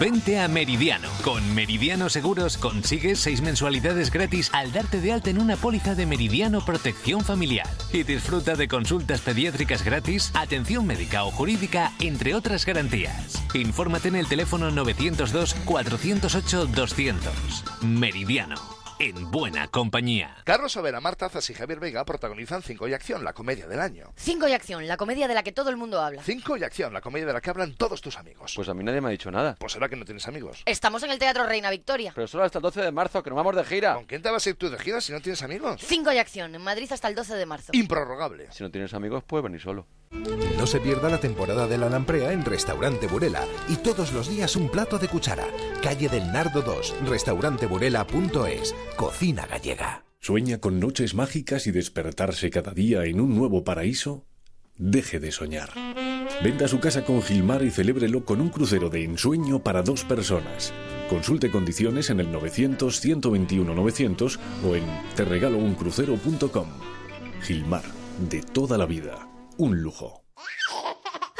Vente 0.00 0.40
a 0.40 0.48
Meridiano. 0.48 1.10
Con 1.22 1.54
Meridiano 1.54 2.08
Seguros 2.08 2.56
consigues 2.56 3.18
seis 3.18 3.42
mensualidades 3.42 4.10
gratis 4.10 4.48
al 4.54 4.72
darte 4.72 4.98
de 4.98 5.12
alta 5.12 5.28
en 5.28 5.38
una 5.38 5.56
póliza 5.56 5.94
de 5.94 6.06
Meridiano 6.06 6.64
Protección 6.64 7.20
Familiar. 7.20 7.68
Y 7.92 8.04
disfruta 8.04 8.54
de 8.54 8.66
consultas 8.66 9.20
pediátricas 9.20 9.84
gratis, 9.84 10.30
atención 10.32 10.86
médica 10.86 11.24
o 11.24 11.30
jurídica, 11.30 11.92
entre 12.00 12.34
otras 12.34 12.64
garantías. 12.64 13.44
Infórmate 13.52 14.08
en 14.08 14.16
el 14.16 14.26
teléfono 14.26 14.70
902 14.70 15.54
408 15.66 16.64
200. 16.64 17.64
Meridiano 17.82 18.79
en 19.00 19.30
buena 19.30 19.66
compañía. 19.68 20.36
Carlos 20.44 20.76
Overa, 20.76 21.00
Marta 21.00 21.30
Zas 21.30 21.48
y 21.48 21.54
Javier 21.54 21.80
Vega 21.80 22.04
protagonizan 22.04 22.62
Cinco 22.62 22.86
y 22.86 22.92
Acción, 22.92 23.24
la 23.24 23.32
comedia 23.32 23.66
del 23.66 23.80
año. 23.80 24.12
Cinco 24.14 24.46
y 24.46 24.52
Acción, 24.52 24.86
la 24.86 24.98
comedia 24.98 25.26
de 25.26 25.32
la 25.32 25.42
que 25.42 25.52
todo 25.52 25.70
el 25.70 25.78
mundo 25.78 26.02
habla. 26.02 26.22
Cinco 26.22 26.58
y 26.58 26.64
Acción, 26.64 26.92
la 26.92 27.00
comedia 27.00 27.26
de 27.26 27.32
la 27.32 27.40
que 27.40 27.48
hablan 27.48 27.74
todos 27.76 28.02
tus 28.02 28.18
amigos. 28.18 28.52
Pues 28.54 28.68
a 28.68 28.74
mí 28.74 28.84
nadie 28.84 29.00
me 29.00 29.08
ha 29.08 29.10
dicho 29.10 29.30
nada. 29.30 29.56
Pues 29.58 29.72
será 29.72 29.88
que 29.88 29.96
no 29.96 30.04
tienes 30.04 30.28
amigos. 30.28 30.62
Estamos 30.66 31.02
en 31.02 31.10
el 31.12 31.18
Teatro 31.18 31.46
Reina 31.46 31.70
Victoria. 31.70 32.12
Pero 32.14 32.28
solo 32.28 32.44
hasta 32.44 32.58
el 32.58 32.62
12 32.62 32.82
de 32.82 32.92
marzo, 32.92 33.22
que 33.22 33.30
nos 33.30 33.38
vamos 33.38 33.56
de 33.56 33.64
gira. 33.64 33.94
¿Con 33.94 34.04
quién 34.04 34.20
te 34.20 34.30
vas 34.30 34.46
a 34.46 34.50
ir 34.50 34.56
tú 34.56 34.68
de 34.68 34.78
gira 34.78 35.00
si 35.00 35.12
no 35.12 35.20
tienes 35.20 35.42
amigos? 35.42 35.80
Cinco 35.82 36.12
y 36.12 36.18
Acción, 36.18 36.54
en 36.54 36.62
Madrid 36.62 36.92
hasta 36.92 37.08
el 37.08 37.14
12 37.14 37.34
de 37.36 37.46
marzo. 37.46 37.72
Improrrogable. 37.72 38.52
Si 38.52 38.62
no 38.62 38.70
tienes 38.70 38.92
amigos, 38.92 39.24
puedes 39.24 39.44
venir 39.44 39.62
solo. 39.62 39.86
No 40.60 40.66
se 40.66 40.78
pierda 40.78 41.08
la 41.08 41.18
temporada 41.18 41.66
de 41.66 41.78
la 41.78 41.88
lamprea 41.88 42.32
en 42.32 42.44
Restaurante 42.44 43.06
Burela 43.06 43.46
y 43.66 43.76
todos 43.76 44.12
los 44.12 44.28
días 44.28 44.56
un 44.56 44.68
plato 44.68 44.98
de 44.98 45.08
cuchara. 45.08 45.46
Calle 45.82 46.10
del 46.10 46.30
Nardo 46.32 46.60
2, 46.60 46.96
restauranteburela.es, 47.06 48.74
cocina 48.94 49.46
gallega. 49.46 50.04
¿Sueña 50.18 50.58
con 50.58 50.78
noches 50.78 51.14
mágicas 51.14 51.66
y 51.66 51.70
despertarse 51.70 52.50
cada 52.50 52.72
día 52.72 53.06
en 53.06 53.22
un 53.22 53.34
nuevo 53.34 53.64
paraíso? 53.64 54.26
Deje 54.76 55.18
de 55.18 55.32
soñar. 55.32 55.70
Venda 56.44 56.68
su 56.68 56.78
casa 56.78 57.06
con 57.06 57.22
Gilmar 57.22 57.62
y 57.62 57.70
celébrelo 57.70 58.26
con 58.26 58.42
un 58.42 58.50
crucero 58.50 58.90
de 58.90 59.04
ensueño 59.04 59.62
para 59.62 59.80
dos 59.80 60.04
personas. 60.04 60.74
Consulte 61.08 61.50
condiciones 61.50 62.10
en 62.10 62.20
el 62.20 62.30
900-121-900 62.32 64.38
o 64.68 64.76
en 64.76 64.84
terregalouncrucero.com. 65.16 66.66
Gilmar, 67.40 67.84
de 68.28 68.42
toda 68.42 68.76
la 68.76 68.84
vida. 68.84 69.29
Un 69.60 69.82
lujo. 69.82 70.24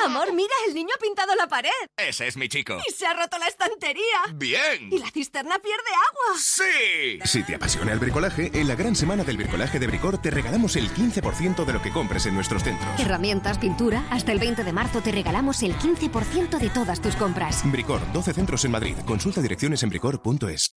Amor, 0.05 0.35
mira, 0.35 0.53
el 0.69 0.75
niño 0.75 0.91
ha 0.95 1.01
pintado 1.01 1.35
la 1.37 1.47
pared. 1.47 1.71
Ese 1.97 2.29
es 2.29 2.37
mi 2.37 2.51
chico. 2.51 2.77
Y 2.87 2.93
se 2.93 3.07
ha 3.07 3.15
roto 3.15 3.39
la 3.39 3.47
estantería. 3.47 4.05
Bien. 4.35 4.93
Y 4.93 4.99
la 4.99 5.11
cisterna 5.11 5.59
pierde 5.59 5.89
agua. 6.11 6.39
Sí. 6.39 7.19
Si 7.25 7.43
te 7.45 7.55
apasiona 7.55 7.95
el 7.95 7.99
bricolaje, 7.99 8.51
en 8.53 8.69
la 8.69 8.75
gran 8.75 8.95
semana 8.95 9.25
del 9.25 9.39
bricolaje 9.39 9.79
de 9.79 9.87
Bricor 9.87 10.21
te 10.21 10.31
regalamos 10.31 10.77
el 10.77 10.91
15% 10.91 11.65
de 11.65 11.73
lo 11.73 11.81
que 11.81 11.93
compres 11.93 12.27
en 12.27 12.35
nuestros 12.35 12.63
centros. 12.63 13.01
Herramientas, 13.01 13.57
pintura, 13.57 14.05
hasta 14.11 14.33
el 14.33 14.39
20 14.39 14.65
de 14.65 14.73
marzo 14.75 15.01
te 15.01 15.13
regalamos 15.13 15.63
el 15.63 15.75
15% 15.79 16.59
de 16.59 16.69
todas 16.69 17.01
tus 17.01 17.17
compras. 17.17 17.63
Bricor, 17.65 18.01
12 18.13 18.35
centros 18.35 18.63
en 18.67 18.73
Madrid. 18.73 18.97
Consulta 19.07 19.41
direcciones 19.41 19.83
en 19.83 19.89
bricor.es. 19.89 20.75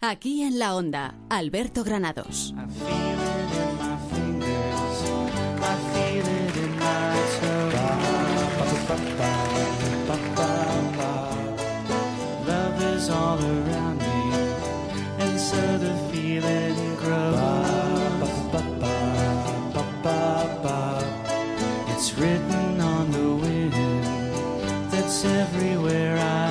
Aquí 0.00 0.42
en 0.42 0.58
la 0.58 0.74
onda, 0.74 1.14
Alberto 1.30 1.84
Granados. 1.84 2.52
It's 22.00 22.16
written 22.16 22.80
on 22.80 23.10
the 23.10 23.34
wind 23.34 23.72
that's 24.90 25.24
everywhere 25.24 26.16
I 26.16 26.47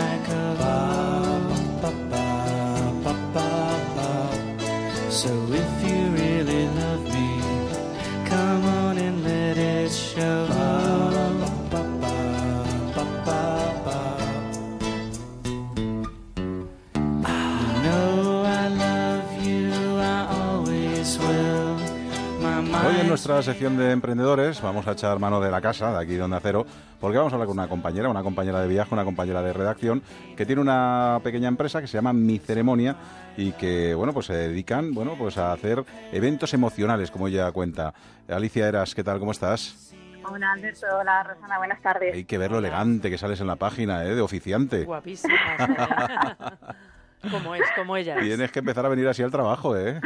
nuestra 23.17 23.41
sección 23.41 23.77
de 23.77 23.89
emprendedores 23.93 24.61
vamos 24.61 24.85
a 24.85 24.91
echar 24.91 25.17
mano 25.17 25.41
de 25.41 25.49
la 25.49 25.59
casa, 25.59 25.91
de 25.91 26.03
aquí 26.03 26.17
donde 26.17 26.37
acero, 26.37 26.67
porque 26.99 27.17
vamos 27.17 27.33
a 27.33 27.37
hablar 27.37 27.47
con 27.47 27.57
una 27.57 27.67
compañera, 27.67 28.09
una 28.09 28.21
compañera 28.21 28.61
de 28.61 28.67
viaje, 28.67 28.93
una 28.93 29.05
compañera 29.05 29.41
de 29.41 29.53
redacción, 29.53 30.03
que 30.35 30.45
tiene 30.45 30.61
una 30.61 31.19
pequeña 31.23 31.47
empresa 31.47 31.81
que 31.81 31.87
se 31.87 31.97
llama 31.97 32.13
Mi 32.13 32.37
Ceremonia 32.37 32.95
y 33.35 33.53
que, 33.53 33.95
bueno, 33.95 34.13
pues 34.13 34.27
se 34.27 34.35
dedican, 34.35 34.93
bueno, 34.93 35.15
pues 35.17 35.39
a 35.39 35.51
hacer 35.51 35.83
eventos 36.11 36.53
emocionales, 36.53 37.09
como 37.09 37.27
ella 37.27 37.51
cuenta. 37.51 37.91
Alicia 38.29 38.67
Eras, 38.67 38.93
¿qué 38.93 39.03
tal? 39.03 39.17
¿Cómo 39.17 39.31
estás? 39.31 39.95
Hola 40.29 40.51
Alberto, 40.51 40.85
hola 40.99 41.23
Rosana, 41.23 41.57
buenas 41.57 41.81
tardes. 41.81 42.13
Hay 42.13 42.25
que 42.25 42.37
ver 42.37 42.51
lo 42.51 42.59
elegante 42.59 43.09
que 43.09 43.17
sales 43.17 43.41
en 43.41 43.47
la 43.47 43.55
página, 43.55 44.05
¿eh? 44.05 44.13
De 44.13 44.21
oficiante. 44.21 44.83
Guapísima. 44.83 45.33
como 47.31 47.55
es, 47.55 47.63
como 47.75 47.97
ella. 47.97 48.15
es. 48.15 48.23
Tienes 48.23 48.51
que 48.51 48.59
empezar 48.59 48.85
a 48.85 48.89
venir 48.89 49.07
así 49.07 49.23
al 49.23 49.31
trabajo, 49.31 49.77
¿eh? 49.77 49.99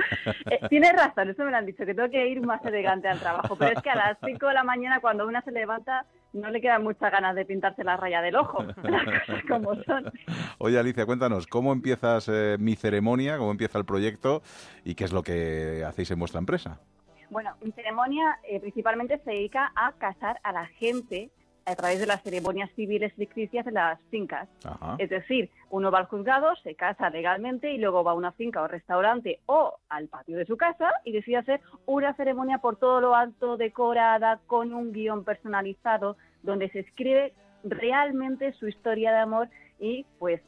Eh, 0.49 0.59
tienes 0.69 0.93
razón, 0.93 1.29
eso 1.29 1.43
me 1.43 1.51
lo 1.51 1.57
han 1.57 1.65
dicho, 1.65 1.85
que 1.85 1.93
tengo 1.93 2.09
que 2.09 2.27
ir 2.27 2.41
más 2.41 2.63
elegante 2.65 3.07
al 3.07 3.19
trabajo, 3.19 3.55
pero 3.55 3.75
es 3.75 3.81
que 3.81 3.89
a 3.89 3.95
las 3.95 4.17
5 4.23 4.47
de 4.47 4.53
la 4.53 4.63
mañana 4.63 4.99
cuando 4.99 5.27
una 5.27 5.41
se 5.41 5.51
levanta 5.51 6.05
no 6.33 6.49
le 6.49 6.61
quedan 6.61 6.83
muchas 6.83 7.11
ganas 7.11 7.35
de 7.35 7.45
pintarse 7.45 7.83
la 7.83 7.97
raya 7.97 8.21
del 8.21 8.35
ojo, 8.35 8.65
como 9.49 9.75
son. 9.83 10.11
Oye, 10.57 10.79
Alicia, 10.79 11.05
cuéntanos, 11.05 11.47
¿cómo 11.47 11.73
empiezas 11.73 12.29
eh, 12.29 12.57
mi 12.59 12.75
ceremonia? 12.75 13.37
¿Cómo 13.37 13.51
empieza 13.51 13.77
el 13.77 13.85
proyecto? 13.85 14.41
¿Y 14.85 14.95
qué 14.95 15.03
es 15.03 15.11
lo 15.11 15.23
que 15.23 15.83
hacéis 15.85 16.11
en 16.11 16.19
vuestra 16.19 16.39
empresa? 16.39 16.79
Bueno, 17.29 17.55
mi 17.61 17.71
ceremonia 17.71 18.39
eh, 18.43 18.59
principalmente 18.59 19.19
se 19.23 19.31
dedica 19.31 19.71
a 19.75 19.93
casar 19.93 20.39
a 20.43 20.51
la 20.51 20.65
gente 20.67 21.31
a 21.65 21.75
través 21.75 21.99
de 21.99 22.07
las 22.07 22.21
ceremonias 22.23 22.69
civiles 22.75 23.13
ficticias 23.13 23.65
en 23.67 23.75
las 23.75 23.99
fincas. 24.09 24.49
Ajá. 24.63 24.95
Es 24.97 25.09
decir, 25.09 25.49
uno 25.69 25.91
va 25.91 25.99
al 25.99 26.05
juzgado, 26.05 26.55
se 26.57 26.75
casa 26.75 27.09
legalmente 27.09 27.71
y 27.71 27.77
luego 27.77 28.03
va 28.03 28.11
a 28.11 28.15
una 28.15 28.31
finca 28.31 28.61
o 28.61 28.67
restaurante 28.67 29.39
o 29.45 29.77
al 29.89 30.07
patio 30.07 30.37
de 30.37 30.45
su 30.45 30.57
casa 30.57 30.91
y 31.03 31.11
decide 31.11 31.37
hacer 31.37 31.61
una 31.85 32.13
ceremonia 32.15 32.57
por 32.57 32.77
todo 32.77 32.99
lo 33.01 33.15
alto, 33.15 33.57
decorada, 33.57 34.39
con 34.47 34.73
un 34.73 34.91
guion 34.91 35.23
personalizado, 35.23 36.17
donde 36.43 36.69
se 36.69 36.79
escribe 36.79 37.33
realmente 37.63 38.53
su 38.53 38.67
historia 38.67 39.11
de 39.11 39.19
amor 39.19 39.49
y 39.79 40.05
pues 40.19 40.41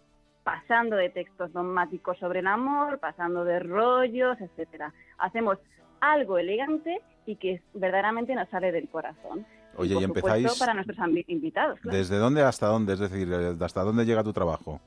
pasando 0.43 0.95
de 0.95 1.09
textos 1.09 1.53
dogmáticos 1.53 2.17
sobre 2.17 2.39
el 2.39 2.47
amor, 2.47 2.99
pasando 2.99 3.45
de 3.45 3.59
rollos, 3.59 4.39
etcétera. 4.41 4.93
Hacemos 5.17 5.57
algo 6.01 6.37
elegante 6.37 6.99
y 7.25 7.37
que 7.37 7.61
verdaderamente 7.73 8.35
nos 8.35 8.49
sale 8.49 8.71
del 8.71 8.89
corazón. 8.89 9.45
Oye, 9.75 9.93
por 9.93 10.03
y 10.03 10.05
supuesto, 10.05 10.29
empezáis 10.29 10.59
para 10.59 10.73
nuestros 10.73 10.97
invitados. 11.27 11.79
claro. 11.79 11.97
¿Desde 11.97 12.17
dónde 12.17 12.41
hasta 12.41 12.67
dónde? 12.67 12.93
Es 12.93 12.99
decir, 12.99 13.27
eh, 13.31 13.55
¿hasta 13.59 13.81
dónde 13.81 14.05
llega 14.05 14.23
tu 14.23 14.33
trabajo? 14.33 14.79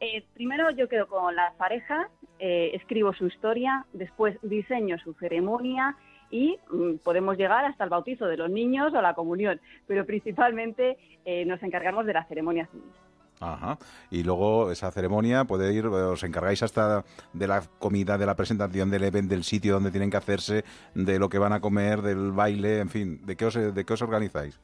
Eh, 0.00 0.24
primero 0.34 0.70
yo 0.70 0.88
quedo 0.88 1.08
con 1.08 1.34
la 1.34 1.54
pareja, 1.58 2.08
eh, 2.38 2.70
escribo 2.74 3.12
su 3.14 3.26
historia, 3.26 3.84
después 3.92 4.38
diseño 4.42 4.96
su 4.98 5.12
ceremonia 5.14 5.96
y 6.30 6.58
mm, 6.70 6.98
podemos 7.02 7.36
llegar 7.36 7.64
hasta 7.64 7.84
el 7.84 7.90
bautizo 7.90 8.26
de 8.26 8.36
los 8.36 8.50
niños 8.50 8.94
o 8.94 9.02
la 9.02 9.14
comunión, 9.14 9.60
pero 9.88 10.06
principalmente 10.06 10.98
eh, 11.24 11.44
nos 11.46 11.60
encargamos 11.62 12.06
de 12.06 12.12
la 12.12 12.24
ceremonia 12.26 12.66
civil. 12.66 12.92
Ajá. 13.40 13.78
Y 14.10 14.22
luego 14.22 14.70
esa 14.70 14.90
ceremonia 14.90 15.44
puede 15.44 15.72
ir, 15.72 15.86
os 15.86 16.22
encargáis 16.24 16.62
hasta 16.62 17.04
de 17.32 17.46
la 17.46 17.62
comida, 17.78 18.18
de 18.18 18.26
la 18.26 18.36
presentación, 18.36 18.90
del 18.90 19.04
evento, 19.04 19.34
del 19.34 19.44
sitio 19.44 19.74
donde 19.74 19.90
tienen 19.90 20.10
que 20.10 20.16
hacerse, 20.16 20.64
de 20.94 21.18
lo 21.18 21.28
que 21.28 21.38
van 21.38 21.52
a 21.52 21.60
comer, 21.60 22.02
del 22.02 22.32
baile, 22.32 22.80
en 22.80 22.88
fin, 22.88 23.24
¿de 23.24 23.36
qué 23.36 23.46
os, 23.46 23.54
de 23.54 23.84
qué 23.84 23.92
os 23.92 24.02
organizáis? 24.02 24.58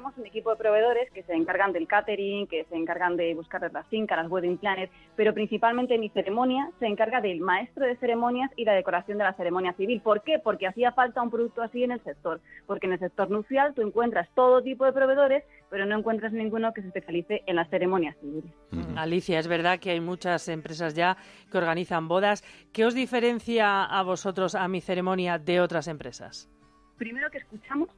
Tenemos 0.00 0.16
un 0.16 0.26
equipo 0.26 0.48
de 0.48 0.56
proveedores 0.56 1.10
que 1.12 1.22
se 1.24 1.34
encargan 1.34 1.74
del 1.74 1.86
catering, 1.86 2.46
que 2.46 2.64
se 2.64 2.74
encargan 2.74 3.18
de 3.18 3.34
buscar 3.34 3.70
las 3.70 3.86
fincas, 3.88 4.16
las 4.16 4.30
wedding 4.30 4.56
planners, 4.56 4.90
pero 5.14 5.34
principalmente 5.34 5.98
mi 5.98 6.08
ceremonia 6.08 6.70
se 6.78 6.86
encarga 6.86 7.20
del 7.20 7.40
maestro 7.40 7.84
de 7.84 7.96
ceremonias 7.96 8.50
y 8.56 8.64
la 8.64 8.72
decoración 8.72 9.18
de 9.18 9.24
la 9.24 9.34
ceremonia 9.34 9.74
civil. 9.74 10.00
¿Por 10.00 10.22
qué? 10.22 10.38
Porque 10.38 10.66
hacía 10.66 10.92
falta 10.92 11.20
un 11.20 11.30
producto 11.30 11.60
así 11.60 11.84
en 11.84 11.92
el 11.92 12.02
sector, 12.02 12.40
porque 12.66 12.86
en 12.86 12.94
el 12.94 12.98
sector 12.98 13.30
nupcial 13.30 13.74
tú 13.74 13.82
encuentras 13.82 14.26
todo 14.34 14.62
tipo 14.62 14.86
de 14.86 14.94
proveedores, 14.94 15.44
pero 15.68 15.84
no 15.84 15.98
encuentras 15.98 16.32
ninguno 16.32 16.72
que 16.72 16.80
se 16.80 16.86
especialice 16.86 17.42
en 17.44 17.56
las 17.56 17.68
ceremonias 17.68 18.16
civiles. 18.22 18.50
Alicia, 18.96 19.38
es 19.38 19.48
verdad 19.48 19.80
que 19.80 19.90
hay 19.90 20.00
muchas 20.00 20.48
empresas 20.48 20.94
ya 20.94 21.18
que 21.52 21.58
organizan 21.58 22.08
bodas. 22.08 22.42
¿Qué 22.72 22.86
os 22.86 22.94
diferencia 22.94 23.84
a 23.84 24.02
vosotros, 24.02 24.54
a 24.54 24.66
mi 24.66 24.80
ceremonia, 24.80 25.38
de 25.38 25.60
otras 25.60 25.88
empresas? 25.88 26.48
Primero 26.96 27.30
que 27.30 27.38
escuchamos 27.38 27.90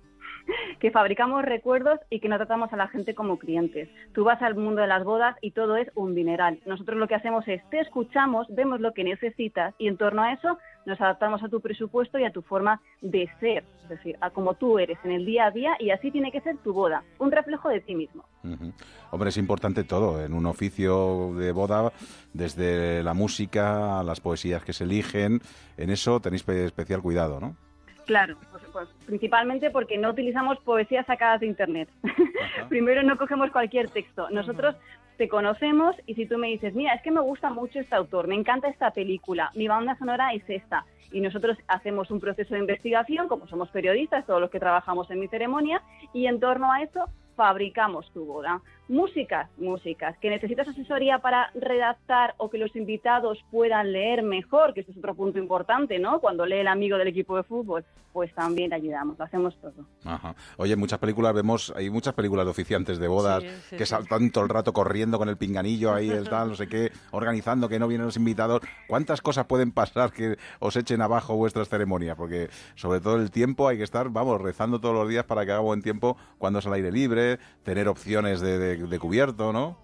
que 0.81 0.91
fabricamos 0.91 1.43
recuerdos 1.45 1.99
y 2.11 2.21
que 2.21 2.29
no 2.29 2.37
tratamos 2.37 2.73
a 2.73 2.77
la 2.77 2.89
gente 2.89 3.15
como 3.15 3.39
clientes. 3.39 3.89
Tú 4.15 4.25
vas 4.25 4.41
al 4.43 4.55
mundo 4.57 4.81
de 4.81 4.87
las 4.89 5.05
bodas 5.05 5.37
y 5.41 5.53
todo 5.53 5.77
es 5.77 5.89
un 5.95 6.15
dineral. 6.15 6.61
Nosotros 6.67 6.99
lo 6.99 7.09
que 7.09 7.15
hacemos 7.15 7.47
es 7.49 7.63
te 7.71 7.81
escuchamos, 7.81 8.47
vemos 8.51 8.81
lo 8.81 8.93
que 8.93 9.05
necesitas 9.05 9.75
y 9.79 9.89
en 9.89 9.97
torno 9.97 10.23
a 10.23 10.33
eso 10.33 10.59
nos 10.85 11.01
adaptamos 11.01 11.43
a 11.45 11.49
tu 11.49 11.61
presupuesto 11.61 12.19
y 12.19 12.25
a 12.25 12.33
tu 12.33 12.43
forma 12.43 12.81
de 13.01 13.29
ser, 13.39 13.65
es 13.85 13.89
decir, 13.89 14.17
a 14.21 14.31
como 14.31 14.55
tú 14.55 14.81
eres 14.81 14.99
en 15.05 15.13
el 15.13 15.25
día 15.25 15.47
a 15.47 15.51
día 15.53 15.75
y 15.79 15.91
así 15.91 16.11
tiene 16.11 16.33
que 16.33 16.41
ser 16.41 16.57
tu 16.59 16.73
boda, 16.73 17.05
un 17.21 17.31
reflejo 17.31 17.69
de 17.69 17.81
ti 17.81 17.95
mismo. 17.95 18.25
Hombre, 19.13 19.29
es 19.29 19.37
importante 19.37 19.85
todo 19.85 20.25
en 20.25 20.33
un 20.35 20.45
oficio 20.47 21.35
de 21.35 21.53
boda, 21.53 21.93
desde 22.33 23.05
la 23.05 23.15
música 23.15 24.01
a 24.01 24.03
las 24.03 24.21
poesías 24.21 24.65
que 24.65 24.73
se 24.73 24.83
eligen, 24.83 25.41
en 25.77 25.91
eso 25.91 26.19
tenéis 26.19 26.43
pe- 26.43 26.65
especial 26.65 27.01
cuidado, 27.01 27.39
¿no? 27.39 27.57
Claro, 28.07 28.37
pues, 28.51 28.63
pues, 28.73 28.89
principalmente 29.07 29.71
porque 29.71 29.99
no 29.99 30.11
utilizamos 30.11 30.59
poesías 30.61 31.07
sacadas 31.07 31.41
de 31.41 31.47
internet. 31.47 31.89
Primero 32.69 33.03
no 33.03 33.17
cogemos 33.17 33.51
cualquier 33.51 33.89
texto. 33.89 34.29
Nosotros 34.31 34.77
te 35.17 35.29
conocemos 35.29 35.95
y 36.07 36.15
si 36.15 36.27
tú 36.27 36.39
me 36.39 36.49
dices, 36.49 36.75
mira, 36.75 36.95
es 36.95 37.03
que 37.03 37.11
me 37.11 37.21
gusta 37.21 37.51
mucho 37.51 37.79
este 37.79 37.95
autor, 37.95 38.27
me 38.27 38.35
encanta 38.35 38.69
esta 38.69 38.91
película, 38.91 39.51
mi 39.55 39.69
banda 39.69 39.97
sonora 39.97 40.33
es 40.33 40.43
esta. 40.49 40.85
Y 41.13 41.21
nosotros 41.21 41.59
hacemos 41.69 42.11
un 42.11 42.21
proceso 42.21 42.55
de 42.55 42.61
investigación, 42.61 43.29
como 43.29 43.47
somos 43.47 43.71
periodistas, 43.71 44.27
todos 44.27 44.41
los 44.41 44.51
que 44.51 44.59
trabajamos 44.59 45.11
en 45.11 45.21
mi 45.21 45.29
ceremonia, 45.29 45.83
y 46.15 46.27
en 46.27 46.41
torno 46.41 46.73
a 46.73 46.83
eso 46.83 47.05
fabricamos 47.37 48.11
tu 48.13 48.25
boda. 48.25 48.63
Músicas, 48.89 49.49
músicas. 49.59 50.17
Que 50.19 50.29
necesitas 50.29 50.69
asesoría 50.69 51.19
para 51.21 51.51
redactar 51.55 52.35
o 52.39 52.51
que 52.51 52.59
los 52.59 52.75
invitados 52.77 53.39
puedan 53.51 53.93
leer 53.93 54.23
mejor, 54.23 54.75
que 54.75 54.81
este 54.81 54.93
es 54.93 54.99
otro 54.99 55.15
punto 55.15 55.39
importante, 55.39 55.99
¿no? 55.99 56.21
Cuando 56.21 56.45
lee 56.45 56.57
el 56.59 56.69
amigo 56.69 56.99
del 56.99 57.09
equipo 57.09 57.37
de 57.37 57.43
fútbol, 57.45 57.85
pues 58.13 58.35
también 58.35 58.69
te 58.69 58.77
ayudamos, 58.77 59.19
lo 59.19 59.25
hacemos 59.25 59.57
todo. 59.59 59.87
Ajá. 60.05 60.35
Oye, 60.59 60.75
en 60.75 60.79
muchas 60.79 60.99
películas 60.99 61.33
vemos, 61.33 61.73
hay 61.75 61.89
muchas 61.89 62.13
películas 62.13 62.45
de 62.45 62.51
oficiantes 62.51 62.99
de 62.99 63.09
bodas 63.09 63.43
Sí, 63.43 63.49
sí, 63.71 63.77
que 63.77 63.87
sí. 63.87 63.91
saltan 63.91 64.31
todo 64.31 64.45
el 64.45 64.51
rato 64.51 64.75
corriendo 64.75 65.17
con 65.17 65.31
el 65.31 65.39
pinganillo 65.39 65.95
ahí, 65.95 66.11
el 66.11 66.29
tal, 66.29 66.49
no 66.51 66.55
sé 66.55 66.67
qué, 66.69 66.93
organizando 67.13 67.71
que 67.71 67.79
no 67.79 67.89
vienen 67.89 68.05
los 68.05 68.19
invitados. 68.19 68.61
¿Cuántas 68.87 69.23
cosas 69.23 69.47
pueden 69.47 69.73
pasar 69.73 70.13
que 70.13 70.37
os 70.59 70.77
echen 70.77 71.01
abajo 71.01 71.37
vuestras 71.37 71.71
ceremonias? 71.71 72.17
Porque 72.17 72.51
sobre 72.75 73.01
todo 73.01 73.17
el 73.17 73.31
tiempo 73.31 73.67
hay 73.69 73.79
que 73.79 73.85
estar, 73.85 74.11
vamos, 74.11 74.43
rezando 74.43 74.79
todos 74.79 74.95
los 74.95 75.09
días 75.09 75.25
para 75.25 75.47
que 75.47 75.53
haga 75.53 75.61
buen 75.61 75.81
tiempo 75.81 76.19
cuando 76.37 76.59
es 76.59 76.67
al 76.67 76.75
aire 76.75 76.93
libre, 76.93 77.39
tener 77.63 77.89
opciones 77.89 78.43
de, 78.43 78.59
de- 78.59 78.72
de 78.77 78.99
cubierto, 78.99 79.53
¿no? 79.53 79.77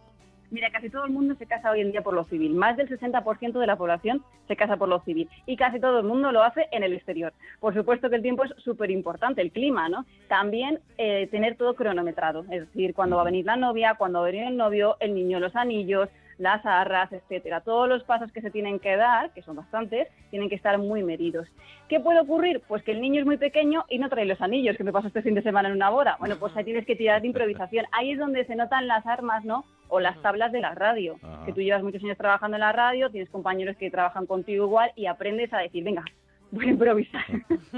Mira, 0.51 0.71
casi 0.71 0.89
todo 0.89 1.05
el 1.05 1.13
mundo 1.13 1.35
se 1.35 1.45
casa 1.45 1.71
hoy 1.71 1.83
en 1.83 1.93
día 1.93 2.01
por 2.01 2.15
lo 2.15 2.25
civil. 2.25 2.55
Más 2.55 2.77
del 2.77 2.89
60% 2.89 3.59
de 3.59 3.67
la 3.67 3.77
población 3.77 4.25
se 4.47 4.57
casa 4.57 4.79
por 4.79 4.89
lo 4.89 5.01
civil. 5.01 5.29
Y 5.45 5.57
casi 5.57 5.79
todo 5.79 5.99
el 5.99 6.07
mundo 6.07 6.33
lo 6.33 6.43
hace 6.43 6.69
en 6.73 6.83
el 6.83 6.95
exterior. 6.95 7.35
Por 7.61 7.75
supuesto 7.75 8.09
que 8.09 8.17
el 8.17 8.23
tiempo 8.23 8.45
es 8.45 8.53
súper 8.63 8.91
importante, 8.91 9.43
el 9.43 9.53
clima, 9.53 9.91
¿no? 9.91 10.07
También 10.29 10.81
eh, 10.97 11.29
tener 11.31 11.57
todo 11.57 11.75
cronometrado. 11.75 12.47
Es 12.51 12.67
decir, 12.67 12.95
cuándo 12.95 13.17
va 13.17 13.23
a 13.23 13.27
venir 13.27 13.45
la 13.45 13.57
novia, 13.57 13.97
cuándo 13.99 14.21
va 14.21 14.27
a 14.27 14.31
venir 14.31 14.47
el 14.47 14.57
novio, 14.57 14.97
el 15.01 15.15
niño, 15.15 15.39
los 15.39 15.55
anillos, 15.55 16.09
las 16.39 16.65
arras, 16.65 17.13
etcétera. 17.13 17.61
Todos 17.61 17.89
los 17.89 18.05
pasos 18.05 18.33
que 18.33 18.41
se 18.41 18.51
tienen 18.51 18.79
que 18.79 18.97
dar, 18.97 19.33
que 19.33 19.43
son 19.43 19.57
bastantes, 19.57 20.09
tienen 20.31 20.49
que 20.49 20.55
estar 20.55 20.79
muy 20.79 21.03
medidos. 21.03 21.49
¿Qué 21.89 22.01
puede 22.01 22.21
ocurrir? 22.21 22.63
Pues 22.67 22.83
que 22.83 22.93
el 22.93 23.01
niño 23.01 23.21
es 23.21 23.27
muy 23.27 23.37
pequeño 23.37 23.85
y 23.89 23.99
no 23.99 24.09
trae 24.09 24.25
los 24.25 24.41
anillos, 24.41 24.77
que 24.77 24.85
me 24.85 24.93
pasó 24.93 25.09
este 25.09 25.23
fin 25.23 25.35
de 25.35 25.43
semana 25.43 25.69
en 25.69 25.75
una 25.75 25.91
boda. 25.91 26.17
Bueno, 26.19 26.37
pues 26.39 26.57
ahí 26.57 26.65
tienes 26.65 26.87
que 26.87 26.97
tirar 26.97 27.21
de 27.21 27.29
improvisación. 27.29 27.87
Ahí 27.93 28.13
es 28.13 28.19
donde 28.19 28.45
se 28.47 28.57
notan 28.57 28.87
las 28.87 29.07
armas, 29.07 29.45
¿no? 29.45 29.65
O 29.89 30.01
las 30.01 30.21
tablas 30.23 30.53
de 30.53 30.61
la 30.61 30.75
radio. 30.75 31.17
Ajá. 31.23 31.45
Que 31.47 31.53
tú 31.53 31.61
llevas 31.61 31.83
muchos 31.83 32.03
años 32.05 32.19
trabajando 32.19 32.57
en 32.57 32.61
la 32.61 32.73
radio, 32.73 33.11
tienes 33.11 33.31
compañeros 33.31 33.77
que 33.77 33.91
trabajan 33.91 34.27
contigo 34.27 34.67
igual 34.67 34.93
y 34.97 35.07
aprendes 35.07 35.53
a 35.53 35.59
decir, 35.59 35.83
venga, 35.83 36.05
voy 36.51 36.67
a 36.67 36.71
improvisar. 36.71 37.25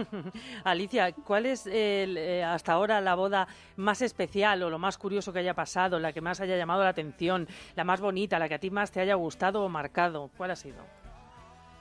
Alicia, 0.64 1.12
¿cuál 1.12 1.46
es 1.46 1.66
el, 1.66 2.16
eh, 2.16 2.44
hasta 2.44 2.72
ahora 2.72 3.00
la 3.00 3.14
boda 3.14 3.48
más 3.76 4.02
especial 4.02 4.62
o 4.62 4.70
lo 4.70 4.78
más 4.78 4.98
curioso 4.98 5.32
que 5.32 5.40
haya 5.40 5.54
pasado, 5.54 5.98
la 5.98 6.12
que 6.12 6.20
más 6.20 6.40
haya 6.40 6.56
llamado 6.56 6.82
la 6.82 6.90
atención, 6.90 7.46
la 7.76 7.84
más 7.84 8.00
bonita, 8.00 8.38
la 8.38 8.48
que 8.48 8.54
a 8.54 8.58
ti 8.58 8.70
más 8.70 8.90
te 8.90 9.00
haya 9.00 9.14
gustado 9.14 9.64
o 9.64 9.68
marcado? 9.68 10.30
¿Cuál 10.36 10.52
ha 10.52 10.56
sido? 10.56 10.84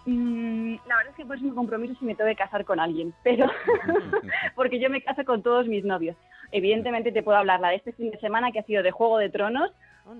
Mm, 0.05 0.75
la 0.87 0.97
verdad 0.97 1.11
es 1.11 1.17
que 1.17 1.25
pues 1.25 1.41
un 1.41 1.53
compromiso 1.53 1.93
si 1.99 2.05
me 2.05 2.15
tengo 2.15 2.29
que 2.29 2.35
casar 2.35 2.65
con 2.65 2.79
alguien, 2.79 3.13
pero 3.23 3.47
porque 4.55 4.79
yo 4.79 4.89
me 4.89 5.01
caso 5.01 5.23
con 5.25 5.43
todos 5.43 5.67
mis 5.67 5.83
novios. 5.83 6.15
Evidentemente 6.51 7.11
te 7.11 7.21
puedo 7.21 7.37
hablar 7.37 7.59
la 7.59 7.69
de 7.69 7.75
este 7.75 7.93
fin 7.93 8.09
de 8.09 8.19
semana 8.19 8.51
que 8.51 8.59
ha 8.59 8.63
sido 8.63 8.81
de 8.81 8.91
Juego 8.91 9.19
de 9.19 9.29
Tronos, 9.29 9.71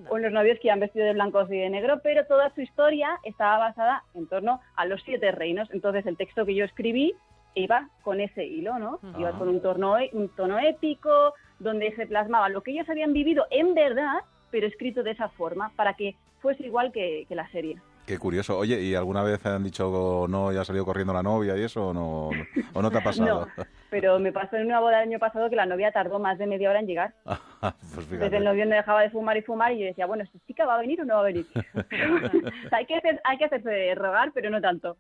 unos 0.10 0.32
novios 0.32 0.60
que 0.62 0.72
han 0.72 0.80
vestido 0.80 1.06
de 1.06 1.14
blancos 1.14 1.50
y 1.52 1.58
de 1.58 1.70
negro, 1.70 2.00
pero 2.04 2.26
toda 2.26 2.54
su 2.54 2.62
historia 2.62 3.18
estaba 3.24 3.58
basada 3.58 4.04
en 4.14 4.28
torno 4.28 4.62
a 4.76 4.86
los 4.86 5.02
siete 5.04 5.32
reinos. 5.32 5.70
Entonces 5.72 6.06
el 6.06 6.18
texto 6.18 6.46
que 6.46 6.56
yo 6.56 6.66
escribí 6.66 7.16
iba 7.56 7.90
con 8.04 8.22
ese 8.22 8.46
hilo, 8.46 8.80
¿no? 8.80 9.00
Iba 9.18 9.32
con 9.32 9.50
un 9.50 9.62
tono, 9.62 9.96
un 10.14 10.30
tono 10.30 10.60
épico, 10.60 11.34
donde 11.60 11.94
se 11.96 12.08
plasmaba 12.08 12.50
lo 12.50 12.62
que 12.62 12.72
ellos 12.72 12.90
habían 12.90 13.14
vivido 13.14 13.46
en 13.52 13.74
verdad, 13.74 14.20
pero 14.52 14.68
escrito 14.68 15.04
de 15.04 15.12
esa 15.12 15.30
forma, 15.30 15.72
para 15.76 15.94
que 15.94 16.16
fuese 16.42 16.64
igual 16.66 16.92
que, 16.92 17.26
que 17.28 17.36
la 17.36 17.50
serie. 17.52 17.78
Qué 18.06 18.18
curioso. 18.18 18.58
Oye, 18.58 18.82
¿y 18.82 18.96
alguna 18.96 19.22
vez 19.22 19.46
han 19.46 19.64
dicho 19.64 20.26
no, 20.28 20.52
ya 20.52 20.62
ha 20.62 20.66
salido 20.66 20.86
corriendo 20.86 21.14
la 21.14 21.22
novia 21.22 21.56
y 21.56 21.62
eso 21.62 21.90
o 21.90 21.94
no, 21.94 22.30
o 22.74 22.82
no 22.82 22.90
te 22.90 22.98
ha 22.98 23.04
pasado? 23.04 23.48
Pero 23.90 24.20
me 24.20 24.32
pasó 24.32 24.56
en 24.58 24.68
una 24.68 24.80
boda 24.80 25.02
el 25.02 25.10
año 25.10 25.20
pasado 25.20 25.50
que 25.50 25.56
la 25.56 25.66
novia 25.66 25.92
tardó 25.92 26.20
más 26.20 26.38
de 26.38 26.48
media 26.48 26.70
hora 26.70 26.80
en 26.80 26.88
llegar. 26.88 27.14
pues 27.96 28.10
Desde 28.10 28.38
el 28.38 28.44
novio 28.44 28.66
no 28.66 28.76
dejaba 28.76 29.02
de 29.02 29.10
fumar 29.10 29.38
y 29.38 29.42
fumar 29.42 29.72
y 29.74 29.80
yo 29.80 29.86
decía, 29.86 30.06
bueno, 30.06 30.24
¿esta 30.24 30.38
chica 30.46 30.66
va 30.66 30.76
a 30.76 30.80
venir 30.80 31.02
o 31.02 31.06
no 31.06 31.16
va 31.16 31.22
a 31.22 31.24
venir? 31.24 31.46
Hay 32.72 32.86
que 32.86 32.96
hacer, 32.96 33.22
hay 33.24 33.38
que 33.38 33.46
hacerse 33.46 33.96
rogar, 33.96 34.32
pero 34.34 34.50
no 34.50 34.62
tanto. 34.62 34.98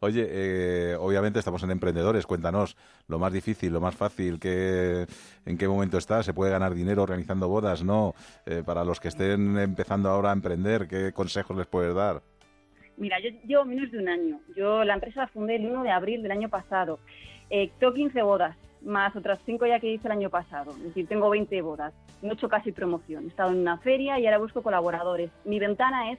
Oye, 0.00 0.26
eh, 0.28 0.96
obviamente 0.98 1.38
estamos 1.38 1.62
en 1.62 1.70
emprendedores. 1.70 2.26
Cuéntanos 2.26 2.76
lo 3.08 3.18
más 3.18 3.32
difícil, 3.32 3.72
lo 3.72 3.80
más 3.80 3.94
fácil, 3.94 4.40
qué, 4.40 5.06
en 5.46 5.58
qué 5.58 5.68
momento 5.68 5.98
estás. 5.98 6.26
¿Se 6.26 6.34
puede 6.34 6.50
ganar 6.50 6.74
dinero 6.74 7.02
organizando 7.02 7.48
bodas? 7.48 7.84
No. 7.84 8.14
Eh, 8.46 8.62
para 8.64 8.84
los 8.84 8.98
que 8.98 9.08
estén 9.08 9.58
empezando 9.58 10.08
ahora 10.10 10.30
a 10.30 10.32
emprender, 10.32 10.88
¿qué 10.88 11.12
consejos 11.12 11.56
les 11.56 11.66
puedes 11.66 11.94
dar? 11.94 12.22
Mira, 12.96 13.18
yo 13.20 13.30
llevo 13.46 13.64
menos 13.64 13.90
de 13.90 13.98
un 13.98 14.08
año. 14.08 14.40
Yo 14.56 14.84
la 14.84 14.94
empresa 14.94 15.20
la 15.22 15.28
fundé 15.28 15.56
el 15.56 15.66
1 15.66 15.82
de 15.82 15.90
abril 15.90 16.22
del 16.22 16.32
año 16.32 16.48
pasado. 16.48 16.98
Eh, 17.50 17.70
tengo 17.78 17.92
15 17.92 18.22
bodas, 18.22 18.56
más 18.82 19.14
otras 19.16 19.38
5 19.44 19.66
ya 19.66 19.80
que 19.80 19.92
hice 19.92 20.08
el 20.08 20.12
año 20.12 20.30
pasado. 20.30 20.72
Es 20.72 20.82
decir, 20.82 21.06
tengo 21.06 21.30
20 21.30 21.60
bodas. 21.62 21.92
No 22.20 22.30
he 22.30 22.34
hecho 22.34 22.48
casi 22.48 22.72
promoción. 22.72 23.24
He 23.24 23.28
estado 23.28 23.50
en 23.50 23.58
una 23.58 23.78
feria 23.78 24.18
y 24.18 24.26
ahora 24.26 24.38
busco 24.38 24.62
colaboradores. 24.62 25.30
Mi 25.44 25.58
ventana 25.58 26.12
es 26.12 26.18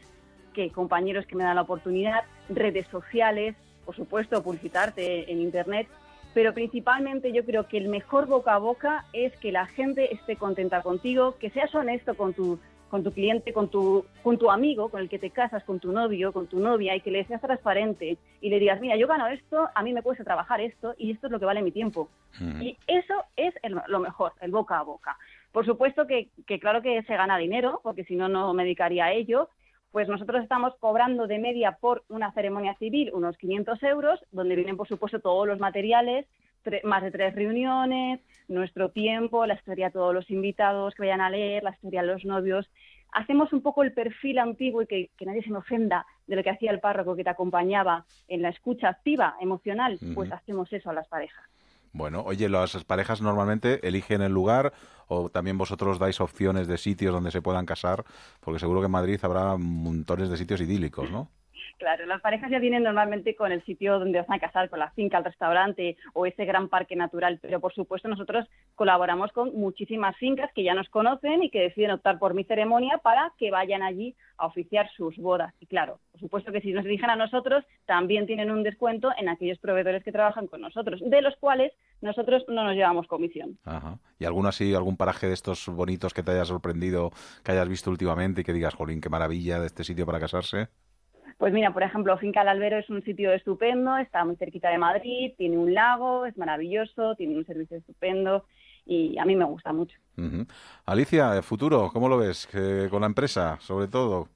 que 0.53 0.69
compañeros 0.71 1.25
que 1.25 1.35
me 1.35 1.43
dan 1.43 1.55
la 1.55 1.63
oportunidad, 1.63 2.23
redes 2.49 2.87
sociales, 2.87 3.55
por 3.85 3.95
supuesto, 3.95 4.43
publicitarte 4.43 5.31
en 5.31 5.41
Internet. 5.41 5.87
pero 6.33 6.51
principalmente 6.51 7.31
yo 7.31 7.45
creo 7.45 7.67
que 7.67 7.77
el 7.77 7.89
mejor 7.89 8.25
boca 8.25 8.55
a 8.55 8.57
boca 8.57 9.05
es 9.13 9.35
que 9.37 9.51
la 9.51 9.67
gente 9.67 10.15
esté 10.15 10.35
contenta 10.35 10.81
contigo, 10.81 11.35
que 11.37 11.51
seas 11.51 11.75
honesto 11.75 12.15
con 12.15 12.33
tu 12.33 12.57
con 12.93 13.03
tu 13.03 13.11
cliente, 13.11 13.53
con 13.53 13.69
tu, 13.69 14.05
con 14.21 14.37
tu 14.37 14.51
amigo, 14.51 14.89
con 14.89 15.01
el 15.01 15.09
que 15.09 15.17
te 15.17 15.31
casas, 15.31 15.63
con 15.63 15.79
tu 15.79 15.91
novio, 15.91 16.31
con 16.31 16.45
tu 16.45 16.59
novia, 16.59 16.95
y 16.95 17.01
que 17.01 17.09
le 17.09 17.25
seas 17.25 17.41
transparente 17.41 18.19
y 18.39 18.49
le 18.51 18.59
digas, 18.59 18.79
mira, 18.79 18.95
yo 18.97 19.07
gano 19.07 19.25
esto, 19.25 19.67
a 19.73 19.81
mí 19.81 19.93
me 19.93 20.03
cuesta 20.03 20.23
trabajar 20.23 20.61
esto 20.61 20.93
y 20.99 21.09
esto 21.09 21.25
es 21.25 21.31
lo 21.31 21.39
que 21.39 21.45
vale 21.47 21.63
mi 21.63 21.71
tiempo. 21.71 22.07
Y 22.61 22.77
eso 22.85 23.15
es 23.35 23.55
el- 23.63 23.81
lo 23.87 23.99
mejor, 23.99 24.33
el 24.41 24.51
boca 24.51 24.77
a 24.77 24.83
boca. 24.83 25.17
Por 25.51 25.65
supuesto 25.65 26.05
que, 26.05 26.29
que 26.45 26.59
claro 26.59 26.83
que 26.83 27.01
se 27.01 27.15
gana 27.17 27.39
dinero, 27.39 27.79
porque 27.81 28.03
si 28.03 28.15
no, 28.15 28.29
no 28.29 28.53
me 28.53 28.61
dedicaría 28.63 29.05
a 29.05 29.11
ello. 29.13 29.49
Pues 29.91 30.07
nosotros 30.07 30.43
estamos 30.43 30.75
cobrando 30.79 31.25
de 31.25 31.39
media 31.39 31.77
por 31.81 32.03
una 32.09 32.31
ceremonia 32.33 32.75
civil 32.75 33.09
unos 33.11 33.35
500 33.37 33.81
euros, 33.81 34.19
donde 34.31 34.55
vienen, 34.55 34.77
por 34.77 34.87
supuesto, 34.87 35.19
todos 35.19 35.47
los 35.47 35.59
materiales, 35.59 36.27
más 36.83 37.03
de 37.03 37.11
tres 37.11 37.35
reuniones, 37.35 38.19
nuestro 38.47 38.89
tiempo, 38.89 39.45
la 39.45 39.55
historia 39.55 39.87
de 39.87 39.93
todos 39.93 40.13
los 40.13 40.29
invitados 40.29 40.93
que 40.95 41.03
vayan 41.03 41.21
a 41.21 41.29
leer, 41.29 41.63
la 41.63 41.71
historia 41.71 42.01
de 42.01 42.07
los 42.07 42.25
novios. 42.25 42.69
Hacemos 43.11 43.53
un 43.53 43.61
poco 43.61 43.83
el 43.83 43.93
perfil 43.93 44.39
antiguo 44.39 44.81
y 44.81 44.87
que, 44.87 45.09
que 45.17 45.25
nadie 45.25 45.43
se 45.43 45.51
me 45.51 45.59
ofenda 45.59 46.05
de 46.25 46.35
lo 46.35 46.43
que 46.43 46.49
hacía 46.49 46.71
el 46.71 46.79
párroco 46.79 47.15
que 47.15 47.23
te 47.23 47.29
acompañaba 47.29 48.05
en 48.27 48.41
la 48.41 48.49
escucha 48.49 48.89
activa, 48.89 49.35
emocional, 49.39 49.99
pues 50.15 50.31
hacemos 50.31 50.71
eso 50.73 50.89
a 50.89 50.93
las 50.93 51.07
parejas. 51.07 51.43
Bueno, 51.91 52.23
oye, 52.25 52.49
las 52.49 52.83
parejas 52.85 53.21
normalmente 53.21 53.87
eligen 53.87 54.23
el 54.23 54.31
lugar 54.31 54.73
o 55.07 55.29
también 55.29 55.59
vosotros 55.59 55.99
dais 55.99 56.19
opciones 56.21 56.67
de 56.67 56.79
sitios 56.79 57.13
donde 57.13 57.29
se 57.29 57.43
puedan 57.43 57.67
casar, 57.67 58.03
porque 58.39 58.59
seguro 58.59 58.79
que 58.79 58.87
en 58.87 58.91
Madrid 58.91 59.19
habrá 59.21 59.57
montones 59.57 60.29
de 60.29 60.37
sitios 60.37 60.59
idílicos, 60.61 61.11
¿no? 61.11 61.29
Claro, 61.77 62.05
las 62.05 62.21
parejas 62.21 62.49
ya 62.49 62.59
vienen 62.59 62.83
normalmente 62.83 63.35
con 63.35 63.51
el 63.51 63.63
sitio 63.65 63.99
donde 63.99 64.19
vas 64.19 64.29
a 64.29 64.39
casar, 64.39 64.69
con 64.69 64.79
la 64.79 64.91
finca, 64.91 65.17
el 65.17 65.25
restaurante 65.25 65.97
o 66.13 66.25
ese 66.25 66.45
gran 66.45 66.69
parque 66.69 66.95
natural, 66.95 67.39
pero 67.41 67.59
por 67.59 67.73
supuesto 67.73 68.07
nosotros 68.07 68.47
colaboramos 68.75 69.31
con 69.31 69.53
muchísimas 69.55 70.15
fincas 70.17 70.51
que 70.53 70.63
ya 70.63 70.73
nos 70.73 70.89
conocen 70.89 71.43
y 71.43 71.49
que 71.49 71.61
deciden 71.61 71.91
optar 71.91 72.19
por 72.19 72.33
mi 72.33 72.43
ceremonia 72.43 72.99
para 72.99 73.33
que 73.37 73.51
vayan 73.51 73.83
allí 73.83 74.15
a 74.37 74.45
oficiar 74.45 74.89
sus 74.95 75.17
bodas. 75.17 75.53
Y 75.59 75.65
claro, 75.65 75.99
por 76.11 76.21
supuesto 76.21 76.51
que 76.51 76.61
si 76.61 76.71
nos 76.71 76.83
dirigen 76.83 77.09
a 77.09 77.15
nosotros, 77.15 77.63
también 77.85 78.27
tienen 78.27 78.51
un 78.51 78.63
descuento 78.63 79.11
en 79.17 79.29
aquellos 79.29 79.59
proveedores 79.59 80.03
que 80.03 80.11
trabajan 80.11 80.47
con 80.47 80.61
nosotros, 80.61 81.01
de 81.03 81.21
los 81.21 81.35
cuales 81.37 81.71
nosotros 82.01 82.43
no 82.47 82.63
nos 82.63 82.75
llevamos 82.75 83.07
comisión. 83.07 83.57
Ajá. 83.65 83.99
¿Y 84.19 84.25
algún 84.25 84.45
así, 84.45 84.73
algún 84.73 84.97
paraje 84.97 85.27
de 85.27 85.33
estos 85.33 85.67
bonitos 85.67 86.13
que 86.13 86.23
te 86.23 86.31
haya 86.31 86.45
sorprendido, 86.45 87.11
que 87.43 87.51
hayas 87.51 87.67
visto 87.67 87.89
últimamente 87.89 88.41
y 88.41 88.43
que 88.43 88.53
digas, 88.53 88.75
jolín, 88.75 89.01
qué 89.01 89.09
maravilla 89.09 89.59
de 89.59 89.67
este 89.67 89.83
sitio 89.83 90.05
para 90.05 90.19
casarse? 90.19 90.69
Pues 91.37 91.53
mira, 91.53 91.73
por 91.73 91.83
ejemplo, 91.83 92.17
Finca 92.17 92.41
El 92.41 92.47
Albero 92.47 92.77
es 92.77 92.89
un 92.89 93.03
sitio 93.03 93.33
estupendo, 93.33 93.97
está 93.97 94.23
muy 94.25 94.35
cerquita 94.35 94.69
de 94.69 94.77
Madrid, 94.77 95.33
tiene 95.37 95.57
un 95.57 95.73
lago, 95.73 96.25
es 96.25 96.37
maravilloso, 96.37 97.15
tiene 97.15 97.37
un 97.37 97.45
servicio 97.45 97.77
estupendo 97.77 98.45
y 98.85 99.17
a 99.17 99.25
mí 99.25 99.35
me 99.35 99.45
gusta 99.45 99.73
mucho. 99.73 99.97
Alicia, 100.85 101.41
futuro, 101.41 101.89
¿cómo 101.91 102.07
lo 102.07 102.17
ves? 102.17 102.47
Con 102.89 103.01
la 103.01 103.07
empresa, 103.07 103.57
sobre 103.59 103.87
todo. 103.87 104.29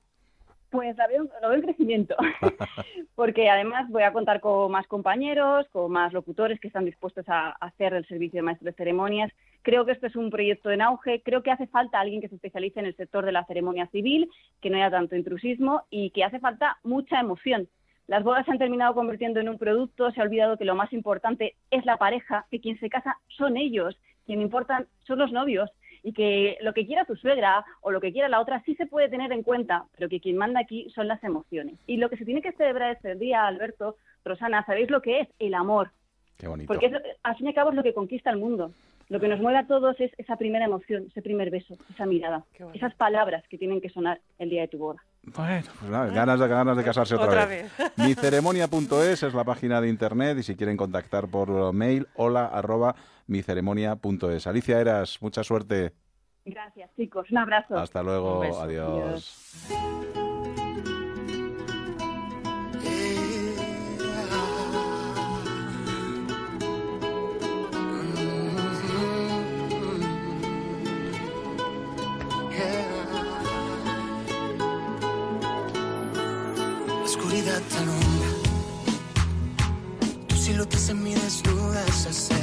Pues 0.70 0.97
la 0.97 1.07
veo, 1.07 1.24
lo 1.41 1.49
veo 1.49 1.53
en 1.53 1.61
crecimiento, 1.61 2.15
porque 3.15 3.49
además 3.49 3.89
voy 3.89 4.03
a 4.03 4.11
contar 4.11 4.41
con 4.41 4.70
más 4.70 4.86
compañeros, 4.88 5.65
con 5.72 5.89
más 5.91 6.11
locutores 6.11 6.59
que 6.59 6.68
están 6.68 6.84
dispuestos 6.84 7.24
a 7.30 7.51
hacer 7.51 7.93
el 7.93 8.05
servicio 8.05 8.39
de 8.39 8.41
maestro 8.41 8.65
de 8.65 8.74
ceremonias. 8.74 9.32
Creo 9.61 9.86
que 9.86 9.93
este 9.93 10.07
es 10.07 10.18
un 10.18 10.30
proyecto 10.30 10.70
en 10.70 10.82
auge, 10.82 11.22
creo 11.24 11.41
que 11.41 11.51
hace 11.51 11.68
falta 11.68 12.01
alguien 12.01 12.20
que 12.20 12.28
se 12.28 12.36
especialice 12.36 12.82
en 12.82 12.86
el 12.86 12.97
sector 12.97 13.24
de 13.24 13.32
la 13.32 13.45
ceremonia 13.45 13.88
civil, 13.88 14.30
que 14.61 14.70
no 14.70 14.76
haya 14.76 14.91
tanto 14.91 15.15
intrusismo 15.15 15.84
y 15.89 16.09
que 16.09 16.26
hace 16.26 16.39
falta 16.39 16.78
mucha 16.84 17.22
emoción. 17.22 17.70
Las 18.07 18.24
bodas 18.24 18.45
se 18.45 18.51
han 18.51 18.57
terminado 18.57 18.93
convirtiendo 18.93 19.39
en 19.39 19.49
un 19.49 19.57
producto, 19.57 20.11
se 20.11 20.20
ha 20.20 20.24
olvidado 20.24 20.57
que 20.57 20.65
lo 20.65 20.76
más 20.76 20.91
importante 20.91 21.55
es 21.72 21.86
la 21.86 21.97
pareja, 21.97 22.45
que 22.51 22.59
quien 22.59 22.78
se 22.80 22.89
casa 22.89 23.18
son 23.28 23.55
ellos, 23.55 23.97
quien 24.26 24.41
importan 24.41 24.88
son 25.05 25.20
los 25.20 25.32
novios 25.32 25.70
y 26.04 26.14
que 26.14 26.58
lo 26.62 26.74
que 26.74 26.86
quiera 26.86 27.06
tu 27.06 27.16
suegra 27.16 27.66
o 27.82 27.91
lo 27.91 28.02
que 28.02 28.12
quiera 28.12 28.30
la 28.30 28.39
otra 28.39 28.62
sí 28.66 28.76
se 28.76 28.86
puede 28.86 29.10
tener 29.10 29.32
en 29.32 29.43
cuenta, 29.43 29.86
pero 29.95 30.10
que 30.10 30.20
quien 30.20 30.38
manda 30.38 30.60
aquí 30.60 30.89
son 30.95 31.08
las 31.08 31.24
emociones. 31.24 31.76
Y 31.88 31.98
lo 31.98 32.10
que 32.10 32.18
se 32.18 32.26
tiene 32.26 32.41
que 32.41 32.54
celebrar 32.54 32.91
este 32.91 33.16
día, 33.16 33.45
Alberto, 33.45 33.95
Rosana, 34.26 34.66
¿sabéis 34.66 34.89
lo 34.89 35.02
que 35.02 35.22
es? 35.22 35.28
El 35.39 35.54
amor. 35.54 35.91
Qué 36.38 36.48
bonito. 36.48 36.68
Porque 36.68 36.88
eso, 36.88 36.98
al 37.24 37.36
fin 37.36 37.48
y 37.48 37.50
al 37.50 37.56
cabo 37.56 37.70
es 37.72 37.76
lo 37.76 37.84
que 37.84 37.93
conquista 37.93 38.30
el 38.30 38.38
mundo. 38.38 38.72
Lo 39.10 39.22
que 39.22 39.30
nos 39.30 39.39
mueve 39.39 39.60
a 39.60 39.68
todos 39.68 40.00
es 40.02 40.12
esa 40.18 40.36
primera 40.36 40.66
emoción, 40.66 41.06
ese 41.10 41.22
primer 41.22 41.50
beso, 41.50 41.78
esa 41.93 42.06
mirada, 42.06 42.43
esas 42.74 42.93
palabras 42.95 43.41
que 43.50 43.58
tienen 43.58 43.80
que 43.80 43.89
sonar 43.89 44.20
el 44.38 44.50
día 44.50 44.62
de 44.62 44.68
tu 44.68 44.78
boda. 44.78 45.02
Bueno, 45.24 45.68
pues 45.80 45.91
nada, 45.91 46.08
ganas 46.08 46.39
de, 46.39 46.48
ganas 46.48 46.76
de 46.76 46.84
casarse 46.84 47.16
otra, 47.16 47.28
Otra 47.28 47.45
vez. 47.45 47.72
Miceremonia.es 47.95 49.24
es 49.24 49.34
la 49.34 49.45
página 49.45 49.80
de 49.80 49.88
internet 49.88 50.38
y 50.39 50.43
si 50.43 50.56
quieren 50.56 50.76
contactar 50.76 51.30
por 51.30 51.72
mail, 51.74 52.08
hola 52.16 52.48
arroba 52.48 52.95
miceremonia.es. 53.28 54.47
Alicia 54.47 54.80
Eras, 54.80 55.21
mucha 55.21 55.43
suerte. 55.43 55.93
Gracias, 56.45 56.89
chicos. 56.95 57.30
Un 57.32 57.38
abrazo. 57.39 57.78
Hasta 57.78 58.01
luego. 58.01 58.39
Beso. 58.39 58.61
Adiós. 58.61 59.67
Te 77.47 77.78
alumbra. 77.78 78.28
Tu 80.28 80.36
silueta 80.36 80.78
se 80.78 80.93
mi 80.93 81.13
desnuda 81.13 81.88
se 81.88 82.36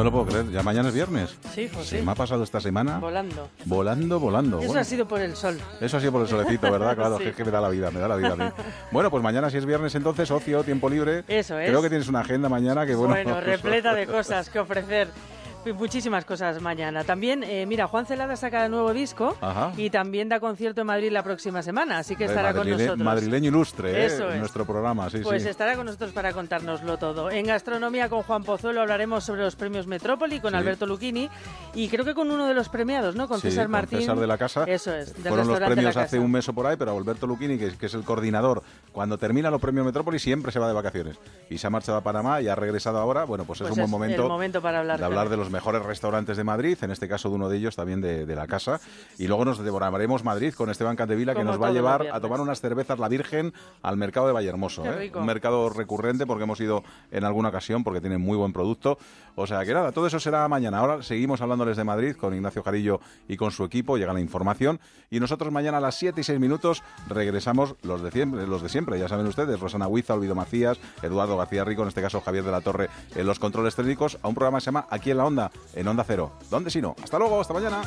me 0.00 0.04
lo 0.04 0.12
puedo 0.12 0.26
creer, 0.26 0.50
ya 0.50 0.62
mañana 0.62 0.88
es 0.88 0.94
viernes. 0.94 1.36
Sí, 1.54 1.68
pues 1.72 1.86
Se 1.88 2.02
me 2.02 2.10
ha 2.12 2.14
pasado 2.14 2.42
esta 2.42 2.60
semana 2.60 2.98
Volando. 2.98 3.48
volando, 3.66 4.18
volando. 4.18 4.58
Eso 4.58 4.66
Bueno, 4.68 4.80
ha 4.80 4.84
sido 4.84 5.06
por 5.06 5.20
el 5.20 5.36
sol. 5.36 5.58
Eso 5.80 5.96
ha 5.96 6.00
sido 6.00 6.12
por 6.12 6.22
el 6.22 6.28
solecito, 6.28 6.70
¿verdad? 6.70 6.96
Claro, 6.96 7.16
Sí. 7.18 7.24
que 7.24 7.30
es 7.30 7.36
que 7.36 7.44
me 7.44 7.50
da 7.50 7.60
la 7.60 7.68
vida, 7.68 7.90
me 7.90 8.00
da 8.00 8.08
la 8.08 8.16
vida 8.16 8.32
a 8.32 8.36
mí. 8.36 8.44
Bueno, 8.92 9.10
pues 9.10 9.22
mañana 9.22 9.50
si 9.50 9.58
es 9.58 9.66
viernes 9.66 9.94
entonces, 9.94 10.30
ocio, 10.30 10.64
tiempo 10.64 10.88
libre. 10.88 11.24
Eso 11.28 11.58
es. 11.58 11.68
Creo 11.68 11.82
que 11.82 11.88
tienes 11.90 12.08
una 12.08 12.20
agenda 12.20 12.48
mañana 12.48 12.86
que 12.86 12.94
bueno. 12.94 13.14
Bueno, 13.14 13.40
repleta 13.42 13.94
de 13.94 14.06
cosas 14.06 14.48
que 14.48 14.58
ofrecer. 14.58 15.08
Muchísimas 15.76 16.24
cosas 16.24 16.60
mañana. 16.62 17.04
También, 17.04 17.42
eh, 17.44 17.66
mira, 17.66 17.86
Juan 17.86 18.06
Celada 18.06 18.34
saca 18.36 18.68
nuevo 18.68 18.92
disco 18.94 19.36
Ajá. 19.40 19.72
y 19.76 19.90
también 19.90 20.28
da 20.28 20.40
concierto 20.40 20.80
en 20.80 20.86
Madrid 20.86 21.12
la 21.12 21.22
próxima 21.22 21.62
semana, 21.62 21.98
así 21.98 22.16
que 22.16 22.24
De 22.24 22.30
estará 22.30 22.54
con 22.54 22.68
nosotros. 22.68 22.98
Madrileño 22.98 23.48
ilustre, 23.48 24.06
¿eh? 24.06 24.10
En 24.32 24.38
nuestro 24.40 24.64
programa, 24.64 25.10
sí, 25.10 25.18
Pues 25.22 25.42
sí. 25.42 25.48
estará 25.50 25.76
con 25.76 25.86
nosotros 25.86 26.12
para 26.12 26.32
contárnoslo 26.32 26.96
todo. 26.96 27.30
En 27.30 27.46
Gastronomía 27.46 28.08
con 28.08 28.22
Juan 28.22 28.42
Pozuelo 28.42 28.80
hablaremos 28.80 29.22
sobre 29.24 29.42
los 29.42 29.54
premios 29.54 29.86
Metrópoli 29.86 30.40
con 30.40 30.52
Sí. 30.52 30.56
Alberto 30.56 30.86
Luchini 30.86 31.28
y 31.74 31.88
creo 31.88 32.04
que 32.04 32.14
con 32.14 32.30
uno 32.30 32.46
de 32.46 32.54
los 32.54 32.68
premiados, 32.70 33.14
¿no? 33.14 33.28
Con 33.28 33.40
César 33.40 33.64
con 33.66 33.72
Martín. 33.72 33.98
César 34.00 34.18
de 34.18 34.26
la 34.26 34.38
Casa. 34.38 34.64
Eso 34.64 34.94
es, 34.94 35.12
del 35.14 35.28
Fueron 35.28 35.48
los 35.48 35.60
premios 35.60 35.96
hace 35.96 36.18
un 36.18 36.30
mes 36.30 36.48
o 36.48 36.52
por 36.54 36.66
ahí, 36.66 36.76
pero 36.78 36.96
Alberto 36.96 37.26
Luchini, 37.26 37.58
que, 37.58 37.76
que 37.76 37.86
es 37.86 37.94
el 37.94 38.02
coordinador, 38.04 38.62
cuando 38.92 39.18
termina 39.18 39.50
los 39.50 39.60
premios 39.60 39.84
Metrópoli 39.84 40.18
siempre 40.18 40.52
se 40.52 40.58
va 40.58 40.68
de 40.68 40.74
vacaciones. 40.74 41.16
Y 41.50 41.58
se 41.58 41.66
ha 41.66 41.70
marchado 41.70 41.98
a 41.98 42.00
Panamá 42.00 42.40
y 42.40 42.48
ha 42.48 42.54
regresado 42.54 42.98
ahora. 42.98 43.24
Bueno, 43.24 43.44
pues, 43.44 43.58
Pues 43.58 43.70
es 43.70 43.76
un 43.76 43.82
buen 43.82 43.90
momento, 43.90 44.22
el 44.22 44.28
momento 44.28 44.62
para 44.62 44.78
hablar 44.80 44.98
de 44.98 45.04
hablar 45.04 45.28
de 45.28 45.36
los 45.36 45.49
mejores 45.50 45.82
restaurantes 45.82 46.36
de 46.36 46.44
Madrid, 46.44 46.78
en 46.82 46.90
este 46.90 47.08
caso 47.08 47.28
de 47.28 47.34
uno 47.34 47.48
de 47.48 47.56
ellos 47.56 47.76
también 47.76 48.00
de, 48.00 48.26
de 48.26 48.34
la 48.34 48.46
casa. 48.46 48.80
Y 49.18 49.26
luego 49.26 49.44
nos 49.44 49.58
devoraremos 49.58 50.24
Madrid 50.24 50.54
con 50.54 50.70
Esteban 50.70 50.96
Candevila, 50.96 51.32
que 51.32 51.40
Como 51.40 51.52
nos 51.52 51.60
va 51.60 51.66
a 51.66 51.70
los 51.70 51.76
llevar 51.76 52.06
a 52.12 52.20
tomar 52.20 52.40
unas 52.40 52.60
cervezas 52.60 52.98
La 52.98 53.08
Virgen 53.08 53.52
al 53.82 53.96
mercado 53.96 54.26
de 54.26 54.32
Vallehermoso. 54.32 54.84
¿eh? 54.84 55.12
Un 55.14 55.26
mercado 55.26 55.68
recurrente 55.70 56.26
porque 56.26 56.44
hemos 56.44 56.60
ido 56.60 56.82
en 57.10 57.24
alguna 57.24 57.48
ocasión 57.48 57.84
porque 57.84 58.00
tienen 58.00 58.20
muy 58.20 58.36
buen 58.36 58.52
producto. 58.52 58.98
O 59.36 59.46
sea 59.46 59.64
que 59.64 59.72
nada, 59.72 59.92
todo 59.92 60.06
eso 60.06 60.20
será 60.20 60.46
mañana. 60.48 60.78
Ahora 60.78 61.02
seguimos 61.02 61.40
hablándoles 61.40 61.76
de 61.76 61.84
Madrid 61.84 62.16
con 62.16 62.34
Ignacio 62.34 62.62
Jarillo 62.62 63.00
y 63.28 63.36
con 63.36 63.50
su 63.50 63.64
equipo. 63.64 63.96
Llega 63.96 64.12
la 64.12 64.20
información. 64.20 64.80
Y 65.10 65.20
nosotros 65.20 65.52
mañana 65.52 65.78
a 65.78 65.80
las 65.80 65.94
7 65.96 66.20
y 66.20 66.24
6 66.24 66.38
minutos 66.38 66.82
regresamos 67.08 67.74
los 67.82 68.02
de 68.02 68.10
siempre, 68.10 68.46
los 68.46 68.62
de 68.62 68.68
siempre. 68.68 68.98
Ya 68.98 69.08
saben 69.08 69.26
ustedes, 69.26 69.58
Rosana 69.58 69.88
Huiza, 69.88 70.14
Olvido 70.14 70.34
Macías, 70.34 70.78
Eduardo 71.02 71.36
García 71.36 71.64
Rico, 71.64 71.82
en 71.82 71.88
este 71.88 72.02
caso 72.02 72.20
Javier 72.20 72.44
de 72.44 72.50
la 72.50 72.60
Torre 72.60 72.88
en 73.14 73.26
los 73.26 73.38
controles 73.38 73.74
técnicos, 73.74 74.18
a 74.22 74.28
un 74.28 74.34
programa 74.34 74.58
que 74.58 74.62
se 74.62 74.66
llama 74.66 74.86
Aquí 74.90 75.10
en 75.10 75.16
la 75.16 75.24
Onda, 75.24 75.39
en 75.74 75.88
Onda 75.88 76.04
Cero. 76.06 76.32
¿Dónde 76.50 76.70
si 76.70 76.82
no? 76.82 76.96
Hasta 77.02 77.18
luego, 77.18 77.40
hasta 77.40 77.54
mañana. 77.54 77.82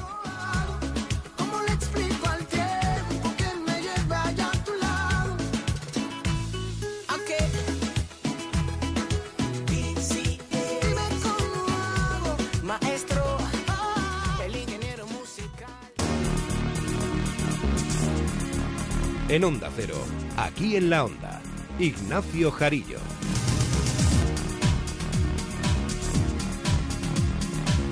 En 19.30 19.44
Onda 19.44 19.72
Cero, 19.76 19.96
aquí 20.38 20.76
en 20.76 20.92
la 20.92 21.06
Onda, 21.06 21.42
Ignacio 21.80 22.52
Jarillo. 22.52 23.00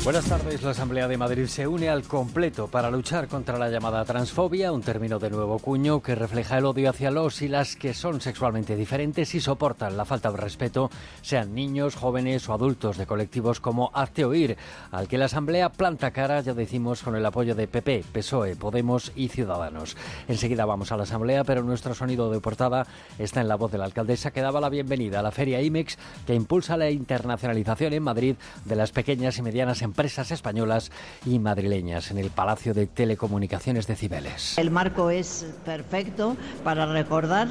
Buenas 0.03 0.25
tardes. 0.25 0.63
La 0.63 0.71
Asamblea 0.71 1.07
de 1.07 1.15
Madrid 1.15 1.45
se 1.45 1.67
une 1.67 1.87
al 1.87 2.01
completo 2.01 2.67
para 2.67 2.89
luchar 2.89 3.27
contra 3.27 3.59
la 3.59 3.69
llamada 3.69 4.03
transfobia, 4.03 4.71
un 4.71 4.81
término 4.81 5.19
de 5.19 5.29
nuevo 5.29 5.59
cuño 5.59 6.01
que 6.01 6.15
refleja 6.15 6.57
el 6.57 6.65
odio 6.65 6.89
hacia 6.89 7.11
los 7.11 7.43
y 7.43 7.47
las 7.47 7.75
que 7.75 7.93
son 7.93 8.19
sexualmente 8.19 8.75
diferentes 8.75 9.35
y 9.35 9.39
soportan 9.39 9.95
la 9.97 10.05
falta 10.05 10.31
de 10.31 10.37
respeto, 10.37 10.89
sean 11.21 11.53
niños, 11.53 11.95
jóvenes 11.95 12.49
o 12.49 12.53
adultos 12.53 12.97
de 12.97 13.05
colectivos 13.05 13.59
como 13.59 13.91
Hazte 13.93 14.25
Oír, 14.25 14.57
al 14.89 15.07
que 15.07 15.19
la 15.19 15.25
Asamblea 15.25 15.69
planta 15.69 16.09
cara, 16.09 16.41
ya 16.41 16.55
decimos, 16.55 17.03
con 17.03 17.15
el 17.15 17.25
apoyo 17.25 17.53
de 17.53 17.67
PP, 17.67 18.03
PSOE, 18.11 18.55
Podemos 18.55 19.11
y 19.15 19.27
Ciudadanos. 19.27 19.95
Enseguida 20.27 20.65
vamos 20.65 20.91
a 20.91 20.97
la 20.97 21.03
Asamblea, 21.03 21.43
pero 21.43 21.61
nuestro 21.61 21.93
sonido 21.93 22.31
de 22.31 22.41
portada 22.41 22.87
está 23.19 23.41
en 23.41 23.47
la 23.47 23.55
voz 23.55 23.71
de 23.71 23.77
la 23.77 23.85
alcaldesa 23.85 24.31
que 24.31 24.41
daba 24.41 24.61
la 24.61 24.69
bienvenida 24.69 25.19
a 25.19 25.23
la 25.23 25.31
Feria 25.31 25.61
IMEX 25.61 25.99
que 26.25 26.33
impulsa 26.33 26.75
la 26.75 26.89
internacionalización 26.89 27.93
en 27.93 28.01
Madrid 28.01 28.35
de 28.65 28.75
las 28.75 28.91
pequeñas 28.91 29.37
y 29.37 29.43
medianas 29.43 29.83
empresas 29.83 29.90
españolas 30.31 30.91
y 31.25 31.39
madrileñas 31.39 32.11
en 32.11 32.17
el 32.17 32.29
Palacio 32.29 32.73
de 32.73 32.87
Telecomunicaciones 32.87 33.87
de 33.87 33.95
Cibeles. 33.95 34.57
El 34.57 34.71
marco 34.71 35.09
es 35.09 35.45
perfecto 35.65 36.35
para 36.63 36.85
recordar 36.85 37.47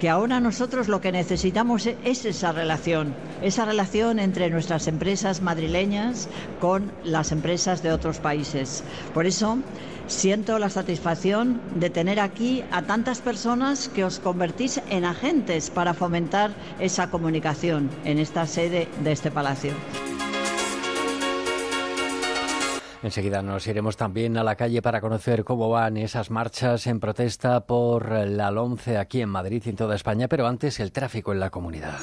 que 0.00 0.10
ahora 0.10 0.40
nosotros 0.40 0.88
lo 0.88 1.00
que 1.00 1.12
necesitamos 1.12 1.86
es 1.86 2.24
esa 2.24 2.52
relación, 2.52 3.14
esa 3.42 3.64
relación 3.64 4.18
entre 4.18 4.50
nuestras 4.50 4.86
empresas 4.86 5.40
madrileñas 5.40 6.28
con 6.60 6.92
las 7.04 7.32
empresas 7.32 7.82
de 7.82 7.92
otros 7.92 8.18
países. 8.18 8.84
Por 9.14 9.26
eso 9.26 9.58
siento 10.06 10.58
la 10.58 10.70
satisfacción 10.70 11.60
de 11.74 11.90
tener 11.90 12.20
aquí 12.20 12.62
a 12.70 12.82
tantas 12.82 13.20
personas 13.20 13.88
que 13.88 14.04
os 14.04 14.18
convertís 14.20 14.80
en 14.90 15.04
agentes 15.04 15.70
para 15.70 15.94
fomentar 15.94 16.50
esa 16.78 17.10
comunicación 17.10 17.90
en 18.04 18.18
esta 18.18 18.46
sede 18.46 18.88
de 19.02 19.12
este 19.12 19.30
palacio. 19.30 19.72
Enseguida 23.06 23.40
nos 23.40 23.64
iremos 23.68 23.96
también 23.96 24.36
a 24.36 24.42
la 24.42 24.56
calle 24.56 24.82
para 24.82 25.00
conocer 25.00 25.44
cómo 25.44 25.70
van 25.70 25.96
esas 25.96 26.32
marchas 26.32 26.88
en 26.88 26.98
protesta 26.98 27.64
por 27.64 28.10
la 28.10 28.50
11 28.50 28.98
aquí 28.98 29.20
en 29.20 29.28
Madrid 29.28 29.62
y 29.64 29.68
en 29.68 29.76
toda 29.76 29.94
España, 29.94 30.26
pero 30.26 30.48
antes 30.48 30.80
el 30.80 30.90
tráfico 30.90 31.32
en 31.32 31.38
la 31.38 31.50
comunidad. 31.50 32.00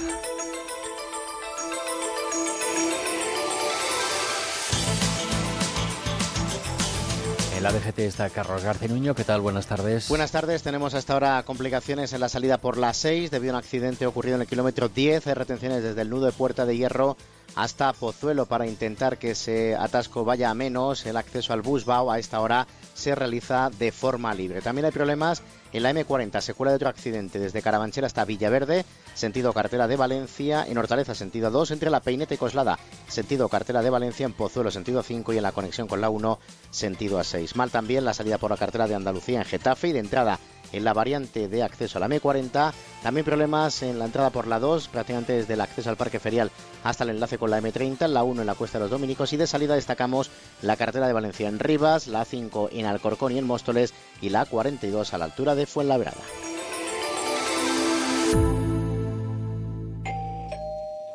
La 7.63 7.71
DGT 7.71 7.99
está 7.99 8.29
Carlos 8.29 8.61
García 8.61 8.89
Nuño. 8.89 9.15
¿Qué 9.15 9.23
tal? 9.23 9.39
Buenas 9.39 9.67
tardes. 9.67 10.09
Buenas 10.09 10.31
tardes. 10.31 10.63
Tenemos 10.63 10.95
hasta 10.95 11.13
ahora 11.13 11.41
complicaciones 11.43 12.11
en 12.11 12.19
la 12.19 12.27
salida 12.27 12.57
por 12.57 12.77
la 12.77 12.93
6 12.93 13.31
debido 13.31 13.53
a 13.53 13.55
un 13.55 13.63
accidente 13.63 14.05
ocurrido 14.05 14.35
en 14.35 14.41
el 14.41 14.47
kilómetro 14.47 14.89
10. 14.89 15.27
Hay 15.27 15.33
retenciones 15.33 15.81
desde 15.81 16.01
el 16.01 16.09
nudo 16.09 16.25
de 16.25 16.33
Puerta 16.33 16.65
de 16.65 16.75
Hierro 16.75 17.15
hasta 17.55 17.93
Pozuelo 17.93 18.47
para 18.47 18.67
intentar 18.67 19.17
que 19.17 19.31
ese 19.31 19.77
atasco 19.77 20.25
vaya 20.25 20.49
a 20.49 20.53
menos. 20.53 21.05
El 21.05 21.15
acceso 21.15 21.53
al 21.53 21.61
Busbao 21.61 22.11
a 22.11 22.19
esta 22.19 22.41
hora 22.41 22.67
se 22.95 23.15
realiza 23.15 23.69
de 23.79 23.93
forma 23.93 24.33
libre. 24.33 24.61
También 24.61 24.83
hay 24.83 24.91
problemas 24.91 25.41
en 25.71 25.83
la 25.83 25.91
M40, 25.93 26.41
secuela 26.41 26.71
de 26.71 26.75
otro 26.75 26.89
accidente 26.89 27.39
desde 27.39 27.61
Carabanchel 27.61 28.03
hasta 28.03 28.25
Villaverde, 28.25 28.83
sentido 29.13 29.53
cartera 29.53 29.87
de 29.87 29.95
Valencia, 29.95 30.65
en 30.67 30.77
Hortaleza 30.77 31.15
sentido 31.15 31.51
2, 31.51 31.71
entre 31.71 31.89
la 31.89 32.01
Peineta 32.01 32.33
y 32.33 32.37
Coslada, 32.37 32.79
sentido 33.07 33.49
cartera 33.49 33.81
de 33.81 33.89
Valencia, 33.89 34.25
en 34.25 34.33
Pozuelo 34.33 34.71
sentido 34.71 35.03
5 35.03 35.33
y 35.33 35.37
en 35.37 35.43
la 35.43 35.51
conexión 35.51 35.87
con 35.87 36.01
la 36.01 36.09
1, 36.09 36.39
sentido 36.71 37.19
A6. 37.19 37.55
Mal 37.55 37.71
también 37.71 38.05
la 38.05 38.13
salida 38.13 38.37
por 38.37 38.51
la 38.51 38.57
cartera 38.57 38.87
de 38.87 38.95
Andalucía 38.95 39.39
en 39.39 39.45
Getafe 39.45 39.89
y 39.89 39.93
de 39.93 39.99
entrada 39.99 40.39
en 40.73 40.83
la 40.83 40.93
variante 40.93 41.47
de 41.47 41.63
acceso 41.63 41.97
a 41.97 42.01
la 42.01 42.09
M40. 42.09 42.73
También 43.01 43.25
problemas 43.25 43.81
en 43.83 43.99
la 43.99 44.05
entrada 44.05 44.31
por 44.31 44.47
la 44.47 44.59
2, 44.59 44.89
prácticamente 44.89 45.33
desde 45.33 45.53
el 45.53 45.61
acceso 45.61 45.89
al 45.89 45.97
Parque 45.97 46.19
Ferial 46.19 46.51
hasta 46.83 47.03
el 47.03 47.11
enlace 47.11 47.37
con 47.37 47.51
la 47.51 47.61
M30, 47.61 48.07
la 48.07 48.23
1 48.23 48.41
en 48.41 48.47
la 48.47 48.55
Cuesta 48.55 48.77
de 48.77 48.85
los 48.85 48.91
Dominicos 48.91 49.31
y 49.33 49.37
de 49.37 49.47
salida 49.47 49.75
destacamos 49.75 50.29
la 50.61 50.75
carretera 50.75 51.07
de 51.07 51.13
Valencia 51.13 51.47
en 51.47 51.59
Rivas, 51.59 52.07
la 52.07 52.25
5 52.25 52.69
en 52.73 52.85
Alcorcón 52.85 53.33
y 53.33 53.37
en 53.37 53.47
Móstoles 53.47 53.93
y 54.21 54.29
la 54.29 54.45
42 54.45 55.13
a 55.13 55.17
la 55.17 55.25
altura 55.25 55.55
de 55.55 55.65
Fuenlabrada. 55.65 56.21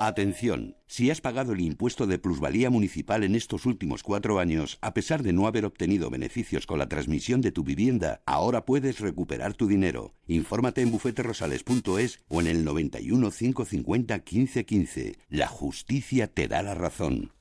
Atención, 0.01 0.77
si 0.87 1.11
has 1.11 1.21
pagado 1.21 1.53
el 1.53 1.61
impuesto 1.61 2.07
de 2.07 2.21
plusvalía 2.21 2.71
municipal 2.71 3.25
en 3.25 3.35
estos 3.35 3.67
últimos 3.67 4.05
cuatro 4.05 4.39
años, 4.39 4.79
a 4.81 4.95
pesar 4.95 5.25
de 5.25 5.33
no 5.33 5.49
haber 5.49 5.65
obtenido 5.65 6.09
beneficios 6.09 6.67
con 6.67 6.79
la 6.79 6.89
transmisión 6.89 7.41
de 7.41 7.51
tu 7.51 7.65
vivienda, 7.65 8.23
ahora 8.25 8.65
puedes 8.65 9.01
recuperar 9.01 9.55
tu 9.55 9.67
dinero. 9.67 10.15
Infórmate 10.29 10.83
en 10.83 10.93
bufeterosales.es 10.93 12.21
o 12.29 12.41
en 12.41 12.47
el 12.47 12.65
91 12.65 13.31
550 13.31 14.15
1515. 14.19 15.19
La 15.31 15.49
justicia 15.49 16.29
te 16.29 16.47
da 16.47 16.63
la 16.63 16.75
razón. 16.75 17.33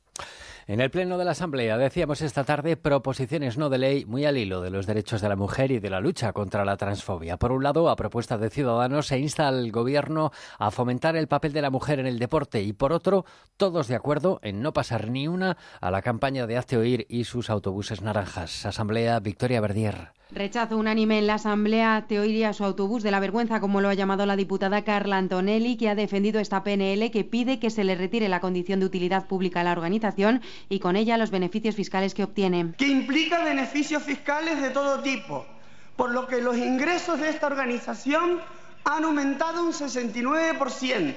En 0.69 0.81
el 0.81 0.91
Pleno 0.91 1.17
de 1.17 1.23
la 1.23 1.31
Asamblea 1.31 1.77
decíamos 1.77 2.21
esta 2.21 2.43
tarde 2.43 2.75
proposiciones 2.75 3.57
no 3.57 3.69
de 3.69 3.77
ley 3.77 4.03
muy 4.03 4.25
al 4.25 4.35
hilo 4.35 4.59
de 4.59 4.69
los 4.69 4.85
derechos 4.85 5.21
de 5.21 5.29
la 5.29 5.37
mujer 5.37 5.71
y 5.71 5.79
de 5.79 5.89
la 5.89 6.01
lucha 6.01 6.33
contra 6.33 6.65
la 6.65 6.75
transfobia. 6.75 7.37
Por 7.37 7.53
un 7.53 7.63
lado, 7.63 7.89
a 7.89 7.95
propuesta 7.95 8.37
de 8.37 8.49
Ciudadanos, 8.49 9.07
se 9.07 9.17
insta 9.17 9.47
al 9.47 9.71
Gobierno 9.71 10.31
a 10.59 10.69
fomentar 10.69 11.15
el 11.15 11.29
papel 11.29 11.53
de 11.53 11.61
la 11.61 11.69
mujer 11.69 12.01
en 12.01 12.05
el 12.05 12.19
deporte 12.19 12.63
y 12.63 12.73
por 12.73 12.91
otro, 12.91 13.23
todos 13.55 13.87
de 13.87 13.95
acuerdo 13.95 14.41
en 14.43 14.61
no 14.61 14.73
pasar 14.73 15.09
ni 15.09 15.29
una 15.29 15.55
a 15.79 15.89
la 15.89 16.01
campaña 16.01 16.47
de 16.47 16.57
Hazte 16.57 16.75
Oír 16.75 17.05
y 17.07 17.23
sus 17.23 17.49
autobuses 17.49 18.01
naranjas. 18.01 18.65
Asamblea 18.65 19.21
Victoria 19.21 19.61
Verdier. 19.61 20.16
Rechazo 20.29 20.77
unánime 20.77 21.19
en 21.19 21.27
la 21.27 21.35
Asamblea 21.35 22.05
te 22.07 22.19
oiría 22.19 22.51
su 22.51 22.65
autobús 22.65 23.01
de 23.01 23.11
la 23.11 23.21
vergüenza, 23.21 23.61
como 23.61 23.79
lo 23.79 23.87
ha 23.87 23.93
llamado 23.93 24.25
la 24.25 24.35
diputada 24.35 24.83
Carla 24.83 25.17
Antonelli, 25.17 25.77
que 25.77 25.87
ha 25.87 25.95
defendido 25.95 26.41
esta 26.41 26.63
PNL 26.63 27.11
que 27.11 27.23
pide 27.23 27.59
que 27.59 27.69
se 27.69 27.85
le 27.85 27.95
retire 27.95 28.27
la 28.27 28.41
condición 28.41 28.81
de 28.81 28.87
utilidad 28.87 29.25
pública 29.27 29.61
a 29.61 29.63
la 29.63 29.71
organización 29.71 30.41
y 30.67 30.79
con 30.79 30.97
ella 30.97 31.17
los 31.17 31.31
beneficios 31.31 31.75
fiscales 31.75 32.13
que 32.13 32.23
obtiene. 32.23 32.73
que 32.77 32.87
implica 32.87 33.41
beneficios 33.43 34.03
fiscales 34.03 34.61
de 34.61 34.69
todo 34.71 34.99
tipo, 34.99 35.45
por 35.95 36.11
lo 36.11 36.27
que 36.27 36.41
los 36.41 36.57
ingresos 36.57 37.21
de 37.21 37.29
esta 37.29 37.47
organización 37.47 38.41
han 38.83 39.05
aumentado 39.05 39.63
un 39.63 39.71
69%, 39.71 41.13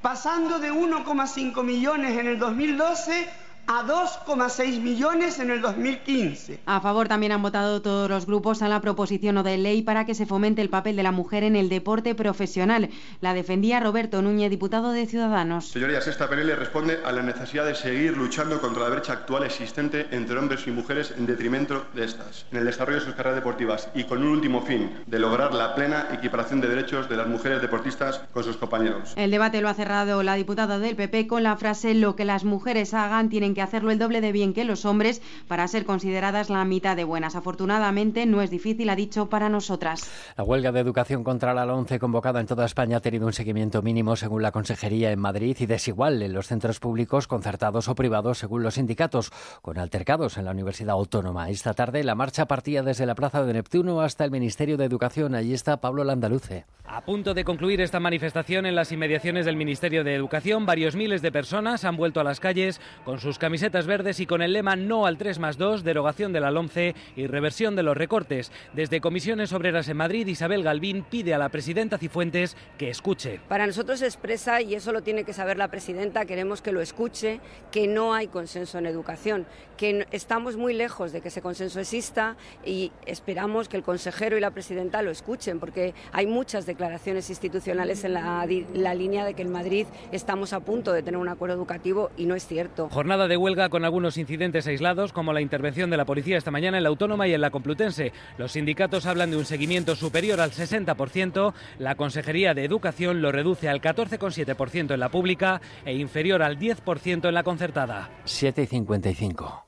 pasando 0.00 0.58
de 0.58 0.72
1,5 0.72 1.62
millones 1.62 2.18
en 2.18 2.26
el 2.26 2.38
2012 2.38 3.28
a 3.70 3.84
2,6 3.84 4.80
millones 4.80 5.38
en 5.38 5.50
el 5.50 5.60
2015. 5.60 6.60
A 6.64 6.80
favor 6.80 7.06
también 7.06 7.32
han 7.32 7.42
votado 7.42 7.82
todos 7.82 8.08
los 8.08 8.24
grupos 8.24 8.62
a 8.62 8.68
la 8.68 8.80
proposición 8.80 9.36
o 9.36 9.42
de 9.42 9.58
ley 9.58 9.82
para 9.82 10.06
que 10.06 10.14
se 10.14 10.24
fomente 10.24 10.62
el 10.62 10.70
papel 10.70 10.96
de 10.96 11.02
la 11.02 11.12
mujer 11.12 11.44
en 11.44 11.54
el 11.54 11.68
deporte 11.68 12.14
profesional. 12.14 12.88
La 13.20 13.34
defendía 13.34 13.78
Roberto 13.78 14.22
Núñez, 14.22 14.48
diputado 14.48 14.92
de 14.92 15.04
Ciudadanos. 15.04 15.68
Señorías, 15.68 16.06
esta 16.06 16.30
PNL 16.30 16.56
responde 16.56 17.00
a 17.04 17.12
la 17.12 17.22
necesidad 17.22 17.66
de 17.66 17.74
seguir 17.74 18.16
luchando 18.16 18.58
contra 18.58 18.84
la 18.84 18.88
brecha 18.88 19.12
actual 19.12 19.44
existente 19.44 20.06
entre 20.12 20.38
hombres 20.38 20.66
y 20.66 20.70
mujeres 20.70 21.12
en 21.18 21.26
detrimento 21.26 21.84
de 21.94 22.06
estas, 22.06 22.46
en 22.50 22.58
el 22.58 22.64
desarrollo 22.64 23.00
de 23.00 23.04
sus 23.04 23.14
carreras 23.14 23.36
deportivas 23.36 23.90
y 23.94 24.04
con 24.04 24.22
un 24.22 24.28
último 24.28 24.62
fin, 24.62 24.90
de 25.06 25.18
lograr 25.18 25.52
la 25.52 25.74
plena 25.74 26.08
equiparación 26.10 26.62
de 26.62 26.68
derechos 26.68 27.10
de 27.10 27.18
las 27.18 27.26
mujeres 27.26 27.60
deportistas 27.60 28.22
con 28.32 28.44
sus 28.44 28.56
compañeros. 28.56 29.12
El 29.16 29.30
debate 29.30 29.60
lo 29.60 29.68
ha 29.68 29.74
cerrado 29.74 30.22
la 30.22 30.36
diputada 30.36 30.78
del 30.78 30.96
PP 30.96 31.26
con 31.26 31.42
la 31.42 31.58
frase 31.58 31.92
lo 31.92 32.16
que 32.16 32.24
las 32.24 32.44
mujeres 32.44 32.94
hagan 32.94 33.28
tienen 33.28 33.54
que 33.54 33.57
hacerlo 33.62 33.90
el 33.90 33.98
doble 33.98 34.20
de 34.20 34.32
bien 34.32 34.54
que 34.54 34.64
los 34.64 34.84
hombres 34.84 35.22
para 35.46 35.66
ser 35.68 35.84
consideradas 35.84 36.50
la 36.50 36.64
mitad 36.64 36.96
de 36.96 37.04
buenas. 37.04 37.36
Afortunadamente 37.36 38.26
no 38.26 38.42
es 38.42 38.50
difícil, 38.50 38.90
ha 38.90 38.96
dicho, 38.96 39.28
para 39.28 39.48
nosotras. 39.48 40.10
La 40.36 40.44
huelga 40.44 40.72
de 40.72 40.80
educación 40.80 41.24
contra 41.24 41.54
la 41.54 41.66
LONCE 41.66 41.98
convocada 41.98 42.40
en 42.40 42.46
toda 42.46 42.64
España 42.64 42.98
ha 42.98 43.00
tenido 43.00 43.26
un 43.26 43.32
seguimiento 43.32 43.82
mínimo 43.82 44.16
según 44.16 44.42
la 44.42 44.52
Consejería 44.52 45.12
en 45.12 45.20
Madrid 45.20 45.56
y 45.60 45.66
desigual 45.66 46.22
en 46.22 46.32
los 46.32 46.46
centros 46.46 46.80
públicos 46.80 47.26
concertados 47.26 47.88
o 47.88 47.94
privados 47.94 48.38
según 48.38 48.62
los 48.62 48.74
sindicatos, 48.74 49.30
con 49.62 49.78
altercados 49.78 50.38
en 50.38 50.44
la 50.44 50.52
Universidad 50.52 50.94
Autónoma. 50.94 51.50
Esta 51.50 51.74
tarde 51.74 52.04
la 52.04 52.14
marcha 52.14 52.46
partía 52.46 52.82
desde 52.82 53.06
la 53.06 53.14
Plaza 53.14 53.44
de 53.44 53.52
Neptuno 53.52 54.00
hasta 54.00 54.24
el 54.24 54.30
Ministerio 54.30 54.76
de 54.76 54.84
Educación. 54.84 55.34
Allí 55.34 55.54
está 55.54 55.80
Pablo 55.80 56.04
Landaluce. 56.04 56.64
A 56.84 57.02
punto 57.02 57.34
de 57.34 57.44
concluir 57.44 57.80
esta 57.82 58.00
manifestación 58.00 58.64
en 58.64 58.74
las 58.74 58.92
inmediaciones 58.92 59.44
del 59.44 59.56
Ministerio 59.56 60.04
de 60.04 60.14
Educación, 60.14 60.64
varios 60.64 60.96
miles 60.96 61.20
de 61.20 61.30
personas 61.30 61.84
han 61.84 61.96
vuelto 61.96 62.20
a 62.20 62.24
las 62.24 62.40
calles 62.40 62.80
con 63.04 63.20
sus 63.20 63.38
camisetas 63.48 63.86
verdes 63.86 64.20
y 64.20 64.26
con 64.26 64.42
el 64.42 64.52
lema 64.52 64.76
No 64.76 65.06
al 65.06 65.16
3 65.16 65.38
más 65.38 65.56
2, 65.56 65.82
derogación 65.82 66.34
de 66.34 66.40
la 66.40 66.50
LOMCE 66.50 66.94
y 67.16 67.26
reversión 67.28 67.76
de 67.76 67.82
los 67.82 67.96
recortes. 67.96 68.52
Desde 68.74 69.00
Comisiones 69.00 69.54
Obreras 69.54 69.88
en 69.88 69.96
Madrid, 69.96 70.26
Isabel 70.26 70.62
Galvín 70.62 71.02
pide 71.02 71.32
a 71.32 71.38
la 71.38 71.48
presidenta 71.48 71.96
Cifuentes 71.96 72.58
que 72.76 72.90
escuche. 72.90 73.40
Para 73.48 73.66
nosotros 73.66 74.02
expresa, 74.02 74.60
y 74.60 74.74
eso 74.74 74.92
lo 74.92 75.00
tiene 75.00 75.24
que 75.24 75.32
saber 75.32 75.56
la 75.56 75.68
presidenta, 75.68 76.26
queremos 76.26 76.60
que 76.60 76.72
lo 76.72 76.82
escuche, 76.82 77.40
que 77.72 77.86
no 77.86 78.12
hay 78.12 78.26
consenso 78.26 78.76
en 78.76 78.84
educación, 78.84 79.46
que 79.78 80.06
estamos 80.10 80.58
muy 80.58 80.74
lejos 80.74 81.12
de 81.12 81.22
que 81.22 81.28
ese 81.28 81.40
consenso 81.40 81.80
exista 81.80 82.36
y 82.66 82.92
esperamos 83.06 83.70
que 83.70 83.78
el 83.78 83.82
consejero 83.82 84.36
y 84.36 84.40
la 84.40 84.50
presidenta 84.50 85.00
lo 85.00 85.10
escuchen, 85.10 85.58
porque 85.58 85.94
hay 86.12 86.26
muchas 86.26 86.66
declaraciones 86.66 87.30
institucionales 87.30 88.04
en 88.04 88.12
la 88.12 88.94
línea 88.94 89.24
de 89.24 89.32
que 89.32 89.40
en 89.40 89.52
Madrid 89.52 89.86
estamos 90.12 90.52
a 90.52 90.60
punto 90.60 90.92
de 90.92 91.02
tener 91.02 91.18
un 91.18 91.28
acuerdo 91.28 91.54
educativo 91.54 92.10
y 92.18 92.26
no 92.26 92.34
es 92.34 92.46
cierto. 92.46 92.90
Jornada 92.90 93.26
de 93.28 93.36
huelga 93.36 93.68
con 93.68 93.84
algunos 93.84 94.16
incidentes 94.16 94.66
aislados, 94.66 95.12
como 95.12 95.32
la 95.32 95.40
intervención 95.40 95.90
de 95.90 95.96
la 95.96 96.04
policía 96.04 96.38
esta 96.38 96.50
mañana 96.50 96.78
en 96.78 96.82
la 96.82 96.88
Autónoma 96.88 97.28
y 97.28 97.34
en 97.34 97.40
la 97.40 97.50
Complutense. 97.50 98.12
Los 98.38 98.52
sindicatos 98.52 99.06
hablan 99.06 99.30
de 99.30 99.36
un 99.36 99.44
seguimiento 99.44 99.94
superior 99.94 100.40
al 100.40 100.50
60%, 100.50 101.54
la 101.78 101.94
Consejería 101.94 102.54
de 102.54 102.64
Educación 102.64 103.22
lo 103.22 103.32
reduce 103.32 103.68
al 103.68 103.80
14,7% 103.80 104.94
en 104.94 105.00
la 105.00 105.10
pública 105.10 105.60
e 105.84 105.94
inferior 105.94 106.42
al 106.42 106.58
10% 106.58 107.28
en 107.28 107.34
la 107.34 107.42
concertada. 107.42 108.10
7 108.24 108.62
y 108.62 108.66
55. 108.66 109.66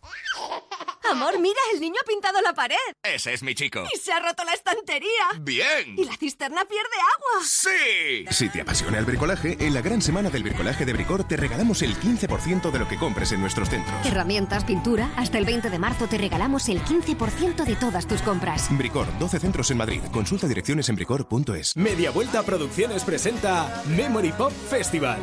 Amor, 1.11 1.39
mira, 1.41 1.59
el 1.75 1.81
niño 1.81 1.97
ha 2.01 2.07
pintado 2.07 2.41
la 2.41 2.55
pared. 2.55 2.77
Ese 3.03 3.33
es 3.33 3.43
mi 3.43 3.55
chico. 3.55 3.85
Y 3.93 3.99
se 3.99 4.13
ha 4.13 4.21
roto 4.21 4.45
la 4.45 4.53
estantería. 4.53 5.11
Bien. 5.41 5.99
Y 5.99 6.05
la 6.05 6.17
cisterna 6.17 6.65
pierde 6.65 6.97
agua. 7.17 7.45
Sí. 7.45 8.25
Si 8.31 8.49
te 8.49 8.61
apasiona 8.61 8.99
el 8.99 9.05
bricolaje, 9.05 9.57
en 9.59 9.75
la 9.75 9.81
gran 9.81 10.03
semana 10.03 10.31
del 10.31 10.45
bricolaje 10.45 10.85
de 10.85 10.93
Bricor 10.93 11.27
te 11.27 11.37
regalamos 11.37 11.83
el 11.83 11.97
15% 11.97 12.71
de 12.71 12.79
lo 12.79 12.87
que 12.87 12.97
compres 12.97 13.33
en 13.33 13.41
nuestros 13.41 13.71
centros. 13.71 14.07
Herramientas, 14.07 14.65
pintura. 14.65 15.11
Hasta 15.17 15.39
el 15.39 15.47
20 15.47 15.69
de 15.69 15.79
marzo 15.79 16.07
te 16.07 16.17
regalamos 16.17 16.69
el 16.69 16.83
15% 16.85 17.65
de 17.65 17.77
todas 17.77 18.07
tus 18.07 18.23
compras. 18.23 18.69
Bricor, 18.71 19.07
12 19.19 19.41
centros 19.41 19.71
en 19.73 19.79
Madrid. 19.79 20.03
Consulta 20.13 20.47
direcciones 20.47 20.89
en 20.89 20.97
bricor.es. 20.97 21.77
Media 21.77 22.13
Vuelta 22.13 22.45
Producciones 22.45 23.03
presenta 23.03 23.83
Memory 23.87 24.33
Pop 24.33 24.53
Festival. 24.69 25.21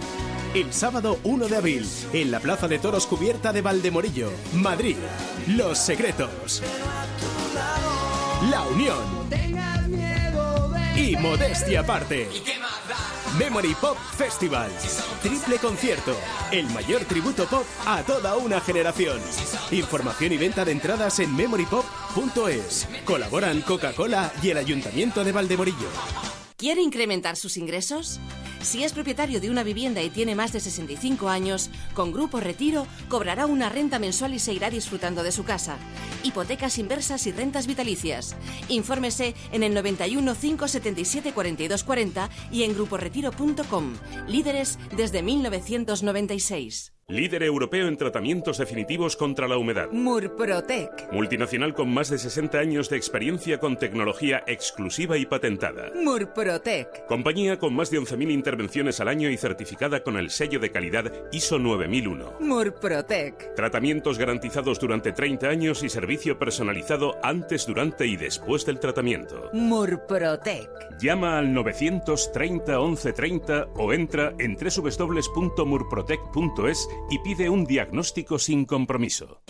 El 0.53 0.73
sábado 0.73 1.19
1 1.23 1.49
de 1.49 1.57
abril, 1.57 1.87
en 2.13 2.31
la 2.31 2.39
Plaza 2.39 2.67
de 2.67 2.79
Toros 2.79 3.05
Cubierta 3.05 3.53
de 3.53 3.61
Valdemorillo, 3.61 4.31
Madrid. 4.53 4.95
Los 5.47 5.76
secretos. 5.77 6.61
La 8.49 8.63
unión. 8.63 9.27
Y 10.95 11.15
modestia 11.15 11.81
aparte. 11.81 12.27
Memory 13.37 13.75
Pop 13.75 13.97
Festival. 14.17 14.71
Triple 15.21 15.57
concierto. 15.57 16.15
El 16.51 16.67
mayor 16.71 17.05
tributo 17.05 17.45
pop 17.45 17.65
a 17.85 18.01
toda 18.01 18.35
una 18.35 18.59
generación. 18.59 19.19
Información 19.71 20.33
y 20.33 20.37
venta 20.37 20.65
de 20.65 20.71
entradas 20.71 21.19
en 21.19 21.35
memorypop.es. 21.35 22.87
Colaboran 23.05 23.61
Coca-Cola 23.61 24.31
y 24.41 24.49
el 24.49 24.57
Ayuntamiento 24.57 25.23
de 25.23 25.31
Valdemorillo. 25.31 26.46
¿Quiere 26.57 26.81
incrementar 26.81 27.35
sus 27.35 27.55
ingresos? 27.55 28.19
Si 28.63 28.83
es 28.83 28.91
propietario 28.91 29.39
de 29.39 29.51
una 29.51 29.61
vivienda 29.61 30.01
y 30.01 30.09
tiene 30.09 30.33
más 30.33 30.53
de 30.53 30.59
65 30.59 31.29
años, 31.29 31.69
con 31.93 32.11
Grupo 32.11 32.39
Retiro 32.39 32.87
cobrará 33.09 33.45
una 33.45 33.69
renta 33.69 33.99
mensual 33.99 34.33
y 34.33 34.39
se 34.39 34.53
irá 34.53 34.71
disfrutando 34.71 35.21
de 35.21 35.31
su 35.31 35.43
casa. 35.43 35.77
Hipotecas 36.23 36.79
inversas 36.79 37.27
y 37.27 37.31
rentas 37.31 37.67
vitalicias. 37.67 38.35
Infórmese 38.69 39.35
en 39.51 39.61
el 39.61 39.75
91 39.75 40.33
577 40.33 41.31
42 41.31 41.83
40 41.83 42.29
y 42.51 42.63
en 42.63 42.73
gruporetiro.com. 42.73 43.93
Líderes 44.27 44.79
desde 44.95 45.21
1996. 45.21 46.96
Líder 47.09 47.43
europeo 47.43 47.87
en 47.87 47.95
tratamientos 47.95 48.57
definitivos 48.57 49.15
contra 49.15 49.47
la 49.47 49.57
humedad. 49.57 49.87
Murprotec. 49.93 51.09
Multinacional 51.13 51.73
con 51.73 51.93
más 51.93 52.09
de 52.09 52.17
60 52.17 52.59
años 52.59 52.89
de 52.89 52.97
experiencia 52.97 53.59
con 53.59 53.77
tecnología 53.77 54.43
exclusiva 54.45 55.17
y 55.17 55.25
patentada. 55.25 55.89
Murprotec. 55.95 57.05
Compañía 57.05 57.59
con 57.59 57.73
más 57.73 57.91
de 57.91 58.01
11.000 58.01 58.29
intervenciones 58.29 58.99
al 58.99 59.07
año 59.07 59.29
y 59.29 59.37
certificada 59.37 60.03
con 60.03 60.17
el 60.17 60.29
sello 60.29 60.59
de 60.59 60.69
calidad 60.69 61.09
ISO 61.31 61.59
9001. 61.59 62.39
Murprotec. 62.41 63.55
Tratamientos 63.55 64.17
garantizados 64.17 64.77
durante 64.77 65.13
30 65.13 65.47
años 65.47 65.83
y 65.83 65.89
servicio 65.89 66.37
personalizado 66.37 67.15
antes, 67.23 67.65
durante 67.65 68.05
y 68.05 68.17
después 68.17 68.65
del 68.65 68.81
tratamiento. 68.81 69.49
Murprotec. 69.53 70.69
Llama 70.99 71.37
al 71.37 71.53
930 71.53 72.77
1130 72.77 73.67
o 73.77 73.93
entra 73.93 74.33
en 74.39 74.57
www.murprotec.es 74.57 76.89
y 77.09 77.19
pide 77.19 77.49
un 77.49 77.65
diagnóstico 77.65 78.39
sin 78.39 78.65
compromiso. 78.65 79.41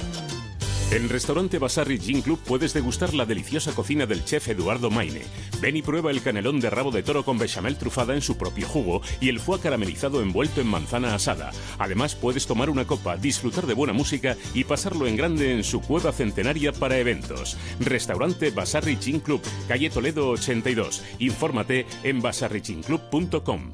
En 0.90 1.10
Restaurante 1.10 1.60
Basarri 1.60 2.00
Gin 2.00 2.22
Club 2.22 2.40
puedes 2.46 2.74
degustar 2.74 3.14
la 3.14 3.26
deliciosa 3.26 3.74
cocina 3.74 4.06
del 4.06 4.24
chef 4.24 4.48
Eduardo 4.48 4.90
Maine. 4.90 5.22
Ven 5.60 5.76
y 5.76 5.82
prueba 5.82 6.12
el 6.12 6.22
canelón 6.22 6.62
de 6.62 6.70
rabo 6.70 6.92
de 6.92 7.04
toro 7.04 7.26
con 7.26 7.38
bechamel 7.38 7.78
trufada 7.78 8.14
en 8.14 8.22
su 8.22 8.38
propio 8.38 8.68
jugo 8.70 9.02
y 9.20 9.28
el 9.28 9.42
foie 9.42 9.60
caramelizado 9.60 10.22
envuelto 10.22 10.62
en 10.62 10.68
manzana 10.68 11.14
asada. 11.14 11.52
Además 11.78 12.16
puedes 12.16 12.48
tomar 12.48 12.70
una 12.70 12.88
copa, 12.88 13.18
disfrutar 13.18 13.68
de 13.68 13.74
buena 13.74 13.92
música 13.92 14.38
y 14.54 14.64
pasarlo 14.64 15.08
en 15.08 15.18
grande 15.18 15.52
en 15.52 15.66
su 15.66 15.82
cueva 15.82 16.14
centenaria 16.14 16.72
para 16.72 16.98
eventos. 16.98 17.58
Restaurante 17.82 18.52
Basarri 18.52 18.96
Gin 18.96 19.20
Club, 19.20 19.42
calle 19.68 19.90
Toledo 19.90 20.30
82. 20.30 21.04
Infórmate 21.20 21.86
en 22.04 22.22
basarriginclub.com. 22.22 23.72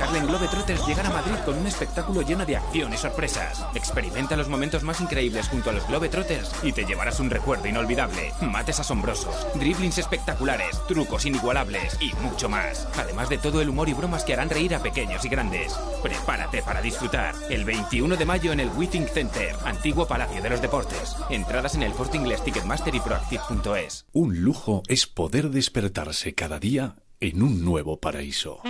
Harlem 0.00 0.26
Globetrotters 0.26 0.86
llegan 0.86 1.06
a 1.06 1.10
Madrid 1.10 1.36
con 1.44 1.58
un 1.58 1.66
espectáculo 1.66 2.22
lleno 2.22 2.46
de 2.46 2.56
acción 2.56 2.92
y 2.92 2.96
sorpresas. 2.96 3.64
Experimenta 3.74 4.36
los 4.36 4.48
momentos 4.48 4.82
más 4.82 5.00
increíbles 5.00 5.48
junto 5.48 5.70
a 5.70 5.72
los 5.72 5.86
Globetrotters 5.86 6.52
y 6.62 6.72
te 6.72 6.84
llevarás 6.84 7.20
un 7.20 7.30
recuerdo 7.30 7.68
inolvidable. 7.68 8.32
Mates 8.40 8.80
asombrosos, 8.80 9.46
driblings 9.54 9.98
espectaculares, 9.98 10.80
trucos 10.88 11.26
inigualables 11.26 11.98
y 12.00 12.12
mucho 12.22 12.48
más. 12.48 12.88
Además 12.96 13.28
de 13.28 13.38
todo 13.38 13.60
el 13.60 13.68
humor 13.68 13.88
y 13.88 13.92
bromas 13.92 14.24
que 14.24 14.32
harán 14.32 14.50
reír 14.50 14.74
a 14.74 14.82
pequeños 14.82 15.24
y 15.24 15.28
grandes. 15.28 15.72
Prepárate 16.02 16.62
para 16.62 16.80
disfrutar. 16.80 17.34
El 17.50 17.64
21 17.64 18.16
de 18.16 18.24
mayo 18.24 18.52
en 18.52 18.60
el 18.60 18.70
Withing 18.70 19.08
Center, 19.08 19.54
antiguo 19.64 20.06
Palacio 20.06 20.42
de 20.42 20.50
los 20.50 20.62
Deportes. 20.62 21.16
Entradas 21.28 21.74
en 21.74 21.82
el 21.82 21.92
Corte 21.92 22.16
Inglés 22.16 22.42
Ticketmaster 22.42 22.94
y 22.94 23.00
Proactive.es. 23.00 24.06
Un 24.12 24.40
lujo 24.40 24.82
es 24.88 25.06
poder 25.06 25.50
despertarse 25.50 26.34
cada 26.34 26.58
día 26.58 26.96
en 27.20 27.42
un 27.42 27.64
nuevo 27.64 27.98
paraíso. 28.00 28.60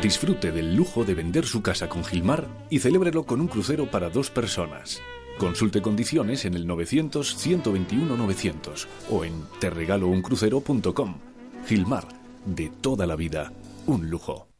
Disfrute 0.00 0.50
del 0.50 0.74
lujo 0.74 1.04
de 1.04 1.14
vender 1.14 1.44
su 1.44 1.62
casa 1.62 1.88
con 1.88 2.04
Gilmar 2.04 2.48
y 2.70 2.78
celébrelo 2.78 3.24
con 3.24 3.40
un 3.40 3.48
crucero 3.48 3.90
para 3.90 4.08
dos 4.08 4.30
personas. 4.30 5.02
Consulte 5.38 5.82
condiciones 5.82 6.44
en 6.44 6.54
el 6.54 6.66
900-121-900 6.66 8.86
o 9.10 9.24
en 9.24 9.32
terregalouncrucero.com. 9.60 11.16
Gilmar, 11.66 12.04
de 12.46 12.70
toda 12.80 13.06
la 13.06 13.16
vida, 13.16 13.52
un 13.86 14.10
lujo. 14.10 14.51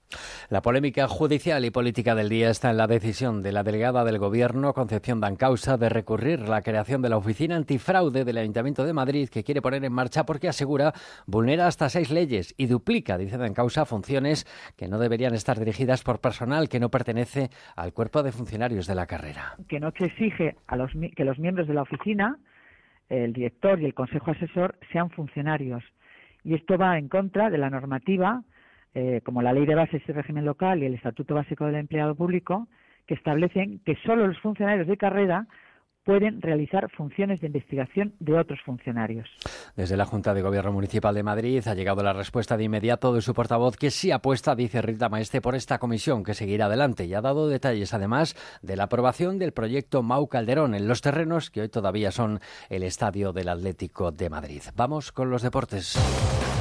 La 0.51 0.63
polémica 0.63 1.09
judicial 1.09 1.65
y 1.65 1.71
política 1.71 2.15
del 2.15 2.29
día 2.29 2.51
está 2.51 2.71
en 2.71 2.77
la 2.77 2.87
decisión 2.87 3.43
de 3.43 3.53
la 3.53 3.63
delegada 3.63 4.05
del 4.05 4.19
Gobierno, 4.19 4.73
Concepción 4.75 5.21
Dancausa, 5.21 5.77
de 5.77 5.89
recurrir 5.89 6.49
la 6.49 6.63
creación 6.63 7.03
de 7.03 7.09
la 7.09 7.17
Oficina 7.17 7.57
Antifraude 7.57 8.25
del 8.25 8.39
Ayuntamiento 8.39 8.85
de 8.85 8.93
Madrid, 8.93 9.29
que 9.29 9.45
quiere 9.45 9.63
poner 9.63 9.85
en 9.85 9.93
marcha 9.93 10.25
porque 10.25 10.49
asegura 10.49 10.93
vulnera 11.27 11.67
hasta 11.67 11.89
seis 11.89 12.11
leyes 12.11 12.55
y 12.57 12.67
duplica, 12.67 13.19
dice 13.19 13.39
Dancausa, 13.39 13.85
funciones 13.85 14.47
que 14.77 14.89
no 14.89 14.99
deberían 14.99 15.35
estar 15.35 15.59
dirigidas 15.59 16.03
por 16.03 16.21
personal 16.21 16.69
que 16.69 16.81
no 16.81 16.91
pertenece 16.91 17.51
al 17.77 17.93
cuerpo 17.93 18.23
de 18.23 18.33
funcionarios 18.33 18.87
de 18.87 18.95
la 18.95 19.07
carrera. 19.07 19.57
que 19.69 19.81
no 19.81 19.91
se 19.99 20.07
exige 20.07 20.57
a 20.67 20.77
los, 20.77 20.91
que 21.17 21.25
los 21.25 21.39
miembros 21.39 21.67
de 21.69 21.75
la 21.75 21.83
oficina, 21.83 22.39
el 23.09 23.33
director 23.33 23.81
y 23.81 23.85
el 23.85 23.95
consejo 23.95 24.31
asesor, 24.31 24.79
sean 24.93 25.11
funcionarios. 25.11 25.83
Y 26.45 26.55
esto 26.55 26.77
va 26.77 26.99
en 26.99 27.09
contra 27.09 27.51
de 27.51 27.59
la 27.59 27.71
normativa, 27.71 28.43
eh, 28.95 29.21
como 29.25 29.43
la 29.43 29.53
Ley 29.53 29.67
de 29.67 29.75
Bases 29.75 30.03
y 30.07 30.13
Régimen 30.13 30.45
Local 30.45 30.83
y 30.83 30.87
el 30.87 30.95
Estatuto 30.95 31.35
Básico 31.35 31.67
del 31.67 31.77
Empleado 31.77 32.15
Público, 32.15 32.69
que 33.07 33.15
establecen 33.15 33.81
que 33.85 33.97
solo 34.05 34.27
los 34.27 34.39
funcionarios 34.39 34.87
de 34.87 34.97
carrera 34.97 35.47
pueden 36.05 36.43
realizar 36.43 36.91
funciones 36.91 37.41
de 37.41 37.47
investigación 37.47 38.15
de 38.19 38.39
otros 38.39 38.61
funcionarios. 38.65 39.29
Desde 39.77 39.97
la 39.97 40.05
Junta 40.05 40.35
de 40.35 40.43
Gobierno 40.43 40.73
Municipal 40.73 41.15
de 41.15 41.23
Madrid 41.23 41.67
ha 41.67 41.75
llegado 41.75 42.03
la 42.03 42.13
respuesta 42.13 42.57
de 42.57 42.65
inmediato 42.65 43.15
de 43.15 43.23
su 43.23 43.35
portavoz 43.35 43.77
que 43.77 43.91
sí 43.91 44.11
apuesta, 44.11 44.55
dice 44.55 44.83
Rita 44.83 45.09
Maestre, 45.09 45.41
por 45.41 45.55
esta 45.55 45.79
comisión 45.79 46.25
que 46.25 46.35
seguirá 46.35 46.67
adelante 46.67 47.05
y 47.05 47.15
ha 47.15 47.21
dado 47.21 47.49
detalles 47.49 47.95
además 47.95 48.35
de 48.63 48.77
la 48.77 48.85
aprobación 48.85 49.39
del 49.39 49.53
proyecto 49.53 50.03
Mau 50.03 50.27
Calderón 50.27 50.75
en 50.75 50.89
los 50.89 51.03
terrenos 51.03 51.51
que 51.51 51.63
hoy 51.63 51.69
todavía 51.69 52.11
son 52.11 52.41
el 52.69 52.83
estadio 52.83 53.33
del 53.33 53.49
Atlético 53.49 54.11
de 54.11 54.29
Madrid. 54.29 54.63
Vamos 54.75 55.13
con 55.13 55.31
los 55.31 55.43
deportes. 55.43 56.52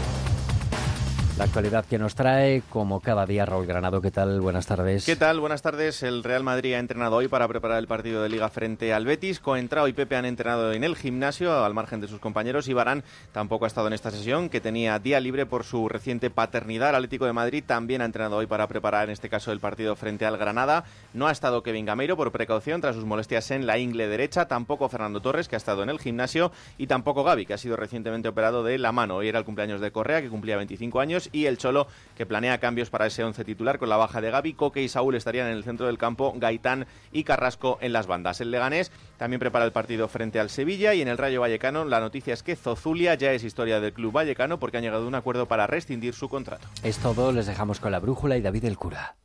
La 1.42 1.46
actualidad 1.46 1.88
que 1.88 1.98
nos 1.98 2.14
trae, 2.14 2.62
como 2.70 3.00
cada 3.00 3.26
día, 3.26 3.48
Raúl 3.48 3.66
Granado. 3.66 4.00
¿Qué 4.00 4.12
tal? 4.12 4.42
Buenas 4.42 4.68
tardes. 4.68 5.08
¿Qué 5.08 5.16
tal? 5.16 5.40
Buenas 5.40 5.64
tardes. 5.64 6.04
El 6.04 6.24
Real 6.24 6.44
Madrid 6.44 6.76
ha 6.76 6.78
entrenado 6.78 7.16
hoy 7.16 7.30
para 7.30 7.48
preparar 7.48 7.80
el 7.80 7.88
partido 7.88 8.22
de 8.22 8.30
Liga 8.30 8.48
frente 8.50 8.94
al 8.94 9.06
Betis. 9.06 9.40
Coentrao 9.40 9.88
y 9.88 9.94
Pepe 9.94 10.16
han 10.16 10.26
entrenado 10.26 10.72
en 10.72 10.84
el 10.84 10.96
gimnasio, 10.96 11.66
al 11.66 11.74
margen 11.74 12.00
de 12.00 12.08
sus 12.08 12.20
compañeros. 12.20 12.68
Y 12.68 12.74
Barán 12.74 13.04
tampoco 13.32 13.66
ha 13.66 13.68
estado 13.68 13.88
en 13.88 13.94
esta 13.94 14.12
sesión, 14.12 14.50
que 14.50 14.62
tenía 14.62 15.00
día 15.00 15.20
libre 15.20 15.48
por 15.48 15.64
su 15.64 15.90
reciente 15.90 16.30
paternidad. 16.30 16.90
El 16.90 16.98
Atlético 16.98 17.26
de 17.26 17.34
Madrid 17.34 17.64
también 17.66 18.04
ha 18.04 18.06
entrenado 18.06 18.38
hoy 18.38 18.46
para 18.46 18.68
preparar, 18.68 19.06
en 19.06 19.10
este 19.10 19.28
caso, 19.28 19.52
el 19.52 19.60
partido 19.60 19.96
frente 19.96 20.28
al 20.28 20.38
Granada. 20.38 20.84
No 21.16 21.26
ha 21.26 21.32
estado 21.32 21.64
Kevin 21.64 21.88
Gameiro 21.88 22.16
por 22.16 22.32
precaución 22.32 22.82
tras 22.82 22.94
sus 22.94 23.06
molestias 23.06 23.50
en 23.50 23.66
la 23.66 23.80
ingle 23.80 24.08
derecha. 24.08 24.48
Tampoco 24.48 24.90
Fernando 24.90 25.24
Torres, 25.24 25.48
que 25.48 25.56
ha 25.56 25.58
estado 25.58 25.82
en 25.82 25.90
el 25.90 25.98
gimnasio. 25.98 26.52
Y 26.78 26.86
tampoco 26.86 27.24
Gaby, 27.24 27.48
que 27.48 27.56
ha 27.56 27.58
sido 27.58 27.78
recientemente 27.78 28.30
operado 28.30 28.64
de 28.64 28.78
la 28.78 28.92
mano. 28.92 29.16
Hoy 29.16 29.28
era 29.28 29.40
el 29.40 29.46
cumpleaños 29.46 29.82
de 29.82 29.92
Correa, 29.92 30.22
que 30.22 30.30
cumplía 30.30 30.56
25 30.56 31.00
años. 31.00 31.31
Y 31.32 31.46
el 31.46 31.58
Cholo, 31.58 31.88
que 32.16 32.26
planea 32.26 32.60
cambios 32.60 32.90
para 32.90 33.06
ese 33.06 33.24
once 33.24 33.44
titular 33.44 33.80
con 33.80 33.90
la 33.90 33.98
baja 33.98 34.22
de 34.22 34.32
Gaby. 34.32 34.54
Coque 34.54 34.82
y 34.82 34.90
Saúl 34.90 35.16
estarían 35.16 35.48
en 35.48 35.54
el 35.54 35.64
centro 35.64 35.88
del 35.88 35.98
campo, 35.98 36.34
Gaitán 36.36 36.88
y 37.12 37.24
Carrasco 37.24 37.78
en 37.82 37.94
las 37.94 38.08
bandas. 38.08 38.42
El 38.42 38.52
Leganés 38.52 38.92
también 39.18 39.40
prepara 39.40 39.66
el 39.66 39.72
partido 39.72 40.08
frente 40.08 40.40
al 40.40 40.50
Sevilla 40.50 40.94
y 40.94 41.02
en 41.02 41.08
el 41.08 41.18
Rayo 41.18 41.42
Vallecano 41.42 41.86
la 41.86 42.00
noticia 42.00 42.34
es 42.34 42.44
que 42.44 42.56
Zozulia 42.56 43.16
ya 43.16 43.32
es 43.34 43.44
historia 43.44 43.80
del 43.80 43.94
club 43.94 44.12
vallecano 44.12 44.60
porque 44.60 44.78
han 44.78 44.84
llegado 44.84 45.06
a 45.06 45.08
un 45.08 45.16
acuerdo 45.16 45.48
para 45.48 45.68
rescindir 45.68 46.14
su 46.14 46.30
contrato. 46.30 46.68
Es 46.84 46.98
todo, 46.98 47.32
les 47.32 47.46
dejamos 47.46 47.80
con 47.80 47.92
la 47.92 48.00
brújula 48.00 48.38
y 48.38 48.42
David 48.42 48.66
el 48.66 48.78
Cura. 48.78 49.16